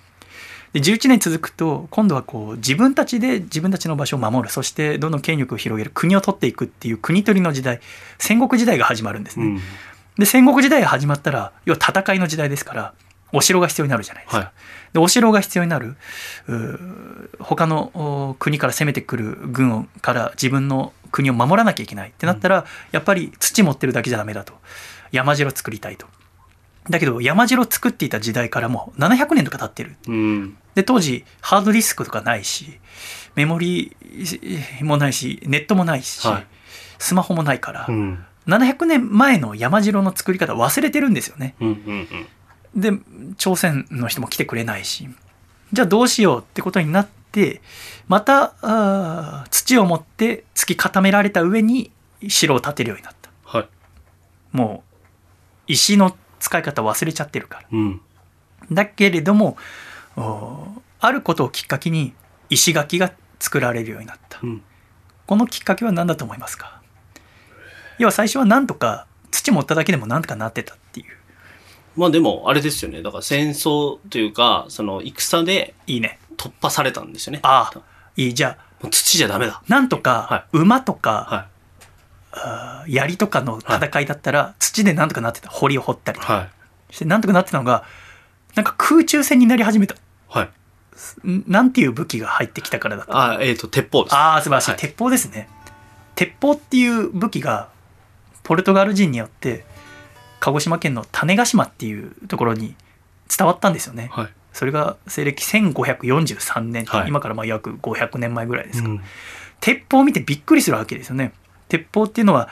[0.73, 4.52] で11年続くと今度はこう自分たちで自分たちの場所を守る。
[4.52, 5.90] そしてどんどん権力を広げる。
[5.94, 7.81] 国を取っていくっていう国取りの時代
[8.19, 9.47] 戦国時代が始まるんですね。
[9.47, 9.60] うん
[10.18, 12.94] で戦国時代が始まったら要は戦いの時代ですから
[13.32, 14.39] お城が必要になるじゃないですか。
[14.39, 14.51] はい。
[14.93, 15.97] でお城が必要になる
[17.39, 17.90] 他の
[18.30, 24.55] お国から攻めてくる軍をから自分の国を守らなきゃいけないってなったら、やっぱり土持ってるだけじゃダメだと。
[25.12, 26.06] 山城作りたいと。
[26.90, 29.97] だけど山城作っていた時代からもう700年とか経ってる。
[30.09, 30.56] うん。
[30.74, 32.78] で当時ハードディスクとかないし
[33.34, 36.47] メモリーもないしネットもないし、はい。
[36.98, 41.55] スマホもないから、うん700年前の山城の作り方忘れてるんですよね。
[41.60, 42.27] うんうん
[42.74, 42.90] で
[43.36, 45.09] 朝鮮の人も来てくれないし。
[45.73, 47.62] じゃあどうしようってことになって
[48.09, 51.90] また土を持って突き固められた上に
[52.28, 53.31] 城を建てるようになった。
[53.44, 53.69] はい。
[54.52, 54.93] もう
[55.66, 57.69] 石の使い方忘れちゃってるから。
[57.73, 58.01] うん。
[58.70, 59.56] だけれども
[60.16, 60.66] お
[61.01, 62.12] あることをきっかけに
[62.51, 64.62] 石垣が作られるようになった、うん。
[65.27, 66.81] このきっかけは何だと思いますか？
[67.98, 71.06] 要は最初はなんとか土持っただけでもなんとかなってたっていう
[71.97, 73.02] まあでも、あれですよね。
[73.02, 77.40] だから戦争というか、その戦でいいね突破されたんですよね。
[77.43, 77.81] ああ
[78.16, 79.62] いいじゃあ土じゃダメだ。
[79.69, 81.48] なんとか馬とか、は
[82.32, 86.23] あー槍とかの戦いだったら土でなんとかなってた堀を掘ったりい。
[86.23, 86.48] は
[86.90, 86.94] い。
[86.94, 87.85] してなんとかなってたのが
[88.55, 89.94] なんか空中戦になり始めた
[90.28, 91.28] はい。
[91.28, 94.14] んなんていう武器が入ってきたからだったあ、えっ、と、鉄砲です。
[94.14, 95.48] ああ素晴らしい、はい鉄砲ですね
[96.14, 97.69] 鉄砲っていう武器が
[98.43, 99.64] ポルトガル人によって
[100.40, 102.74] 鹿児島県の種子島っていうところに
[103.36, 104.28] 伝わったんですよね、はい。
[104.52, 107.09] それが西暦1543年、はい。
[107.09, 109.01] 今からまあ約500年前ぐらいですか、うん。
[109.60, 111.32] 鉄砲を見てびっくりするわけですよね。
[111.69, 112.48] 鉄砲っていうのは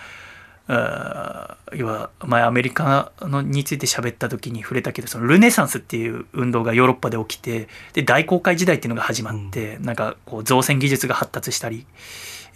[1.74, 11.86] 要は前アメリカのについて喋った時に触れたけどそのルネサンスっていう運動がヨーロッパで起きてで大航海時代っていうのが始まって、なんかこう造船技術が発達したり、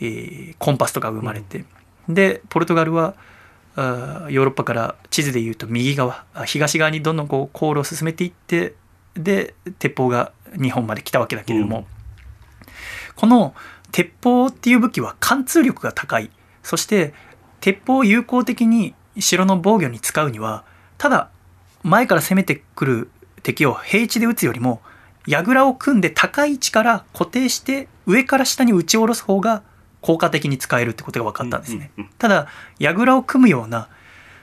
[0.01, 1.65] えーコンパスとかが生まれて、
[2.09, 3.14] でポルトガルは
[3.76, 8.74] あーヨーロッパから地図でいうと右側あ東側にどんどんこう航路を進めていって
[9.14, 11.85] で鉄砲が日本まで来たわけだけれども、うん。
[13.16, 13.55] この
[13.93, 16.31] 鉄砲っていう武器は貫通力が高い。
[16.62, 17.14] そして
[17.60, 20.64] 鉄砲を有効的に城の防御に使うには
[20.98, 21.31] ただ
[21.82, 23.10] 前から攻めてくる
[23.43, 24.81] 敵を平地で撃つよりも
[25.26, 29.62] 櫓を組んで高い位置から固定して上から下に撃ち下ろす方が
[30.05, 31.90] 効果的に使えるってことが分かったんですね。
[32.18, 32.47] ただ
[32.78, 33.89] 櫓を組むような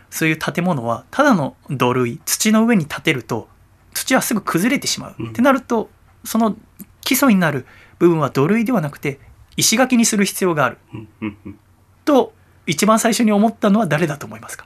[0.09, 3.47] そういう建物はただの土塁土の上に建てると
[3.93, 5.29] 土はすぐ崩れてしまう、うん。
[5.29, 5.91] ってなると
[6.23, 6.57] その
[7.01, 7.67] 基礎になる
[7.99, 9.19] 部分は土塁ではなくて
[9.55, 10.79] 石垣にする必要がある。
[10.93, 11.59] うんうんうん。
[12.05, 12.33] と
[12.65, 14.65] 一番最初に思ったのは誰だと思いますか、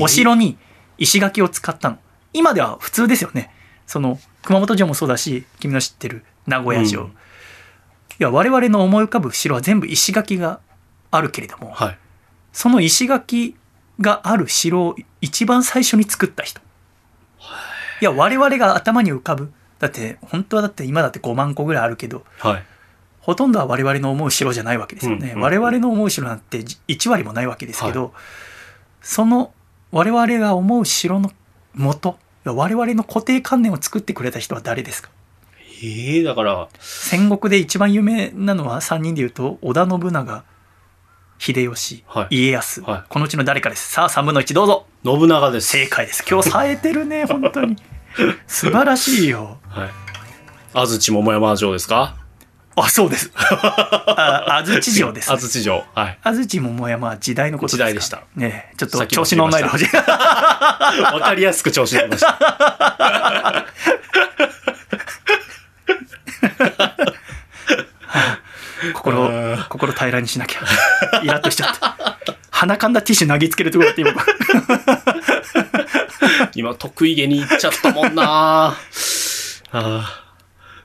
[0.00, 0.58] お城に
[0.98, 1.98] 石垣を使ったの。
[2.34, 3.50] 今では普通ですよね。
[3.86, 7.08] その熊本城もそうだし君の知ってる名古屋城、うん。
[7.08, 7.12] い
[8.22, 10.60] や我々の思い浮かぶ城は全部石垣が
[11.10, 11.98] あるけれども、はい。
[12.52, 13.56] その石垣
[14.00, 16.60] がある城を一番最初に作った人。
[18.00, 19.52] いや、我々が頭に浮かぶ。
[19.78, 22.64] だって、本当はだって今だって5万個ぐらいあるけど、はい。
[23.20, 25.30] ほとんどは我々の思う城じゃないわけですよね。
[25.30, 28.12] うんうん我々の思う城なんて1割もないわけですけど、
[29.02, 29.52] その
[29.92, 31.30] 我々が思う城の
[31.74, 35.10] 元、我々の固定観念を作ってくれた人は誰ですか？
[35.82, 40.44] ええだから、戦国で一番有名なのは3人で言うと織田信長
[41.38, 42.36] 秀吉、はい。
[42.48, 43.02] 家康、はい。
[43.08, 43.90] このうちの誰かです。
[43.92, 44.86] さあ3分の1どうぞ。
[45.04, 45.68] 信長です。
[45.68, 46.22] 正解です。
[46.28, 47.76] 今日冴えてるね 本当に。
[48.46, 49.58] 素晴らしいよ。
[49.68, 49.90] はい。
[50.74, 52.14] 安土桃山城ですか？
[52.76, 53.32] あそうです。
[53.36, 55.82] あ安土城です、ね、安土城。
[55.94, 56.18] はい。
[56.22, 57.84] 安土桃山は時代のことですか？
[57.84, 58.22] ら時代でした。
[58.36, 59.88] ねえちょっと調子乗んないでほしい。
[59.96, 63.66] わかりやすく調子乗りました。
[68.94, 70.60] 心あ心平らにしなきゃ。
[71.22, 71.96] イラッとしちゃった。
[72.50, 74.12] 鼻かんだティッシュ投げつけるところだって今。
[76.54, 78.22] 今、得意げに行っちゃったもんな。
[78.24, 78.76] あ
[79.72, 80.24] あ。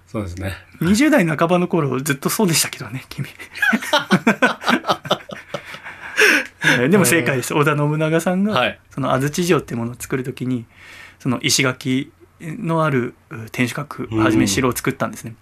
[0.07, 0.55] そうですね。
[0.81, 3.27] 20代半ばの頃ずっとそうでしたけどね君。
[6.63, 7.53] え ーでも正解です。
[7.53, 8.79] 織田信長さんが、はい。
[8.91, 10.65] その安土城っていうものを作るときに
[11.19, 12.11] その石垣
[12.41, 15.35] のあるう天守閣をはじめ城を作ったんですね、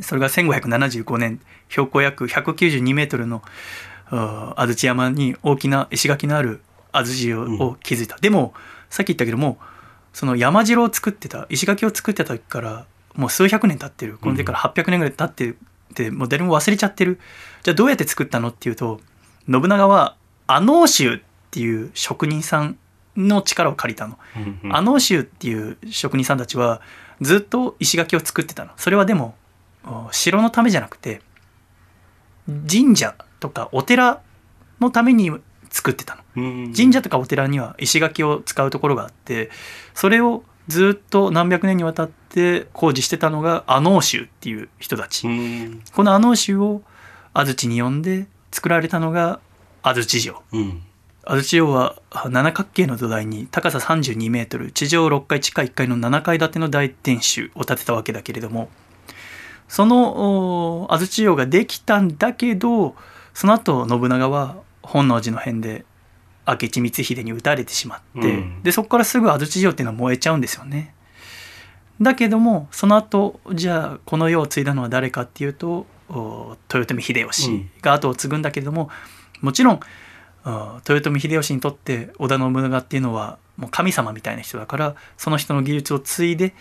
[0.00, 3.42] それが1575年標高約192メートルの
[4.10, 6.60] 安土山に大きな石垣のある
[6.92, 8.54] 安土城を築いた、でも
[8.90, 9.58] さっき言ったけども
[10.12, 14.18] その山城を作ってた石垣を作ってた時からもう数百年経ってる。
[14.18, 15.56] この時から800年ぐらい経って
[15.94, 17.20] てもう誰も忘れちゃってる。
[17.62, 19.00] じゃあどうやって作ったのっていうと
[19.48, 20.16] 信長は
[20.46, 21.20] 阿能衆っ
[21.50, 22.76] ていう職人さん
[23.16, 24.18] の力を借りたの。
[24.70, 26.80] 阿能衆っていう職人さんたちは
[27.20, 28.72] ずっと石垣を作ってたの。
[28.76, 29.43] それはでもお
[30.12, 31.20] 城のためじゃなくて
[32.70, 34.22] 神社とかお寺
[34.80, 35.30] のために
[35.70, 36.40] 作ってたのう
[36.70, 39.50] ん神社とかお寺には石垣を使うところがあって
[39.94, 45.82] それをずっと何百年にわたって工事してたのが阿能衆っていう人たち、うん。
[45.92, 46.82] この阿能衆を
[47.34, 49.40] 安土に呼んで作られたのが
[49.82, 50.82] 安土城うん。
[51.24, 51.96] 安土城は
[52.30, 58.68] 七角形の土台に高さ32メートル地上6階地下1階の7階建ての大天守を建てたわけだけれども
[59.74, 62.94] そのお安土城ができたんだけど
[63.34, 65.84] その後信長は本能寺の変で
[66.46, 70.94] 明智光秀に撃たれてしまって、うんでそこからすぐ安土城っていうのは燃えちゃうんですよね。
[72.00, 78.90] だけどもその後じゃあこの世を継いだのは誰かっていうとお豊臣秀吉が後を継ぐんだけれども、
[79.40, 79.80] もちろん
[80.88, 86.54] 豊臣秀吉にとって織田信長っていうのはもう神様みたいな人だからその人の技術を継いで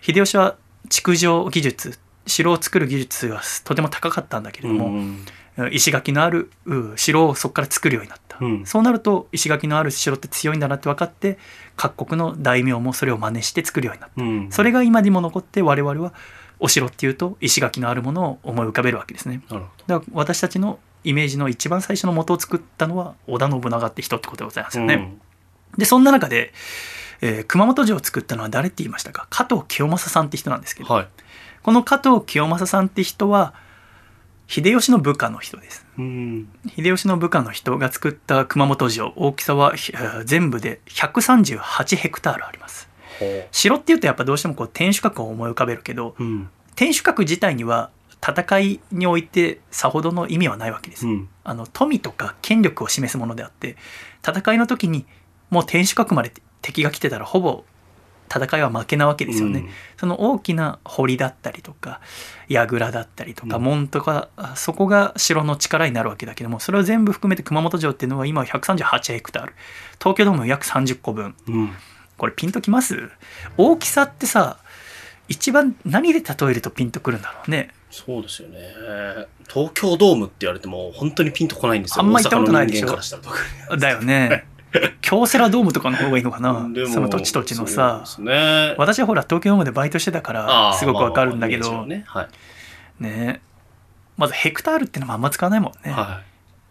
[0.00, 0.56] 秀吉は
[0.88, 5.24] 築城技術城を作る技術はとても高かったんだけれども、うん
[5.72, 8.64] 石垣のあるう城をそこから作るようになった、うん。
[8.64, 11.36] そうなると石垣のある城って強いんだなって分かって
[11.76, 14.22] 各国の大名もそれを真似して作るようになった。
[14.22, 16.14] うんそれが今にも残って我々は
[16.60, 19.42] お城っていうと石垣のあるものを思い浮かべるわけですね。
[19.48, 25.16] だから私たちのイメージの一番最初の元を作ったのは織田信長って人ってことでございますどよね、
[25.76, 26.52] でそんな中で、
[27.20, 29.26] えー熊本城を作ったのは誰って言いましたか？
[29.28, 31.08] 加藤清正さんって人なんですけど、うんはい
[31.68, 33.52] この加藤清正さんって人は
[34.46, 35.86] 秀吉の部下の人です。
[35.98, 36.48] うん。
[36.74, 42.88] 秀吉の部下の人が作った熊本城大きさは、えー全部で138ヘクタールあります。
[43.20, 46.48] ほ城っていうとやっぱどうしてもこう天守閣を思い浮かべるけどううん。
[46.74, 47.90] 天守閣自体には
[48.26, 51.28] 戦いにおいてさほどの意味はないわけです、うん。
[51.44, 53.76] あの富とか権力を示すものであって
[54.26, 55.04] 戦いの時に
[55.50, 56.32] もう天守閣まで
[56.62, 57.64] 敵が来てたらほぼ
[58.32, 59.68] 戦いは負けなわけですよね、うん。
[59.96, 62.00] その大きな堀だったりとか
[62.48, 63.62] 櫓だったりとかうん。
[63.62, 69.54] 門とか、あそこが城の力になるわけだけどもそれを全部含めて熊本城っていうのは今は138ヘクタール。
[69.98, 71.34] 東京ドーム約30個分。
[71.48, 71.70] うん。
[72.16, 73.10] これピンときます？
[73.56, 74.58] 大きさってさ
[75.28, 77.70] 一番何で例えるとピンとくるんだろうね。
[77.90, 78.58] そうですよね。
[79.48, 82.04] 東京ドームって言われても本当にピンとこないんですよ。
[82.04, 82.98] あんま行ったことないでしょ。
[83.76, 84.46] だよね
[85.00, 86.68] 京セラドームとかの方がいいのかな？
[86.92, 88.04] その土地土地のさ。
[88.18, 88.74] ね。
[88.78, 93.40] 私はほら東京ドームでバイトしてたからすごくわかるんだけまあまあどまあイメージはねね。
[94.16, 96.04] まずヘクタールってのもあんま使わないもんね、はい。
[96.04, 96.20] は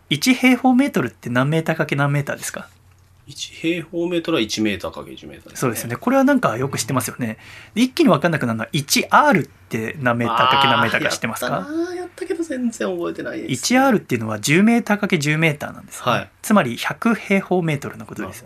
[0.09, 2.61] 1平方メートルって何メーターかけ何メーターですか？
[2.61, 2.76] い
[3.27, 5.97] 1平方メートルは1メーターかけ1メーターそうですよね。
[5.97, 7.37] これはなんかよく知ってますよね。
[7.75, 11.57] で一気に分かんなくなるのは 1R って何メーターかけ何メーターか知ってますか？
[11.57, 13.73] あーやったけど全然覚えてないです。
[13.73, 16.11] 1R っていうのは10メーターかけ10メーターなんです、ね。
[16.11, 16.29] はい。
[16.41, 18.45] つまり100平方メートルのことです。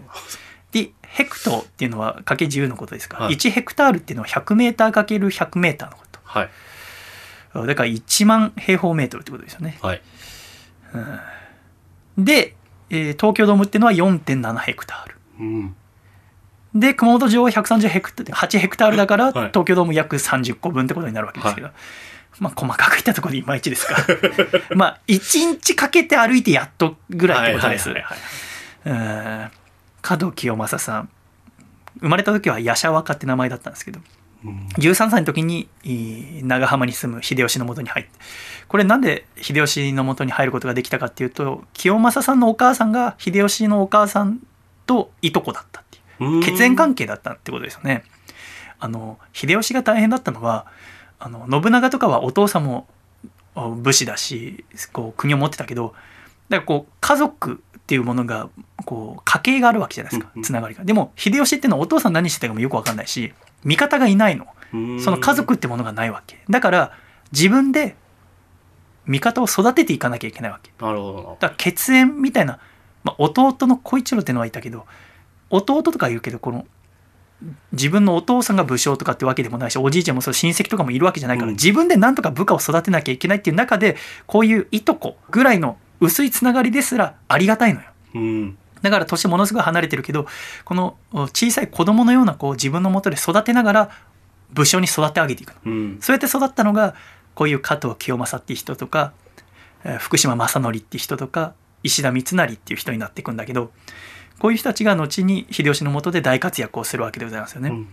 [0.72, 3.18] でヘクトっていうのはかけ10のことですか？
[3.20, 3.36] ら、はい。
[3.36, 6.20] 1ヘクタールっていうのは100メーターかける100メーターのこと。
[6.24, 6.50] はい。
[7.54, 9.78] だから1万平方メートルってことですよね。
[9.82, 10.02] はい。
[12.18, 12.56] で、
[12.92, 15.16] えー東京ドームっていうのは4.7ヘクタール。
[15.40, 15.76] うん。
[16.74, 19.34] で熊本城は130ヘクタ8ヘクタールだから、はい。
[19.48, 21.70] 東京ドーム約30個分ってことになるわけですけど、
[22.40, 23.96] まあ細かくいったところでいまいちですか
[24.76, 28.20] まあ1日かけて歩いてやっとぐらいってことです、はいはいはい
[28.84, 29.52] うん
[30.02, 31.10] 加藤清正さん。
[32.00, 34.00] 生まれた時はヤシャワカって名前だったんですけど。
[34.44, 34.68] うん。
[34.78, 38.12] 13歳の時にえー長浜に住む秀吉のもとに入って
[38.72, 44.40] これなんで秀吉のもとに入ることができたかっていうと清正さんのお母さんが秀吉のお母さん
[44.86, 46.42] といとこだったっていううん。
[46.42, 48.06] 血縁関係だったってことですよね。
[48.80, 50.68] あの秀吉が大変だったのは
[51.20, 52.88] あの信長とかはお父さんも
[53.56, 55.94] お武士だしこう国を持ってたけど
[56.48, 58.48] だからこう家族っていうものが
[58.86, 60.86] こう家系があるわけじゃないですかつながりが。
[60.86, 63.34] でも秀吉っていうのはお父さん何してたかもよく分かんないし
[63.66, 64.48] 味方がいないの。
[64.74, 65.02] うん。
[65.02, 66.38] その家族ってものがないわけ。
[66.50, 66.94] だから
[67.34, 67.98] 自分で
[69.06, 70.72] 味方を育てていかなきゃいけないわけ。
[70.80, 72.60] なるほどなだから血縁みたいな、
[73.04, 74.86] まあ、弟の小一郎っていうのはいたけど
[75.50, 76.66] 弟とかいるけどこの
[77.72, 83.98] 自分のお父さんが武将とかってわけでもないしおじいちゃんもそう親戚とかもいるわけじゃないから、うん自分でなんとか部下を育てなきゃいけないっていう中で
[84.28, 87.88] こういういとこぐらいの薄いつながりですらありがたいのよ。
[88.16, 90.26] うんだから年ものすごい離れてるけど
[90.66, 93.90] このお小さい子供のような子を自分のもとで育てながら
[94.54, 95.56] 武将に育て上げていくの。
[95.66, 96.96] うんそうやって育ったのが
[97.42, 99.14] こういう加藤清正っていう人とか
[99.84, 103.72] えー福島正則っていう人とか石田三成っていう人になっていくんだけど
[104.38, 107.70] こういう人たちが後に秀吉の下で大活躍をするわけでございますよね。
[107.70, 107.88] うん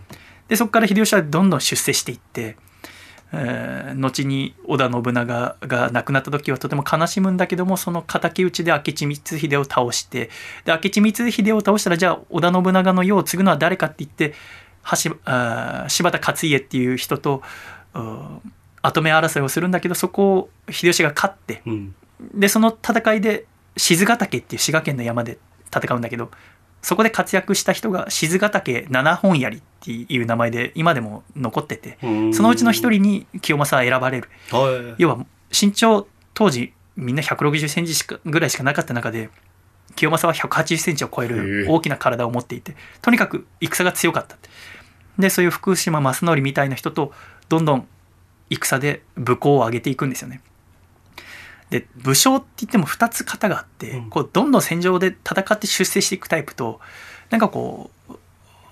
[0.47, 2.57] でそこから秀吉はどんどん出世していって、
[3.31, 10.29] えー後に織田信長が亡くなった時はとても悲しむんだけどもその敵討ちで明智光秀を倒して
[10.65, 14.33] で明智光秀を倒したらじゃあ織田信長の世を継ぐのは誰かって言って
[15.03, 17.41] 橋あー柴田勝家っていう人と
[17.95, 21.95] うん跡目争いをするんだけどそこを秀吉が勝ってうん。
[22.33, 23.45] でその戦いで
[23.77, 25.37] 静ヶ岳っていう滋賀県の山で
[25.73, 26.31] 戦うんだけど
[26.81, 32.33] そこで活躍した人が静ヶ岳七本槍っていう名前で今でも残っててうん。
[32.33, 34.29] そのうちの一人に清正は選ばれる。
[34.51, 35.01] はい。
[35.01, 39.29] 要は身長当時みんな160センチしかぐらいしかなかった中で
[39.95, 41.67] 清正は180センチを超えへるえ。
[41.69, 44.37] 大きな体を持っていてとにかく戦が強かった
[45.17, 47.13] でそういう福島正則みたいな人と
[47.49, 47.87] どんどん
[48.55, 50.41] 戦で武功を上げていくんですよね。
[51.69, 54.09] で武将って言っても2つ型があって、うん。
[54.09, 56.79] こうどんどん戦場で戦って出世していくタイプと
[57.29, 58.13] なんかこう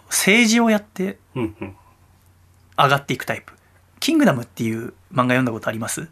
[0.08, 3.54] 政治をやって上がっていくタイプ
[4.00, 6.08] 「キングダム」っていう漫画読んだことあります？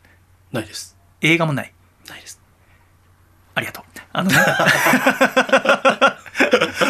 [0.52, 0.96] ないです。
[1.22, 1.74] 映画もない。
[2.08, 2.40] ないです。
[3.56, 3.84] ありがとう。
[4.14, 4.36] あのね。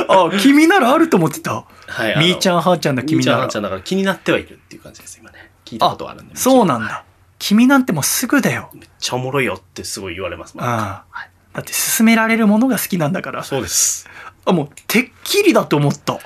[0.08, 1.66] あ君ならあると思ってた。
[1.88, 7.04] はいみーちゃんはーちゃんだみーちゃん君ならはーちゃんだから気になってはいるっていう感じです今ね聞いたことはあるんでそうなんだ
[7.40, 8.70] 君なんてもうすぐだよ。
[8.74, 13.44] めっちゃおもろいよってすごい言われますもんああだって勧められるものが好きなんだから。
[13.44, 14.08] そうです
[14.46, 16.20] あ、もう、てっきりだと思った。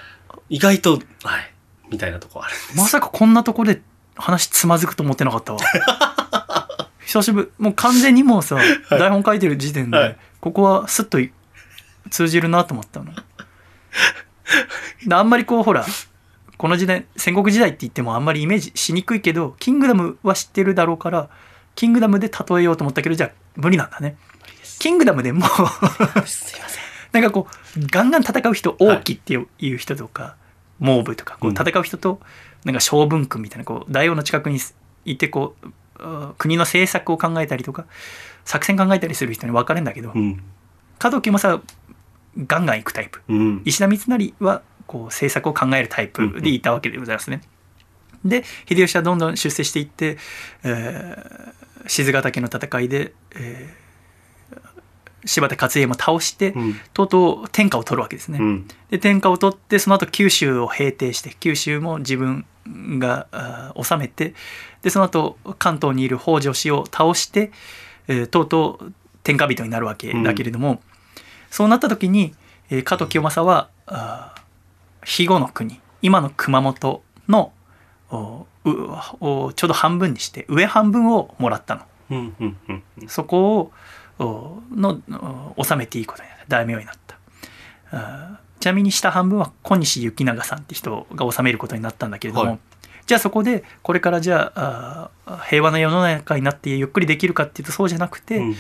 [0.50, 1.54] 意外とはい
[1.90, 3.82] みたいなとこあるまさかこんなとこで
[4.16, 5.60] 話つまずくと思ってなかったわ。
[7.06, 7.64] 久しぶり。
[7.64, 8.58] もう完全にもうさ、
[8.90, 11.34] 台本書いてる時点で、はいここはスッとい
[12.10, 13.12] 通じるなと思ったの。
[15.06, 15.86] であんまりこう、ほら、
[16.60, 21.30] この時代、戦国時代って言ってもあんまりイメージしにくいけど、キングダムは知ってるだろうから、
[21.74, 24.18] キングダムで例えようと思ったけど、じゃあ無理なんだね。
[24.78, 25.46] キングダムでも
[26.26, 26.84] すいません。
[27.14, 30.36] なんかこうガンガン戦う人王毅っていう人とか、
[30.80, 31.56] モーブとかこううん。
[31.56, 32.20] 戦う人と、
[32.66, 34.60] なんか将軍君みたいなこう大王の近くに
[35.06, 35.68] いてこう
[35.98, 37.86] あ国の政策を考えたりとか
[38.44, 40.44] 作戦考えたりする人に分かれるんだけど、うん。
[40.98, 41.62] 加藤清正
[42.46, 43.22] ガンガン行くタイプ。
[43.30, 43.62] うん。
[43.64, 47.42] 石田三成はこう政策を考えるタイプでいたわけでございますね。
[48.26, 50.18] で秀吉はどんどん出世していって、
[50.64, 53.80] えー静ヶ岳の戦いで、えー
[55.26, 58.40] 柴田勝家も倒して、うんとうとう天下を取るわけですね。
[58.40, 62.46] うんで天下を取ってその後九州を平定して九州も自分
[63.00, 63.28] が
[63.80, 64.34] 治めて
[64.82, 67.52] でその後関東にいる北条氏を倒して、
[68.08, 70.82] えーとうとう天下人になるわけだけれども、
[71.52, 72.34] そうなった時に、
[72.72, 74.39] えー加藤清正はあー
[75.10, 77.52] 肥後の国今の熊本の
[78.12, 81.82] ちょうど半分にして上半分をもらったの。
[82.12, 83.72] うんうんうんそこを
[84.20, 85.02] おの
[85.58, 86.46] お収めていいことになった。
[86.48, 88.40] 大名になった。
[88.60, 92.60] ちなみに下半分は小西行長さんって人が治めることになったんだけれども、はい。
[93.08, 95.10] じゃあそこでこれからじゃあ
[95.50, 98.56] 平和な世の中になってゆっくりできるかっていうとそうじゃなくて、うん。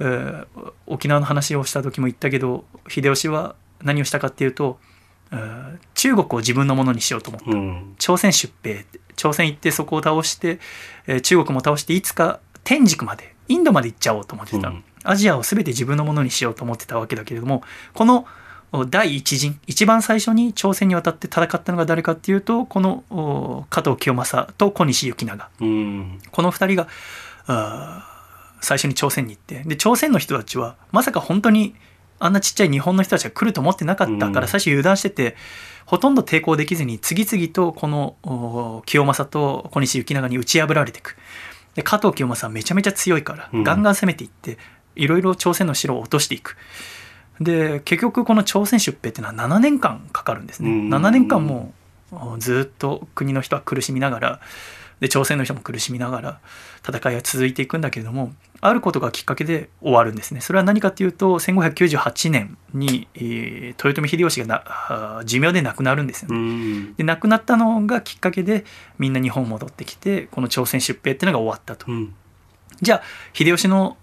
[0.00, 0.46] えー
[0.86, 4.95] 沖縄の話をした時も言ったけど秀吉は何をしたかっていうと、えー
[5.94, 7.50] 中国を自分のものにしようと思った。
[7.50, 7.94] うん。
[7.98, 8.84] 朝鮮出兵。
[9.16, 10.58] 朝鮮行ってそこを倒して、
[11.06, 14.84] えー中国も倒していつか天竺までインドまで行っちゃおうと思ってた、うん。
[15.04, 17.62] アジアを全て自分のものにしようと思ってたわけだけれども
[17.94, 18.26] この
[18.72, 25.48] お第一陣一番最初に朝鮮に渡って戦ったのが誰かっていうとこのお加藤清正と小西行長。
[25.60, 26.18] うん。
[26.30, 28.04] この2人が
[28.60, 29.62] 最初に朝鮮に行って。
[29.64, 31.74] で朝鮮の人たちはまさか本当に
[32.18, 34.48] あんなちっちゃい日本の人たちが来ると思ってなかったからうん。
[34.48, 35.36] 最初油断してて
[35.84, 41.16] ほとんど抵抗できずに次々とこのお清正と小西行長に打ち破られていく。
[41.74, 43.64] で加藤清正はめちゃめちゃ強いからうん。
[43.64, 44.58] ガンガン攻めていって
[44.94, 46.56] いろいろ朝鮮の城を落としていく。
[47.40, 50.70] で結局この朝鮮出兵っていうのは7年間かかるんですね。
[50.70, 50.88] うん。
[50.94, 51.72] 7年間も
[52.10, 54.40] おずっと国の人は苦しみながら
[55.00, 56.40] で朝鮮の人も苦しみながら
[56.86, 60.40] 戦いは続いていくんだけれどもあることがきっかけで終わるんですね。
[60.40, 66.38] それは何かというと1598年に、えー豊臣秀吉がな寿命で亡くなるんですようね。
[66.38, 66.94] ん。
[66.94, 68.64] で亡くなったのがきっかけで
[68.98, 71.90] みんな日本戻ってきてこの朝鮮出兵っていうのが終わったと。
[71.90, 72.14] うん。
[72.82, 73.02] じゃあ
[73.32, 73.96] 秀吉の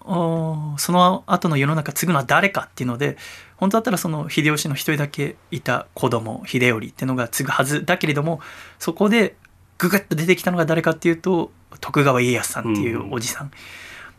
[0.77, 3.17] その後の世の中継ぐのは誰かっていうので
[3.57, 8.39] 本当だったらその秀吉の一人だけいた子供秀頼っていうのが継ぐはずだけれども
[8.79, 9.35] そこで
[9.77, 11.51] ググッと出てきたのが誰かっていうと
[11.81, 13.51] 徳川家康さんっていうおじさん、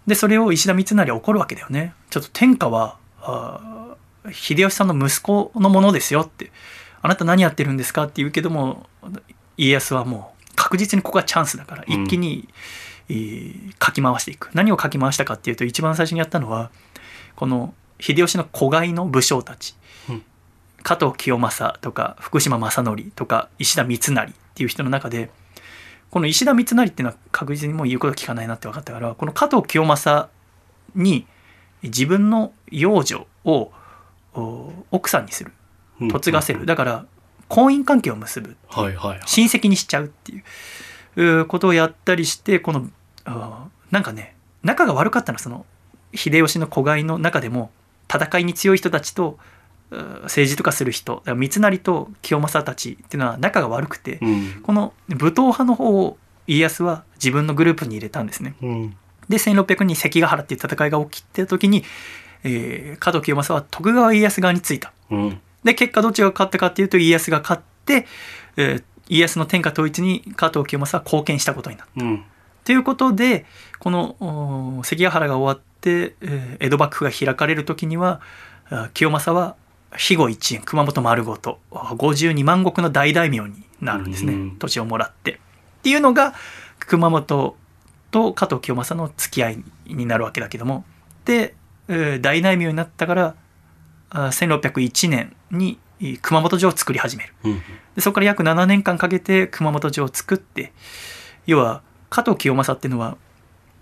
[0.07, 1.95] でそれを石田三成は怒るわけだよね。
[2.11, 2.99] ちょっと天下は
[4.33, 6.51] 秀吉さんの息子のものですよって。
[7.03, 8.87] あなた何やってるんですかって言うけども
[9.59, 12.05] 家康はもう確実にここがチャンスだからうん。
[12.05, 12.49] 一気に、
[13.09, 14.49] えーかき回していく。
[14.55, 16.71] 何をかき回したかっていうと一番最初にやったのは
[17.37, 19.75] この秀吉の子飼いの武将たち、
[20.09, 20.23] うん。
[20.83, 25.31] 加藤清正とか福島正則とか石田三成っていう人の中で
[26.15, 30.29] この石田三成っていうのは確実にもう言うこと聞かないなって分かったからこの加藤清正
[30.95, 31.27] に
[31.83, 33.73] 自分の養女を
[34.33, 35.51] お奥さんにする。
[36.01, 36.09] うん。
[36.09, 36.67] 嫁がせる。
[36.67, 37.07] だから
[37.49, 39.21] 婚姻関係を結ぶはいはいはい。
[39.27, 40.41] 親戚にしちゃうってい
[41.41, 42.89] うことをやったりしてこの
[43.91, 45.67] なんかね仲が悪かったのはその
[46.15, 47.73] 秀吉の子飼いの中でも
[48.09, 49.37] 戦いに強い人たちと
[50.25, 58.55] 政治とかする人三成と清正たちっていうのは仲が悪くて、うんこの武闘派の方を家康は自分のグループに入れたんですね。
[58.63, 58.97] うん
[59.29, 61.85] で1600年に関ヶ原っていう戦いが起きてた時に、
[62.43, 64.93] えー加藤清正は徳川家康側についた。
[65.11, 68.07] うんで結果どっちが勝ったかっていうと家康が勝って、
[68.57, 72.05] えー家康の天下統一に加藤清正は貢献したことになった。
[72.05, 72.23] うん
[72.65, 73.45] ということで
[73.79, 74.17] この
[74.79, 78.21] お関ヶ原が終わって、えー江戸幕府が開かれる時には
[78.71, 79.57] あ清正は
[79.95, 84.59] 肥後一円熊本丸ごと52万石の大大名になるんですね、うん。
[84.59, 85.33] 土地をもらって。
[85.33, 85.37] っ
[85.83, 86.35] ていうのが
[86.79, 87.57] 熊本
[88.11, 90.85] と加藤清正の付き合いになるわけだけども。
[91.25, 91.55] で、
[91.89, 93.35] えー大大名になったから
[94.11, 97.35] あ1601年にえー熊本城を作り始める。
[97.45, 97.63] うん
[97.95, 100.73] でそこから約7年間かけて熊本城を作って
[101.47, 103.17] 要は加藤清正っていうのは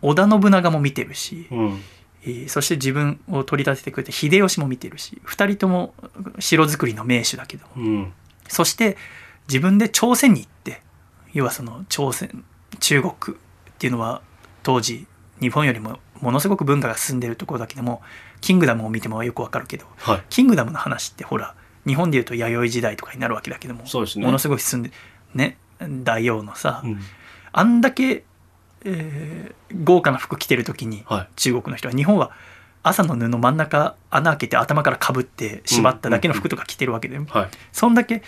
[0.02, 1.58] 織田信長も見てるし、うん。
[1.68, 1.80] えー
[2.48, 5.94] そして自分を取り立ててくれた秀吉も見てるし2人とも
[6.38, 8.12] 城作りの名手だけどもうん。
[8.48, 8.96] そして
[9.48, 10.82] 自分で朝鮮に行って
[11.32, 12.44] 要はその朝鮮
[12.78, 13.40] 中国っ
[13.78, 14.22] ていうのは
[14.62, 15.06] 当時
[15.40, 18.02] 日本よりもものすごく文化が進んでるところだけども
[18.40, 20.22] キングダムを見てもよくわかるけどはい。
[20.30, 21.54] キングダムの話ってほら
[21.86, 23.84] 日本でいうと弥生時代とかになるわけだけども
[24.20, 24.26] ね。
[24.26, 24.92] ものすごい進んで
[25.34, 25.58] ね
[26.04, 27.00] 大王のさ、うん。
[27.52, 28.24] あんだけ、
[28.84, 29.54] えー
[29.84, 31.28] 豪華な服着てる時に、はい。
[31.36, 32.30] 中国の人は日本は
[32.82, 37.48] 朝の布真ん中穴開けて頭からかぶって縛っただけの服とか着てるわけで、はい。
[37.72, 38.22] そんだけ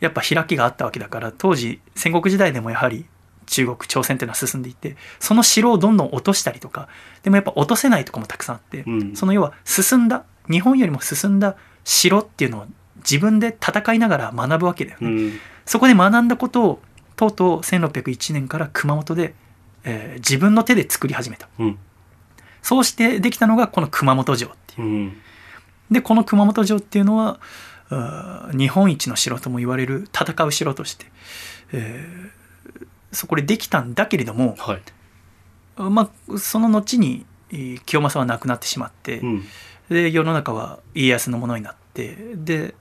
[0.00, 3.06] やっぱ開きがあったわけだから当時戦国時代でもやはり
[3.46, 6.88] 中国朝鮮っていうのは進んでいてその城をどんどん落としたりとか
[7.22, 9.16] でもやっぱ落とせないとこもたくさんあって、うん。
[9.16, 12.66] その要は進んだ日本よりも進んだ城っていうのを
[12.96, 15.08] 自分で戦いながら学ぶわけだよね。
[15.08, 15.32] うん。
[15.64, 16.82] そこで学んだことを
[17.16, 19.34] とうとう1601年から熊本で、
[19.84, 21.48] えー自分の手で作り始めた。
[21.58, 21.78] うん。
[22.62, 24.88] そうしてできたのがこの熊本城っていう。
[24.88, 25.16] うん。
[25.90, 27.40] でこの熊本城っていうのは
[28.56, 31.06] 日本一の城とも言われる戦う城として、
[31.72, 32.42] えー
[33.14, 34.82] そこでできたんだけれども、はい。
[35.76, 39.44] まあ、その後にえー清正は亡くなってしまって、うん。
[39.90, 42.74] で世の中は家康のものになってで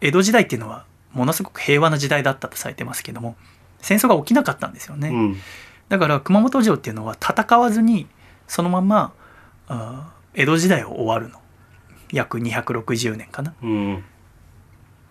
[0.00, 3.36] 江戸時代っていうのはものすごく平和な時代だったとされてますけども
[3.80, 5.36] 戦争が起きなかったんですよね、うん
[5.88, 8.06] だから熊本城っていうのは戦わずに
[8.46, 9.12] そのまま
[10.34, 11.40] 江戸時代を終わるの。
[12.12, 13.54] 約260年かな。
[13.62, 14.04] うん。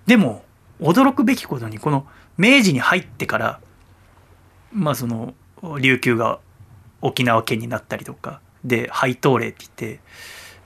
[0.06, 0.44] でも
[0.82, 3.60] 驚くべきことにこの明治に入ってから
[4.72, 5.34] まあその
[5.80, 6.40] 琉球が
[7.02, 10.00] 沖縄県になったりとかで配当令って言って、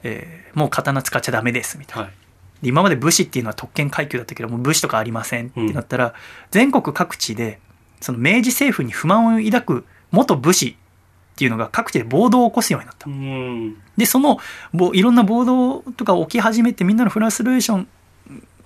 [0.04, 2.04] えーもう刀使っちゃダメですみたいな。
[2.04, 2.14] はい。
[2.62, 6.14] で今まで武士っていうのは特権階級だったけども武士とかありませんってなったら、
[6.52, 7.60] 全国各地で
[8.02, 13.14] その明治政府に不満を抱く元武士っていうのが各地で暴動を起こすようになったう。
[13.14, 14.40] んでその
[14.74, 17.88] ぼいろんな暴動とか起き始めてみんなのフラストレーション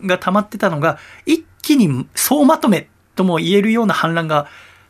[0.03, 4.47] が溜まってたのが一気に総まとめとも言えるような反乱が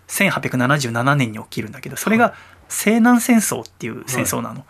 [0.07, 2.34] 1877年に起きるんだけどそれが
[2.69, 4.65] 西南戦争っていう戦争なの。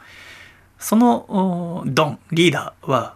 [0.79, 3.15] そのおドンリーダーは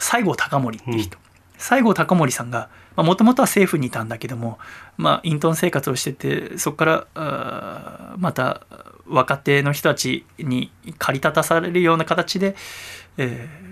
[0.00, 1.18] 西郷隆盛っていう人、
[1.58, 4.58] 西郷隆盛さんがもともとは政府にいたんだけども、
[4.96, 8.62] まあ、隠遁生活をしててそこからまた
[9.06, 12.56] 若手の人たちに駆り立たされるような形で、
[13.18, 13.66] えー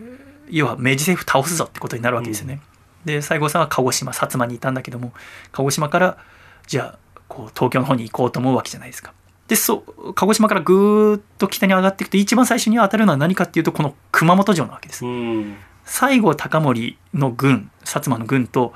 [0.51, 2.61] 要は明治政府倒すぞってことになるわけですよね。
[3.05, 5.12] で西郷さんは鹿児島薩摩にいたんだけども
[5.52, 6.19] 鹿児島から
[6.66, 6.98] じゃあ
[7.28, 9.12] こう東京の方に行こうと思うわけじゃないですか。
[9.48, 15.05] でそう鹿児島からぐーっと北に上がっていくと一番最初に当たるのは何かっていうとこの熊本城なわけです。
[15.05, 18.74] うん西郷隆盛の軍薩摩の軍と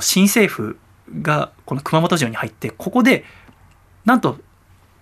[0.00, 0.78] 新政府
[1.20, 3.24] がこの熊本城に入ってここで
[4.04, 4.38] なんと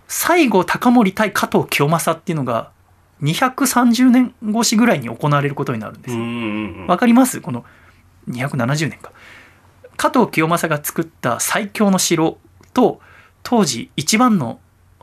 [0.08, 2.70] 西郷隆盛対加藤清正っていうのが
[3.22, 6.16] 230年越しぐらいに行われることになるんです
[6.88, 7.40] わかります？
[7.40, 7.64] この
[8.28, 9.12] 270年か。
[9.96, 12.38] 加藤清正が作った最強の城
[12.74, 13.00] と
[13.42, 14.58] 当時一番の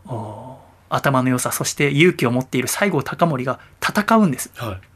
[0.06, 0.57] お
[0.90, 4.52] 頭の良さそして勇気を持っている西郷隆盛が戦うんです。
[4.56, 4.89] はい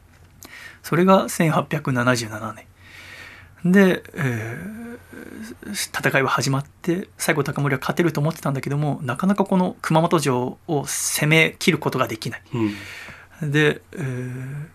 [0.83, 2.53] それが1877
[3.63, 3.71] 年。
[3.71, 4.83] で、えー
[5.73, 12.43] 戦いは始まって西郷隆盛は勝てると思ってたんだけどもなかなかこの熊本城を攻め切ることができない。
[13.41, 13.51] うん。
[13.51, 14.65] で、えー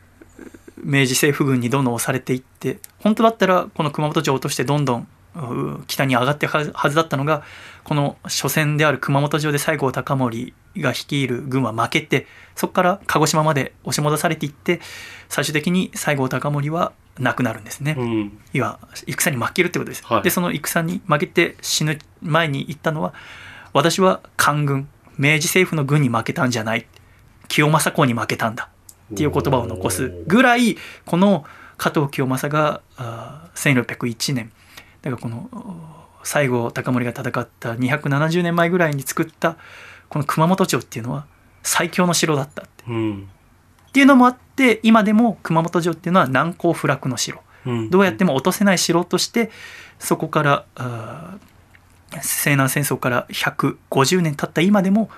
[0.84, 7.42] 明治政府軍にどんどん押されていって本当だったらこの熊本城を落としてどんどんう北に上がってはずだったのが
[7.82, 14.80] この初戦である熊本城で西郷隆盛が率いる軍は負けてそこから鹿児島まで押し戻されていって
[15.28, 17.96] 最終的に西郷隆盛は亡くなるんですね。
[17.98, 18.38] うん。
[18.52, 20.22] 要は戦に負けるってことです、はい。
[20.22, 23.14] でその戦に負けて死ぬ前に言ったのは
[23.72, 26.86] 私は官軍明治政府の軍に負けたんじゃない。
[27.48, 28.68] 清正公に負けたんだ。
[29.12, 30.76] っていう言葉を残すぐらい
[31.06, 31.44] この
[31.76, 34.52] 加藤清正があー1601年。
[35.02, 35.48] だからこの
[36.20, 39.56] お西郷隆盛が戦った270年前ぐらいに作った
[40.08, 41.26] この熊本城っていうのは
[41.62, 42.84] 最強の城だったって。
[42.88, 43.28] うん。
[43.88, 47.40] っていうのもあって今でも熊本城っていうのは難攻不落の城。
[47.66, 47.90] うん。
[47.90, 49.50] どうやっても落とせない城として
[49.98, 50.64] そこから
[52.22, 55.10] 西南戦争から150年経った今でも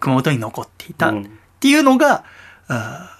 [0.00, 1.08] 熊本に残っていた。
[1.10, 1.38] っうん。
[1.60, 2.24] ていうのが、
[2.68, 3.18] あー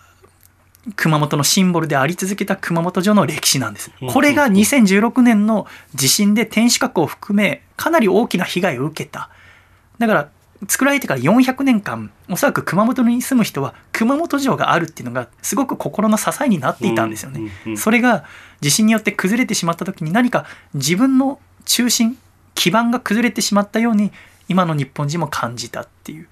[0.97, 3.91] 熊本のシンボルであり続けた熊本城の歴史なんです。
[4.01, 4.13] うん。
[4.13, 9.29] これが2016年の地震で天守閣を含めかなり大きな被害を受けた。
[9.99, 10.29] だから
[10.67, 17.51] 作られてから400年間おそらく熊本に住む人は熊本城があるっていうのがすごく心の支えになっていたんですよね。
[17.77, 18.25] それが
[18.61, 22.19] 地震によって崩れてしまった時に何か自分の中心
[22.55, 24.11] 基盤が崩れてしまったように
[24.49, 26.29] 今の日本人も感じたっていう。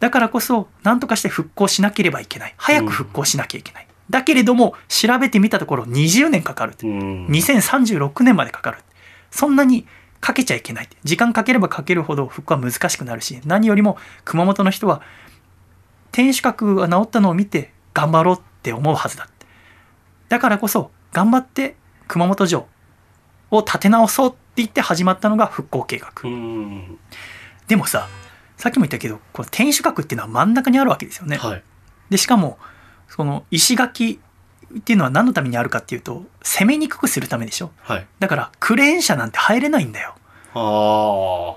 [0.00, 2.54] だからこそ何とかして復興しなければいけない。
[2.56, 6.72] 早く復興しなきゃいけない、だけれども調べてみたところ20年かかる。
[6.72, 8.78] ってうん2036年までかかる。
[9.30, 9.86] そんなに
[10.20, 10.88] かけちゃいけない。
[11.04, 15.02] 時間かければかけるほど復興は難しくなるし何よりも熊本の人は
[16.10, 19.28] 天守閣が治ったのを見て頑張ろうって思うはずだ
[20.28, 21.76] だからこそ頑張って
[22.06, 22.66] 熊本城
[23.50, 26.12] を建て直そうって言って始まったのが復興計画。
[26.24, 26.98] うん。
[27.66, 28.08] でもさ
[28.56, 31.62] さっきも言ったけどこの天守閣っていうのは真ん中にあるわけですよね、はい。
[32.10, 32.58] でしかも
[33.08, 34.20] その石垣
[34.76, 37.70] っていうのは何のためにあるかっていうと攻めにくくするためでしょ。
[37.80, 38.06] はい。
[38.18, 40.14] だからクレーン車なんて入れないんだよ。
[40.54, 41.56] あ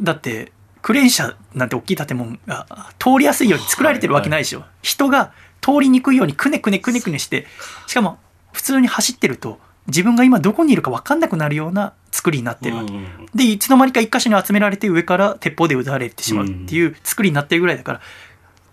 [0.00, 2.66] だってクレーン車なんて大きい建物が
[2.98, 7.46] 通りやすいように作られてるわけないでしょ、人が通りにくいようにくねくねくねくねして
[7.86, 8.18] しかも
[8.52, 18.00] 普通に走ってると自分が今どこにいるか分かんなくなるような作りになってるわけ、うんでいつの間にか一箇所に集められて上から鉄砲で撃たれてしまうっていう作りになってるぐらいだから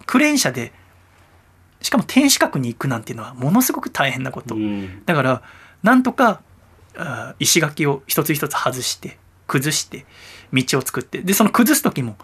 [0.05, 0.73] クレーン車で
[1.81, 5.03] しかも天守閣に行くなんていうのはものすごく大変なこと、うん。
[5.05, 5.41] だから
[5.83, 6.41] なんとか
[6.97, 10.05] あー石垣を一つ一つ外して崩して
[10.51, 11.21] 道を作って。
[11.21, 12.17] でその崩す時も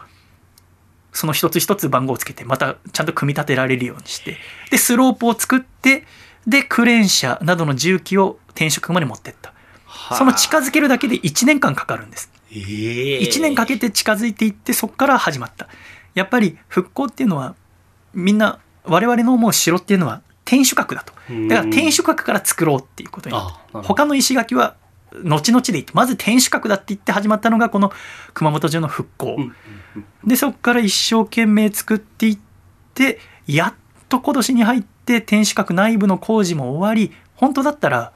[1.13, 4.37] その一つ一つ番号をつけてまたちゃんと組み立てられるようにして。
[4.71, 6.05] でスロープを作って
[6.45, 9.53] でクレーン車などの重機を天守閣まで持ってった。
[10.17, 12.29] その近づけるだけで1年間かかるんです。
[12.51, 15.67] ええ1年かけて近づいていってそこから始まった。
[16.13, 17.55] やっぱり復興っていうのは
[18.13, 21.13] みんな我々の思う城っていうのは天守閣だと。
[21.47, 23.87] だから天守閣から作ろうっていうことになったあなるほど。
[23.87, 24.75] 他の石垣は
[25.23, 27.91] 後々で言ってまず天守閣だって言って始まったのがこの
[28.33, 29.55] 熊本城の復興、うん
[30.25, 32.37] でそこから一生懸命作っていっ
[32.93, 33.73] てやっ
[34.09, 38.11] と今年に入って天守閣内部の工事も終わり本当だったら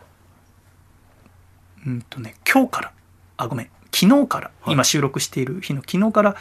[1.88, 2.92] うんとね今日から
[3.38, 4.74] あごめん昨日から、はい。
[4.74, 6.36] 今収録している日の昨日から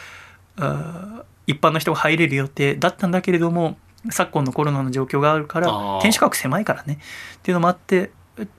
[1.47, 3.77] 一般の人が入れる予定だったんだけれども
[4.09, 5.67] 昨今のコロナの状況があるから
[6.01, 6.99] 天守閣狭いからね。
[7.35, 8.11] っていうのもあって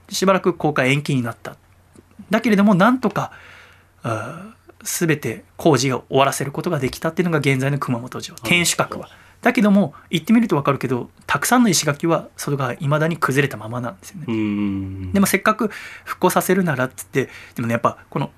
[0.08, 1.56] しばらく公開延期になった。
[2.30, 3.32] だけれどもなんとか
[4.82, 8.36] 全て工事を終わらせることができたっていうのが現在の熊本城。
[8.42, 9.08] 天守閣は。
[9.42, 14.26] だけども行ってみると分かるけどたくさんの石垣は外がいまだに崩れたままなんですよね。
[14.28, 15.68] うんでもせっかく
[16.04, 18.30] 復興させるならっつってでもねやっぱこの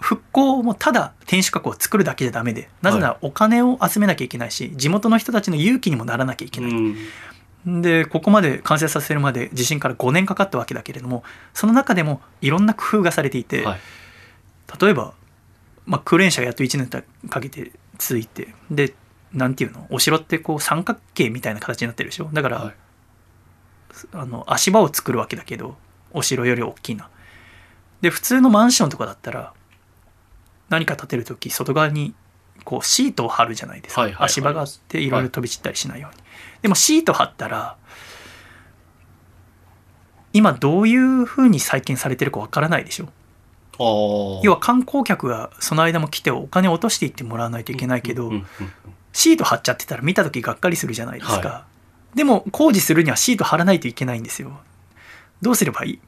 [0.00, 7.82] 復興もただ天守閣を作るだけじゃダメでなぜならお金を集めなきゃいけないし地元の人たちの勇気にもならなきゃいけない、うん。
[7.82, 13.80] でここまで完成させるまで地震から5年かかったわけだけれどもその中でもいろんな工夫がされていて、はい。
[14.80, 15.14] 例えば、
[15.86, 18.94] まあ、クレーン車がやっと1年かけて続いてで
[19.32, 19.86] なんていうの？
[19.90, 22.30] お城ってこう三角形みたいな形になってるでしょ？
[22.32, 22.74] だから、はい。
[24.12, 25.76] あの足場を作るわけだけど
[26.12, 27.10] お城より大きいな。
[28.00, 29.52] で普通のマンションとかだったら
[30.68, 32.14] 何か建てる時外側に
[32.64, 34.26] こうシートを張るじゃないですか、はいはいはい。
[34.26, 36.22] 足場があっていろいろ飛び散ったりしないように、
[36.62, 37.76] でもシート張ったら
[40.32, 43.08] 今どういうふうに再建されてるかわからないでしょ。
[44.42, 48.46] 要は観光客がその間も来てお金を落としていってもらわないといけないけど、うんうん
[49.10, 51.64] シート貼っちゃってたら見た時がっかりするじゃないですか、は
[52.14, 54.60] でも工事するにはシート貼らないといけないんですよ。
[55.40, 56.00] どうすればいい？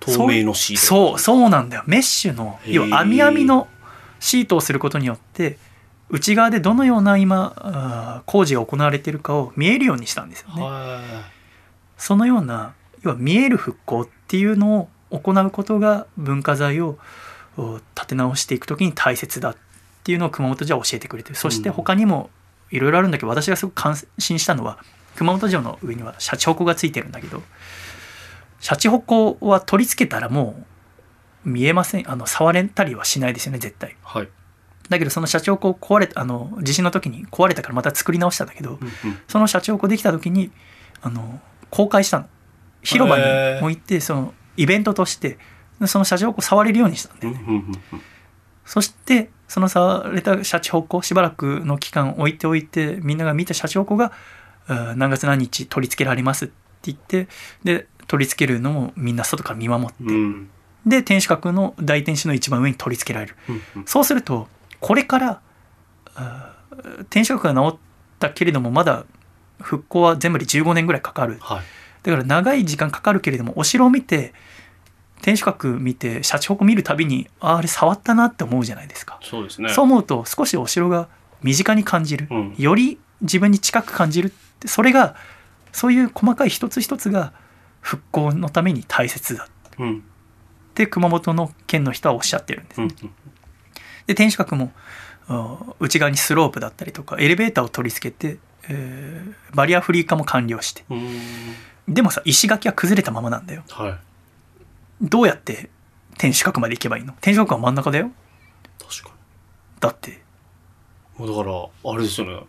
[0.00, 0.82] 透明のシート。
[0.82, 1.82] そうそうなんだよ。
[1.86, 3.68] メッシュの要は網網の
[4.20, 5.58] シートをすることによって
[6.08, 10.62] 内側でどのような今工事が行われているかを見えるようにしたんですよね。
[10.62, 11.00] は
[11.96, 16.98] そのような要は見える復興っていうのを行うことが文化財を
[17.56, 19.56] お立て直していく時に大切だっ
[20.04, 21.36] ていうのを熊本城は教えてくれてる。
[21.36, 22.30] そして他にも
[22.70, 24.78] いろいろあるんだけど私がすごく感心したのは
[25.16, 27.42] 熊本城の上にはシャチホコがついてるんだけど
[28.66, 30.56] シャチホコは取り付けたらも
[31.44, 32.10] う見えません。
[32.10, 33.94] あの触れたりはしないですよね絶対。
[34.02, 34.28] はい。
[34.88, 38.92] だけどそのシャチホコ壊れたあの地震の時に壊れたからまた作り直したんだけど、うんうん。
[39.28, 40.50] その社長ができた時に
[41.00, 41.40] あの
[41.70, 42.26] 公開したの。
[42.82, 43.24] 広場に
[43.62, 45.38] 置いてそのイベントとして
[45.80, 47.60] でその社長を触れるようにしたんだよね、うんうん
[47.92, 48.02] うん
[48.64, 54.10] そしてその触れたシャチホコしばらくの期間置いておいてみんなが見たシャチホコが
[54.68, 56.54] うん何月何日取り付けられますって
[56.86, 57.28] 言って
[57.62, 60.50] で取り付けるのもみんな外から見守って、うん。
[60.86, 63.36] で天守閣の大天守の一番上に取り付けられる。
[63.48, 63.86] うんうん。
[63.86, 64.48] そうすると
[64.80, 65.40] これから
[67.10, 67.78] 天守閣が治っ
[68.18, 69.04] たけれどもまだ
[69.60, 71.38] 復興は全部で15年ぐらいかかる。
[71.40, 71.62] はい。
[72.02, 74.32] だから長い時間かかるけれどもお城を見て
[75.22, 79.70] 天守閣見てシャチホコ見るたびにあーあれ触ったなって思うじゃないですか、そうですね。
[79.70, 81.08] そう思うと少しお城が
[81.42, 82.54] 身近に感じる、うん。
[82.56, 84.30] より自分に近く感じるっ
[84.60, 85.16] てそれが
[85.72, 87.32] そういう細かい一つ一つが
[87.80, 89.48] 復興のために大切だ。
[89.78, 89.98] うん。
[89.98, 90.00] っ
[90.74, 92.88] て熊本の県の人はおっしゃってるんですうん
[94.06, 94.72] で天守閣も
[95.26, 98.38] あ内側にスロープだったりとかエレベーターを取り付けて、
[98.68, 100.84] えーバリアフリー化も完了して。
[101.88, 103.64] でもさ石垣は崩れたままなんだよ。
[103.70, 103.98] はい。
[105.00, 105.70] どうやって
[106.18, 107.14] 天守閣まで行けばいいの？
[107.20, 108.10] 天守閣は真ん中だよ。
[108.78, 109.16] 確か
[109.80, 110.10] だって。
[110.10, 110.16] に
[111.18, 112.40] もうだからあれですよね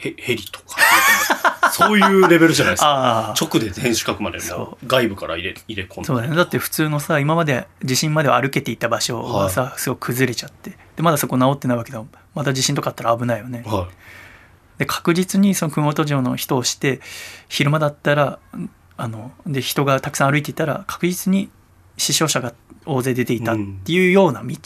[0.00, 0.76] ヘヘリとか。
[1.72, 3.34] そういうレベルじゃないですか。
[3.40, 4.38] 直で天守閣まで
[4.86, 6.06] 外部から入れ入れ込んで。
[6.06, 6.34] そうだね。
[6.34, 10.70] だって普通のさ今まで地震までは歩けていた場所がさ、すごく崩れちゃって。
[10.96, 12.02] でまだそこ治ってないわけだ
[12.34, 13.62] また地震とかあったら危ないよね。
[13.66, 13.88] は
[14.78, 17.00] で確実にその熊本城の人をして
[17.48, 18.38] 昼間だったら
[18.96, 21.50] あので人がたくさん歩いていたら確実に
[21.98, 22.54] 死傷者が
[22.86, 24.56] 大勢出ていたっていうような道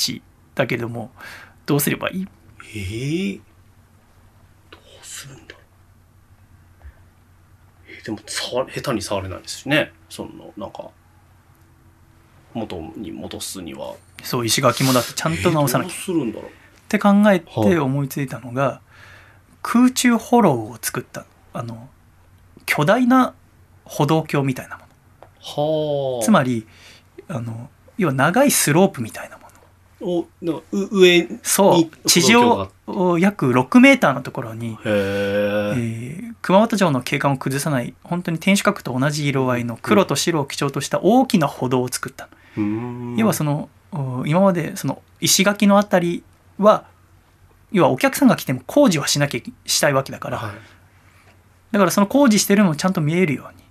[0.55, 1.11] だけども、
[1.67, 2.23] どうすればいい？
[2.23, 2.29] い
[2.77, 3.41] ええ
[4.71, 5.63] どうするんだろう
[7.89, 9.93] えーでも触下手に触れないですしね。
[10.11, 10.91] そのなんか
[12.53, 13.95] 元に戻すには。
[14.23, 16.51] そう石垣もだってちゃんと直さなきゃ、えーどうするんだろう。
[16.51, 16.53] っ
[16.89, 18.81] て考えて思いついたのが、
[19.63, 21.89] 空中歩道を作ったあの
[22.67, 23.35] 巨大な
[23.85, 26.19] 歩道橋みたいなもの。
[26.19, 26.25] はあ。
[26.25, 26.67] つまり
[27.29, 29.44] あの要は長いスロープみたいなもの
[30.01, 42.29] おなんかう上にそう地上歩約6メーターのところに、ええー熊本城の景観を崩さない本当に天守閣と同じ色合いの黒と白を基調とした大きな歩道を作った
[43.17, 46.23] 要はそのお今までその石垣のあたり
[46.59, 46.85] は
[47.73, 50.55] 要はお客さんが来ても工事はしなきゃしたいわけだから、はい。
[51.73, 53.65] だからその工事してるのをちゃんと見えるように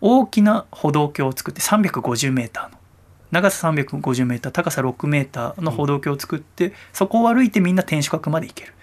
[0.00, 2.78] 大きな歩道橋を作って350メーターの
[3.32, 8.74] 長さ350メーター高さ6メーターの歩道橋を作って、そこを歩いてみんな天守閣まで行ける。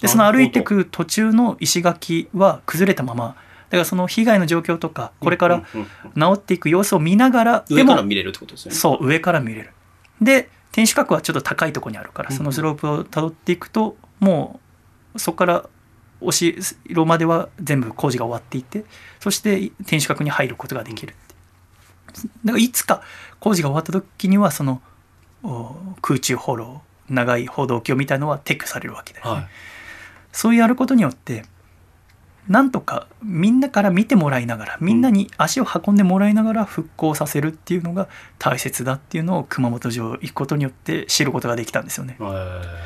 [0.00, 3.36] でその歩いてく途中の石垣は崩れたまま。
[3.68, 6.36] だからその被害の状況とかこれからうんうんうん。
[6.36, 8.76] 治っていく様子を見ながらでも上から見れるってことですよね。
[8.76, 9.72] そう上から見れる。
[10.22, 12.36] で天守閣はちょっと高いところにあるからうん。
[12.36, 14.60] そのスロープをたどっていくとも
[15.14, 15.68] うそこから
[16.20, 16.54] お城
[17.04, 18.84] までは全部工事が終わっていて
[19.20, 21.14] そして天守閣に入ることができる
[22.44, 23.02] だからいつか
[23.40, 24.80] 工事が終わった時にはその
[25.42, 29.48] お空中歩道長い歩道橋みたいのは撤去されるわけだよね、はい。
[30.32, 31.44] そうやることによって
[32.48, 38.08] なんとかみんなから見てもらいながらみんなに足を運んでもらいながら復興させるっていうのが
[38.38, 42.16] 大切だっていうのを熊本城行くことによって知ることができたんですよね。
[42.18, 42.78] だか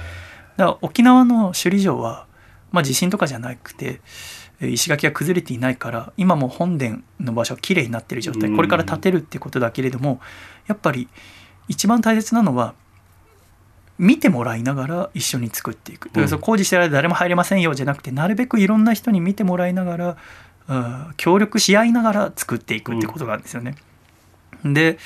[0.56, 2.26] ら沖縄の首里城は、
[2.72, 8.50] まあ、地震とかじゃなくてえー石垣が崩れていないから今も本殿の場所はきれいになってる状態。
[8.50, 8.56] うん。
[8.56, 10.20] これから建てるってことだけれども
[10.66, 11.08] やっぱり
[11.68, 12.74] 一番大切なのは
[13.98, 16.08] 見てもらいながら一緒に作っていく。
[16.08, 20.16] だからその工事してる間誰も入れませんよじゃなくてなるべくいろんな人に見てもらいながら
[20.68, 23.76] うん協力し合いながら作っていくってことなんですよね。
[24.64, 24.98] で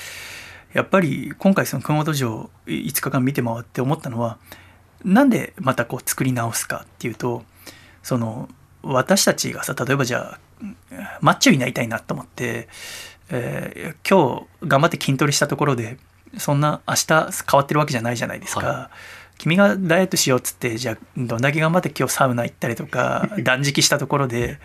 [0.73, 4.39] やっぱり今回その熊本城5日間見て回って思ったのは
[5.05, 7.45] なんでまたこう作り直すかっていうと
[8.03, 8.49] その
[8.85, 10.77] 私たちがさ例えばじゃあうん
[11.21, 12.69] マッチョになりたいなと思って、
[13.31, 15.99] えー今日頑張って筋トレしたところで
[16.39, 18.67] そんな明日変わってるわけじゃないじゃないですか。
[18.67, 18.91] は
[19.39, 24.59] 君がダイエットしようっつってじゃあどんだけ頑張って今日サウナ行ったりとか 断食したところで、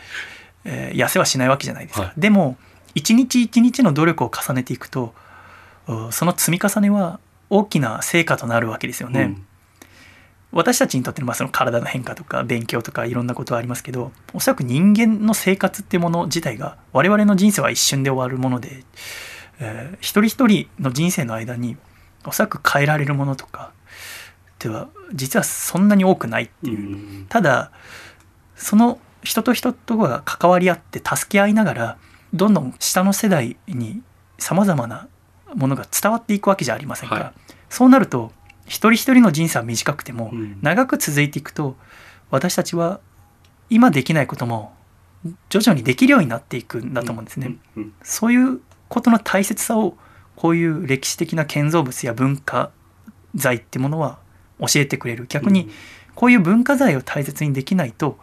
[0.65, 2.01] えー痩せはしないわけじゃないですか。
[2.03, 2.57] はいでも
[2.95, 5.13] 一日一日の努力を重ねていくと
[5.87, 7.19] うその積み重ねは
[7.49, 9.21] 大きな成果となるわけですよね。
[9.21, 9.45] うん
[10.51, 18.83] 私たちにとってのまあその体の変化とか勉強とかいろんなことはありますけどおそらく人間の生活っていうもの自体が我々の人生は一瞬で終わるもので、
[19.59, 21.77] えー一人一人の人生の間に
[22.25, 23.71] おそらく変えられるものとか
[24.59, 27.25] では実はそんなに多くないっていう、うん。
[27.29, 27.71] ただ
[28.55, 31.97] その人と人とが関わり合って助け合いながら
[32.33, 34.01] どんどん下の世代に
[34.37, 35.07] さまざまな
[35.55, 37.31] ものが伝わっていくわけじゃありませんか、はい。
[37.69, 38.31] そうなると
[38.69, 40.59] 一人一人の人生は短くても、うん。
[40.61, 41.75] 長く続いていくと
[42.29, 43.01] 私たちは
[43.69, 44.73] 今できないことも
[45.49, 47.57] 徐々にできるようになっていくんだと思うんですね。
[48.03, 49.97] そういうことの大切さを
[50.35, 52.71] こういう歴史的な建造物や文化
[53.35, 54.19] 財ってものは
[54.59, 55.25] 教えてくれる。
[55.27, 55.69] 逆に
[56.15, 58.17] こういう文化財を大切にできないと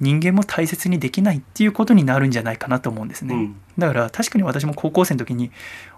[0.00, 3.56] 人間も大切にできないっていうことになるんじゃないかなと思うんですね、うん。
[3.76, 5.50] だから確かに私も高校生の時に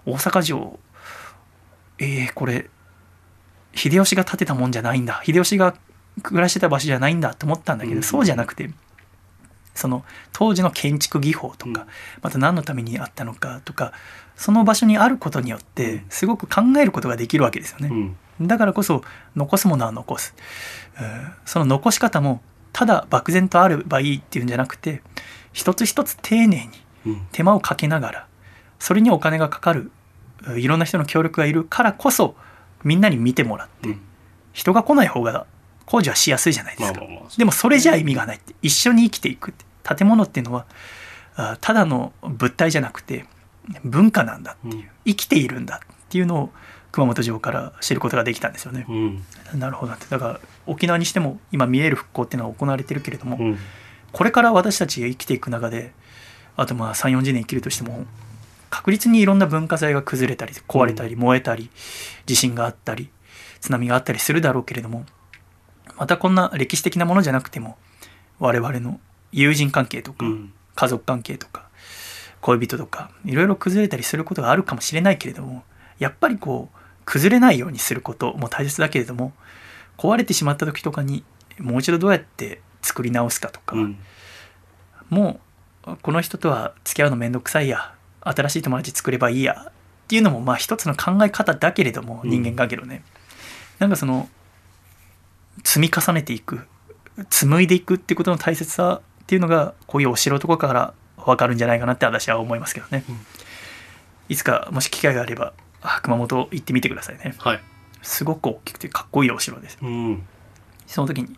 [0.07, 0.79] 大阪城
[1.99, 2.69] えー、これ
[3.75, 5.75] 秀吉が建てたもんじゃないんだ秀吉が
[6.23, 8.03] 暮らしてた場所じゃないんだと思ったんだけど、うん。
[8.03, 8.71] そうじゃなくて
[9.75, 11.87] その当時の建築技法とか、うん。
[12.21, 13.93] また何のためにあったのかとか
[14.37, 18.17] その場所にあることによってすごく考えることができるわけですよね。
[18.39, 18.47] うん。
[18.47, 19.03] だからこそ
[19.37, 20.35] 残すものは残す、
[20.97, 22.43] えーその残し方も
[22.73, 25.03] ただ漠然とあればいいっていうんじゃなくて
[25.53, 26.71] 一つ一つ丁寧に
[27.07, 27.27] うん。
[27.33, 28.27] 手間をかけながら
[28.79, 29.91] それにお金がかかる
[30.45, 32.35] えーいろんな人の協力がいるからこそ
[32.85, 34.01] みんなに見てもらってうん。
[34.53, 35.47] 人が来ない方が
[35.87, 38.55] 工事はしやすいじゃないですか、まあまあまあでもそれじゃ意味がないって。
[38.63, 39.65] 一緒に生きていくって。
[39.97, 40.67] 建物っていうのは
[41.35, 43.27] あただの物体じゃなくて
[43.85, 44.89] 文化なんだっていう、うん。
[45.07, 46.51] 生きているんだっていうのを
[46.93, 49.25] 熊本城から知ることができたんですよね、うん。
[49.59, 49.95] なるほど。
[49.95, 53.59] ってだから沖縄にしても今見える復興っていうのは行われてるけれども、うん
[54.13, 55.93] これから私たちが生きていく中で
[56.55, 58.05] あとまあ3 4 0年生きるとしても
[58.73, 61.69] 確実にいろんな文化財が崩れたり壊れたり燃えたり
[62.25, 63.11] 地震があったり
[63.61, 65.05] 津波があったりするだろうけれども
[65.99, 67.77] またこんな歴史的なものじゃなくても
[68.39, 68.99] 我々の
[69.31, 70.53] 友人関係とかうん。
[70.75, 71.69] 家族関係とか
[72.41, 75.65] 恋人とかいろいろ崩れたりすることがあるかもしれないけれども
[75.99, 79.35] やっぱりこう崩れないようにすることも大切だけれども
[79.99, 81.25] 壊れてしまった時とかに
[81.59, 83.99] もう一度どうやって作り直すかとか、うん。
[85.11, 85.41] も
[85.87, 87.95] うこの人とは付き合うのめんどくさいや
[88.25, 89.73] 新しい友達作ればいいやっ
[90.09, 92.31] ていうのもまあ一つの考え方だけれどもうん。
[92.31, 93.03] 人間関係のね、
[93.79, 94.29] なんかその
[95.65, 96.61] 積み重ねていく
[97.31, 103.19] 紡いでいくっていうことの大切さっていうのがこういうお城とかから分かるんじゃないかなって私は思いますけどね、うん。
[104.29, 107.35] いつかもし機会があればあ熊本行ってみてくださいね。
[107.39, 107.61] はい。
[108.03, 109.79] すごく大きくてかっこいいお城です。
[109.81, 110.23] うん。
[110.87, 111.37] その時に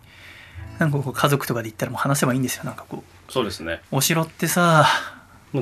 [0.78, 2.64] なんかこう家族とかで行ったらもう話せばいいんですよ。
[2.64, 3.32] なんかこう。
[3.32, 3.80] そうですね。
[3.90, 4.86] お城ってさ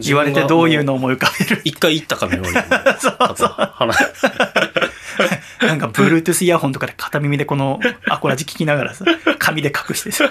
[0.01, 1.61] 言われてどういうのを思い浮かべる？
[1.65, 2.53] 一回行ったかのように。
[2.99, 3.49] そうそう。
[3.49, 3.99] 話
[5.61, 7.79] なんか Bluetooth イヤホンとかで片耳でこの
[8.09, 9.05] アコラジ聞きながらさ
[9.39, 10.29] 紙で隠してさ。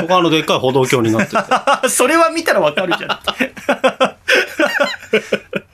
[0.00, 1.42] ここあのでっかい歩道橋になってて。
[1.90, 3.08] それは見たらわかるじゃん。
[3.10, 4.16] だ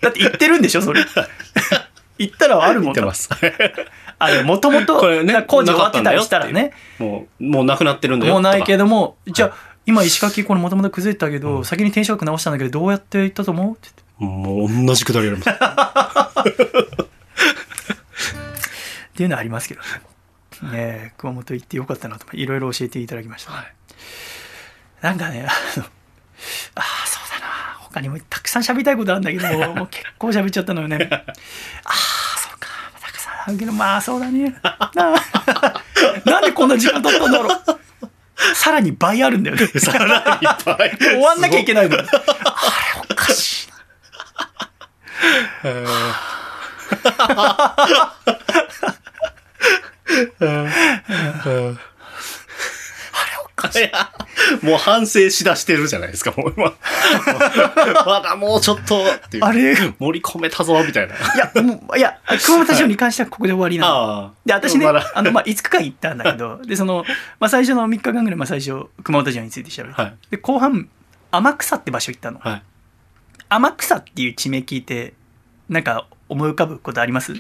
[0.09, 1.05] って言ってるんでしょそれ。
[2.19, 3.01] 言ったらあるもん見て。
[3.01, 3.29] ます。
[4.19, 6.73] あれもともと工事終わってたりしたらね。
[6.99, 13.73] もうもうなくなってるんだよもうないけどどもじゃあ今石垣これもともと崩れてたけど、先に天守閣直したんだけどどうやって行ったと思う？
[13.73, 13.89] って
[14.21, 15.51] 言ってもう同じくだりやります。
[15.51, 15.55] っ
[19.15, 19.87] ていうのはありますけどね。
[20.63, 23.75] ねえ熊本行ってよかったなといろいろ教えていただきました、はい。
[25.01, 25.45] なんかねあ
[25.79, 25.89] のあ
[26.79, 27.47] あそうだな。
[27.81, 31.09] 他にもたくさん喋りたいことあるんだけども もう結構喋っちゃったのよね。
[31.11, 31.25] ああ
[32.39, 32.69] そうか。
[33.01, 34.55] たくさんあるけどまあそうだね。
[36.25, 37.59] なんでこんな時間経ったんだろう
[38.55, 39.67] さらに倍あるんだよね。
[39.79, 40.07] さら
[40.41, 41.99] にいっぱい終わんなきゃいけないの。
[41.99, 42.09] あれ
[43.11, 43.69] おかしい。
[43.69, 44.69] な
[45.65, 46.13] えー
[50.41, 51.79] あれ
[53.45, 53.91] おかしい
[54.63, 56.73] もう反省しだしてるじゃないですか、もう今。
[58.07, 59.45] まだもうちょっとっていう。
[59.45, 59.75] あれ？
[59.99, 61.15] 盛り込めたぞ、みたいな。
[61.15, 64.31] いやもういや熊本城に関してはここで終わりなのああ。
[64.45, 67.05] で私ね、まだあのまあ、5日間行ったんだけど でその、
[67.41, 70.89] まあ、最初の3日間ぐらい、まあ、最初熊本城について調べて、はいで後半
[71.31, 72.63] 天草って場所行ったの、はい。
[73.49, 75.15] 天草っていう地名聞いて
[75.69, 77.35] なんか思い浮かぶことあります？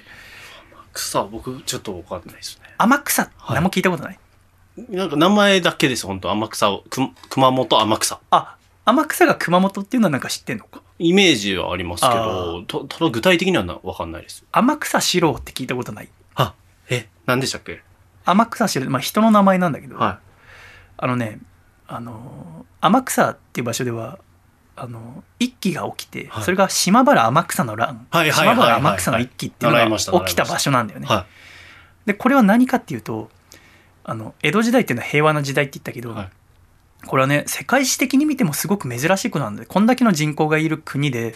[0.94, 2.68] 草、僕、ちょっとわかんないですね。
[2.78, 4.18] 天草何も聞いたことない、
[4.76, 6.84] なんか名前だけです、本当天草を。
[6.88, 8.20] く熊本天草。
[8.30, 10.80] あ天草が熊本っていうのはなんか知ってんのか？
[10.98, 14.44] イメージはありますけあど、とただ具体的にはなわかんないです。
[14.50, 16.08] 天草四郎って聞いたことない？
[16.34, 16.54] あ、
[16.88, 17.82] え、何でしたっけ？
[18.24, 20.20] 天草四郎、まあ、人の名前なんだけど、は
[20.96, 21.38] あのね
[21.86, 24.18] あの天草っていう場所では
[24.74, 31.02] あの一揆が起きて、はいそれが島原天草の乱、はい島原天草の一揆っていうのが起きた場所なんだよい。
[31.02, 31.08] ね。
[31.08, 31.26] は
[32.06, 33.30] でこれは何かっていうと
[34.04, 36.02] あの江戸時代っていうのは平和な時代って言ったけい。
[36.02, 36.30] ど、はい。
[37.06, 41.34] これはね世界史的に見てもすごく珍しいことなんでこんだけの人口がいる国で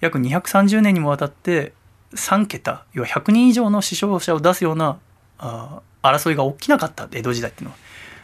[0.00, 1.72] 約230年にもわたって
[2.14, 4.98] 3桁要は100人以上の死傷者を出すような
[5.38, 7.78] あー争いが起きなかった江戸時代っていうのは。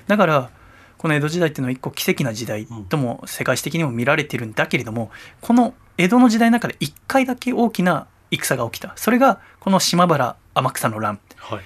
[0.06, 0.50] だから
[0.98, 5.10] この江戸時代っていうのは一個奇跡な時代とも世界史的にも見られてるんだけれども
[5.40, 11.60] この江戸の時代の中で1回だけ大きな戦が起きたそれがこの島原天草の乱はい。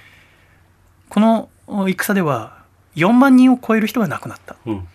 [1.09, 2.63] この戦では
[2.95, 4.87] 4万人を超える人が亡くなったうん。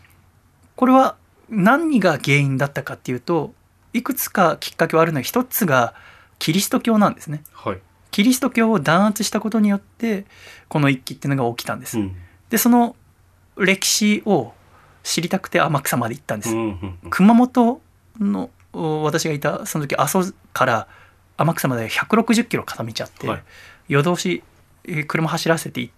[0.74, 1.16] これは
[1.48, 3.52] 何が原因だったかっていうと
[3.92, 5.94] いくつかきっかけはあるのが一つが
[6.38, 7.78] キリスト教なんですねはい。
[8.10, 10.26] キリスト教を弾圧したことによって
[10.68, 12.16] この一揆っていうのが起きたんです、うん。
[12.50, 12.96] でその
[13.56, 14.52] 歴史を
[15.02, 17.10] 知りたくて天草まで行ったんです、うんうんうん。
[17.10, 17.80] 熊本
[18.18, 20.88] のお私がいたその時阿蘇から
[21.36, 23.42] 天草まで160キロ片道あって、はい
[23.88, 24.42] 夜通し
[24.84, 25.94] えー車走らせて行っ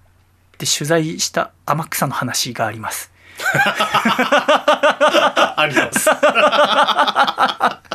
[0.56, 3.12] て取材した天草の話があります
[5.56, 6.10] あります。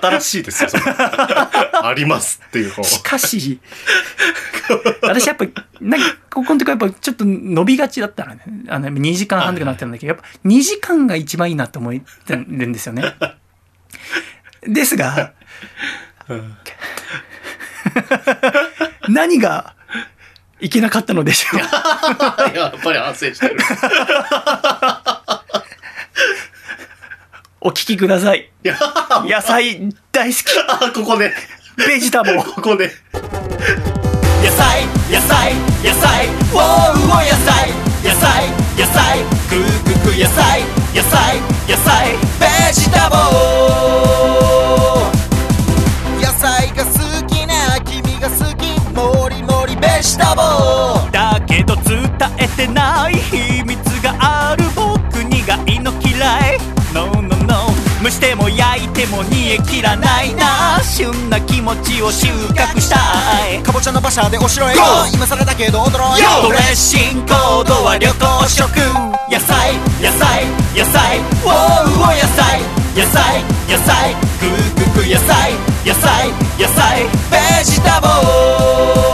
[0.00, 0.82] 新しいですよ、それ。
[1.82, 2.82] ありますっていう方。
[2.82, 3.60] しかし
[5.02, 5.46] 私やっぱ
[5.80, 11.94] なんかここのとこやっぱちょっと伸びがちだったのねあの2時間半とかなってるんだけど、やっぱ2時間が一番いいなと思っ
[12.26, 13.14] てるんですよね
[14.62, 15.32] ですが
[16.28, 16.56] うん
[19.12, 19.74] 何が
[20.60, 21.60] いけなかったのでしょう。
[22.56, 23.56] やっぱり反省してる。
[27.62, 28.50] お聞きください。
[28.64, 31.34] 野菜大好あ ここで。
[31.76, 32.90] きベジタブルここで。
[34.42, 35.54] 野菜野菜
[35.84, 36.26] 野菜。
[36.26, 37.70] ウォーウォ野菜。
[38.02, 39.18] 野菜野菜。
[39.50, 40.62] グーグーグー野菜。
[40.94, 41.38] 野菜
[41.68, 42.16] 野菜。
[42.38, 44.69] ベジタブル
[50.00, 50.40] もりベジタブ
[51.06, 52.00] ルだけど伝
[52.38, 56.58] えてない秘密がある僕苦いの嫌い
[56.94, 57.36] No no.
[57.44, 57.56] no
[58.02, 60.80] 蒸しても焼いても煮え切らないな。
[60.82, 62.96] 旬な気持ちを収穫した
[63.54, 63.62] い。
[63.62, 64.80] かぼちゃの馬車でお城へ GO!
[65.12, 68.72] 今更だけど踊ろうよドレッシングコードは旅行食。
[69.28, 71.18] 野菜野菜野菜。
[71.18, 72.62] ウォーウォ野菜。
[72.96, 74.14] 野菜野菜。
[74.40, 75.52] グーグーグー野菜。
[75.84, 77.04] 野菜野菜。
[77.30, 79.09] ベジタブル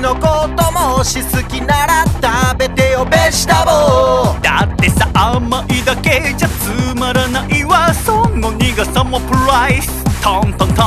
[0.00, 3.70] のこともし好きなら食べてよベジタブ
[4.36, 10.04] ルだってさ甘いだけじゃつまらないわその苦さもプライス。
[10.22, 10.86] トントントン。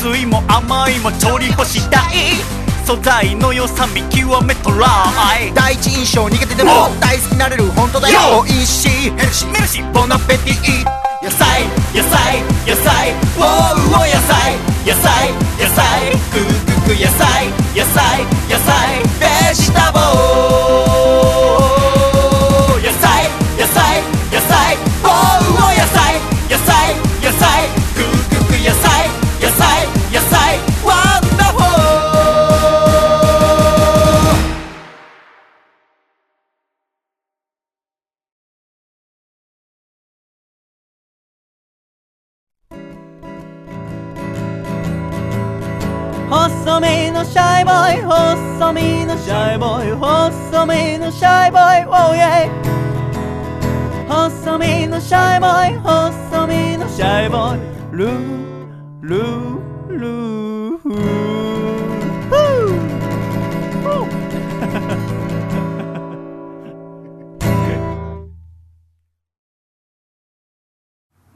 [0.00, 2.36] 酸いも甘いも調理干したい。
[2.84, 4.86] 素材の良さ見極めトラ
[5.38, 5.52] イ。
[5.54, 8.42] 第一印象苦手でも大好きになれる本当だよ。
[8.44, 9.10] 美味しい。
[9.10, 10.84] ヘルシーメルシーボナペティ
[11.22, 11.64] 野菜
[11.94, 13.12] 野菜野菜。
[13.12, 14.56] ウォーウォ野菜
[14.86, 15.32] 野菜。
[15.60, 18.24] 野菜グーグー野菜野菜。
[18.48, 20.04] 野菜ベジタブル
[22.86, 23.26] 野菜
[23.58, 25.98] 野菜野菜ウォーウォ野菜
[26.48, 27.66] 野菜野菜
[27.96, 28.86] グーグーグ野菜
[29.42, 29.60] 野菜
[30.12, 30.32] 野菜
[30.84, 30.88] ワ
[31.18, 31.80] ンダフル
[46.30, 48.02] 細身のシャイボーイ
[48.70, 52.48] 細身のシャイボーイ細身のシャイボーイ Oh yeah
[54.06, 57.60] 細身のシャイボーイ細身のシャイボーイ
[57.90, 60.78] ルールールー。
[60.78, 61.50] フー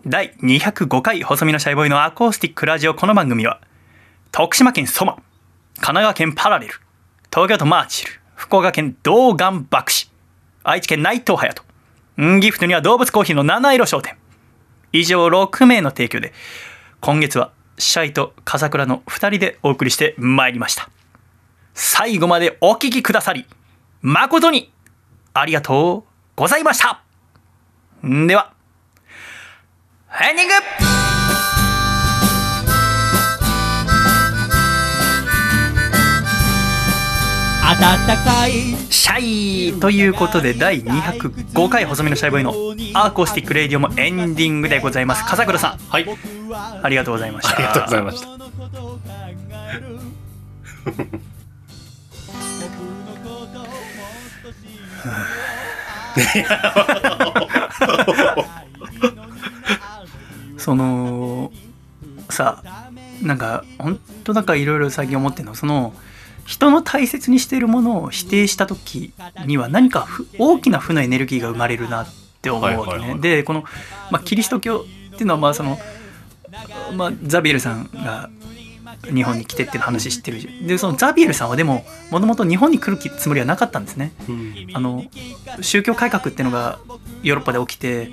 [0.06, 3.61] 第205回細身のシャイボーイのアコースティックラジオこの番組は
[4.31, 5.24] 徳島県ソマ神
[5.81, 6.84] 奈川県パラレル
[7.35, 10.09] 東京都マーチル福岡県道元博士
[10.62, 11.65] 愛知県内藤隼
[12.16, 12.39] 人。
[12.39, 14.16] ギフトには動物コーヒーの七色商店。
[14.93, 16.32] 以上6名の提供で
[17.01, 20.89] 今月はシャイと笠倉の2人でお送りしてまいりました。
[21.74, 23.47] 最後までお聞きくださり
[24.01, 24.73] 誠に
[25.32, 27.02] ありがとうございました。
[28.05, 28.52] では
[30.23, 30.48] エンディン
[31.19, 31.23] グ。
[37.80, 38.52] 暖かい
[38.90, 42.52] シャイということで第205回細身のシャイボーイの
[42.98, 45.24] アーコースティックレイディオもエンディングでございます。
[45.24, 45.78] 笠倉さん。
[45.78, 46.06] はい。
[46.82, 47.56] ありがとうございました。
[47.56, 48.28] ありがとうございました。
[60.59, 61.51] その
[62.30, 62.62] さ
[63.20, 65.56] なんか本当なんかいろいろ最近思ってるの。
[65.56, 65.92] その
[66.44, 69.12] 人の大切にしているものを否定した時
[69.46, 72.82] には何かふ大きな負のエネルギーが生まれるなって思うわけね。
[72.82, 73.64] はいはいはいでこの、
[74.10, 74.84] まあ、キリスト教
[75.14, 75.78] っていうのはまあその、
[76.94, 78.28] まあ、ザビエルさんが
[79.02, 84.12] 日本に来てっていう話知ってるしでそのザビエルさんはでももともと日本に来る気つもりはなかったんですね。
[84.74, 85.04] あの
[85.60, 86.78] 宗教改革っていうのが
[87.22, 88.12] ヨーロッパで起きて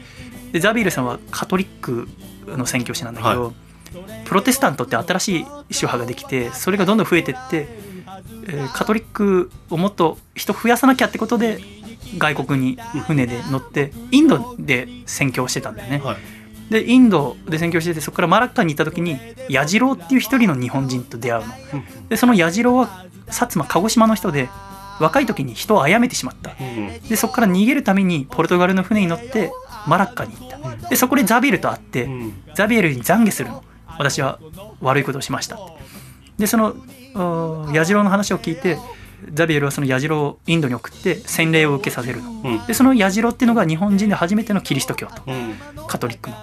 [0.52, 2.08] でザビエルさんはカトリック
[2.48, 3.52] の宣教師なんだけど、は
[4.26, 7.68] プロテスタントって新しい宗派ができてそれがどんどん増えてって、
[8.48, 11.60] えーカトリックをもっと人増やさなきゃってことで
[12.18, 12.78] 外国に
[13.08, 16.00] 船で乗ってインドで宣教してたんだよね。
[16.00, 16.18] はい。
[16.70, 19.20] でインドで宣教しててそこからマラッカに行った時に
[19.50, 21.54] 矢次郎っていう一人の日本人と出会うの。
[22.10, 24.50] でその矢次郎は薩摩鹿児島の人で
[25.00, 26.56] 若い時に人を殺めてしまった。
[26.60, 27.00] うん。
[27.08, 29.52] でそこから逃げるためにポルトガルの船に乗って
[29.88, 30.90] マラッカに行った。
[30.90, 32.34] でそこでザビエルと会って、うん。
[32.56, 33.64] ザビエルに懺悔するの。
[33.98, 34.40] 私は
[34.80, 35.60] 悪いことをしました
[36.38, 36.76] でその
[37.16, 38.78] あ矢次郎の話を聞いて
[39.34, 42.66] ザビエルはその矢次郎をインドに送って洗礼を受けさせるのうん。
[42.66, 45.88] でその矢次郎っていうのが日本人で初めてのキリスト教徒うん。
[45.88, 46.36] カトリックの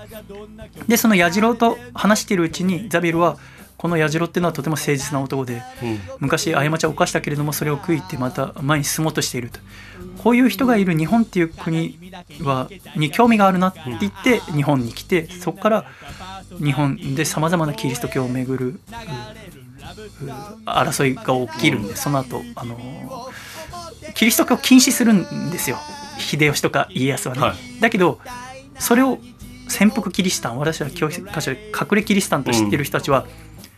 [0.86, 3.36] でその矢次郎と話しているうちにザビエルは
[3.76, 6.00] この矢次郎っていうのはとても誠実な男でうん。
[6.20, 9.60] 昔過ちを犯したけれどもそれを悔いてまた前に進もうとしていると。
[10.22, 11.96] こういう人がいる日本っていう国
[12.42, 15.84] はに興味があるなって言って日本に来てそこから
[16.62, 18.66] 日本でさまざまなキリスト教をめぐる。
[18.66, 19.47] うん
[20.64, 22.78] 争いが起きるんで、その後あの
[24.14, 25.78] キリスト教を禁止するんですよ。
[26.18, 28.20] 秀吉とか家康はね、はだけど
[28.78, 29.18] それを
[29.68, 33.26] 潜伏キリシタン私は教科書で隠れキリシタンと知ってる人たちは、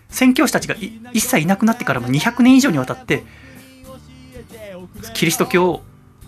[0.08, 3.24] 宣教師たちがい一切いなくなってからも200年以上にわたって
[5.14, 5.82] キリスト教を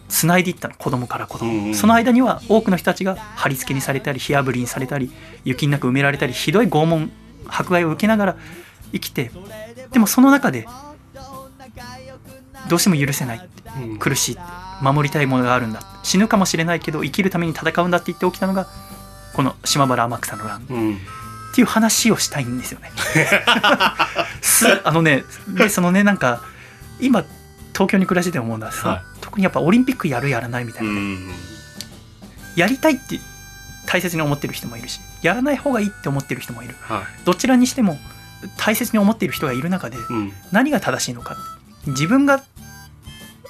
[0.09, 0.75] つないでいったの。
[0.75, 5.11] 子供から子供、うんうんその間には多くの人たちが貼り付けにされたり火あぶりにされたり
[5.45, 7.11] 雪の中埋められたりひどい拷問
[7.49, 8.37] 迫害を受けながら
[8.93, 9.31] 生きて
[9.93, 10.67] でもその中で
[12.69, 13.49] どうしても許せない
[13.83, 13.99] うん。
[13.99, 14.39] 苦しい
[14.83, 15.83] 守りたいものがあるんだ。
[16.03, 18.67] 死ぬかもしれないけど生きるために戦うんだって言って起きたのが
[19.35, 20.67] この島原天草の乱。
[20.69, 20.95] うん。
[20.95, 22.91] っていう話をしたいんですよね。
[24.41, 26.43] すあのねでそのねなんか
[26.99, 27.25] 今
[27.73, 29.03] 東京に暮らしてて思うんださ、はい。
[29.21, 31.31] 特にやっぱオリンピックやるやらないみたいうな、ん。
[32.57, 33.21] やりたいって
[33.87, 36.75] 大切に思ってる人もいるしやらない方がいいって思ってる人もいる。
[36.81, 37.99] はどちらにしても
[38.57, 39.97] 大切に思っている人がいる中で
[40.51, 41.37] 何が正しいのか。
[41.87, 42.43] 自分が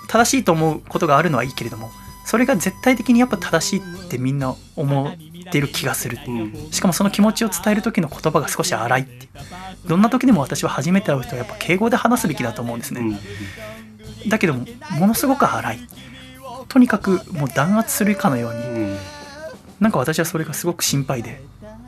[0.08, 1.90] 正しいと思うことがあるのはいいけれども
[2.24, 5.16] それが絶対的にやっぱ正しいってみんな思っ
[5.50, 6.18] てる気がする。
[6.26, 6.70] うん。
[6.70, 9.28] しかもその気持ちを伝える時の言葉が少し荒いって。
[9.86, 14.28] どんな時でも私は初めて会う人はやっぱ敬語で話すべきだと思うんですね、うん。
[14.28, 15.80] だけどもものすごく荒い。
[16.68, 18.60] とにかくもう弾圧するかのように。
[18.60, 18.98] うん。
[19.80, 21.42] なんか私はそれがすごく心配で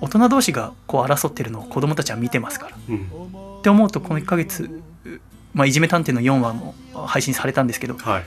[0.05, 2.77] 大人同士がこう争ってるのを子供たちは見てますから。
[2.89, 3.59] うん。
[3.61, 4.83] って思うとこの1ヶ月、
[5.55, 8.25] まあ、いじめ探偵の4話も配信されたんですけどはい。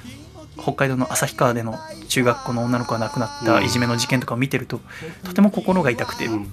[0.60, 1.78] 北海道の旭川での
[2.08, 4.82] 中学校の女の子が亡くなったいじめの事件とかを見てると
[5.24, 6.48] とても心が痛くて、うん。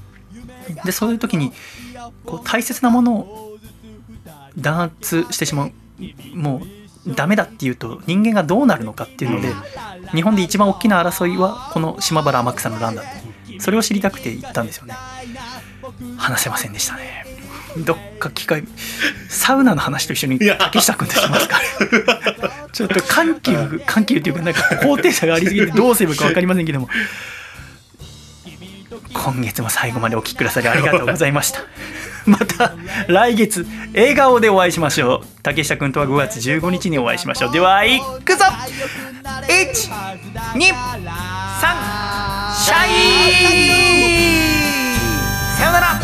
[0.85, 1.53] でそういう時に
[2.27, 3.59] こう大切なものを
[4.59, 5.73] 弾圧してしまう
[6.35, 6.61] も
[7.07, 9.55] うダメだっていうと人間がどうなるのかっていうので、
[10.13, 13.35] 日本で一番大きな争いはこの島原天草の乱だって。
[13.59, 14.95] それを知りたくて行ったんですよね
[16.17, 17.25] 話せませんでしたね。
[17.79, 18.65] どっか機会
[19.29, 21.59] サウナの話と一緒に竹下君としますか？
[21.59, 21.65] ら
[22.73, 26.89] ちょっと緩急緩急っていうかなんか高低差がありすぎてどうすればいいか分かりませんけども。
[29.13, 31.61] 今月も最後までお聞きくださりありがとうございました。
[32.27, 32.75] また
[33.09, 35.27] 来月笑顔でお会いしましょう。
[35.43, 37.53] 竹下君とは5月15日にお会いしましょう。
[37.53, 38.45] ではいくぞ
[39.25, 42.87] ！123シャ
[44.51, 44.54] イ
[45.57, 46.01] さよなら。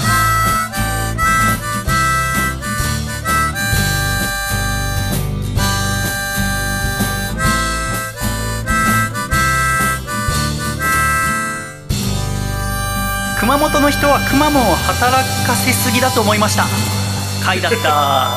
[13.41, 16.65] 熊本の人はくまモンを働かせすぎだと思いました。
[17.45, 18.29] 回だった。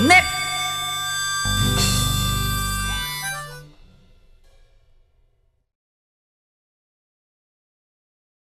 [0.06, 0.35] ね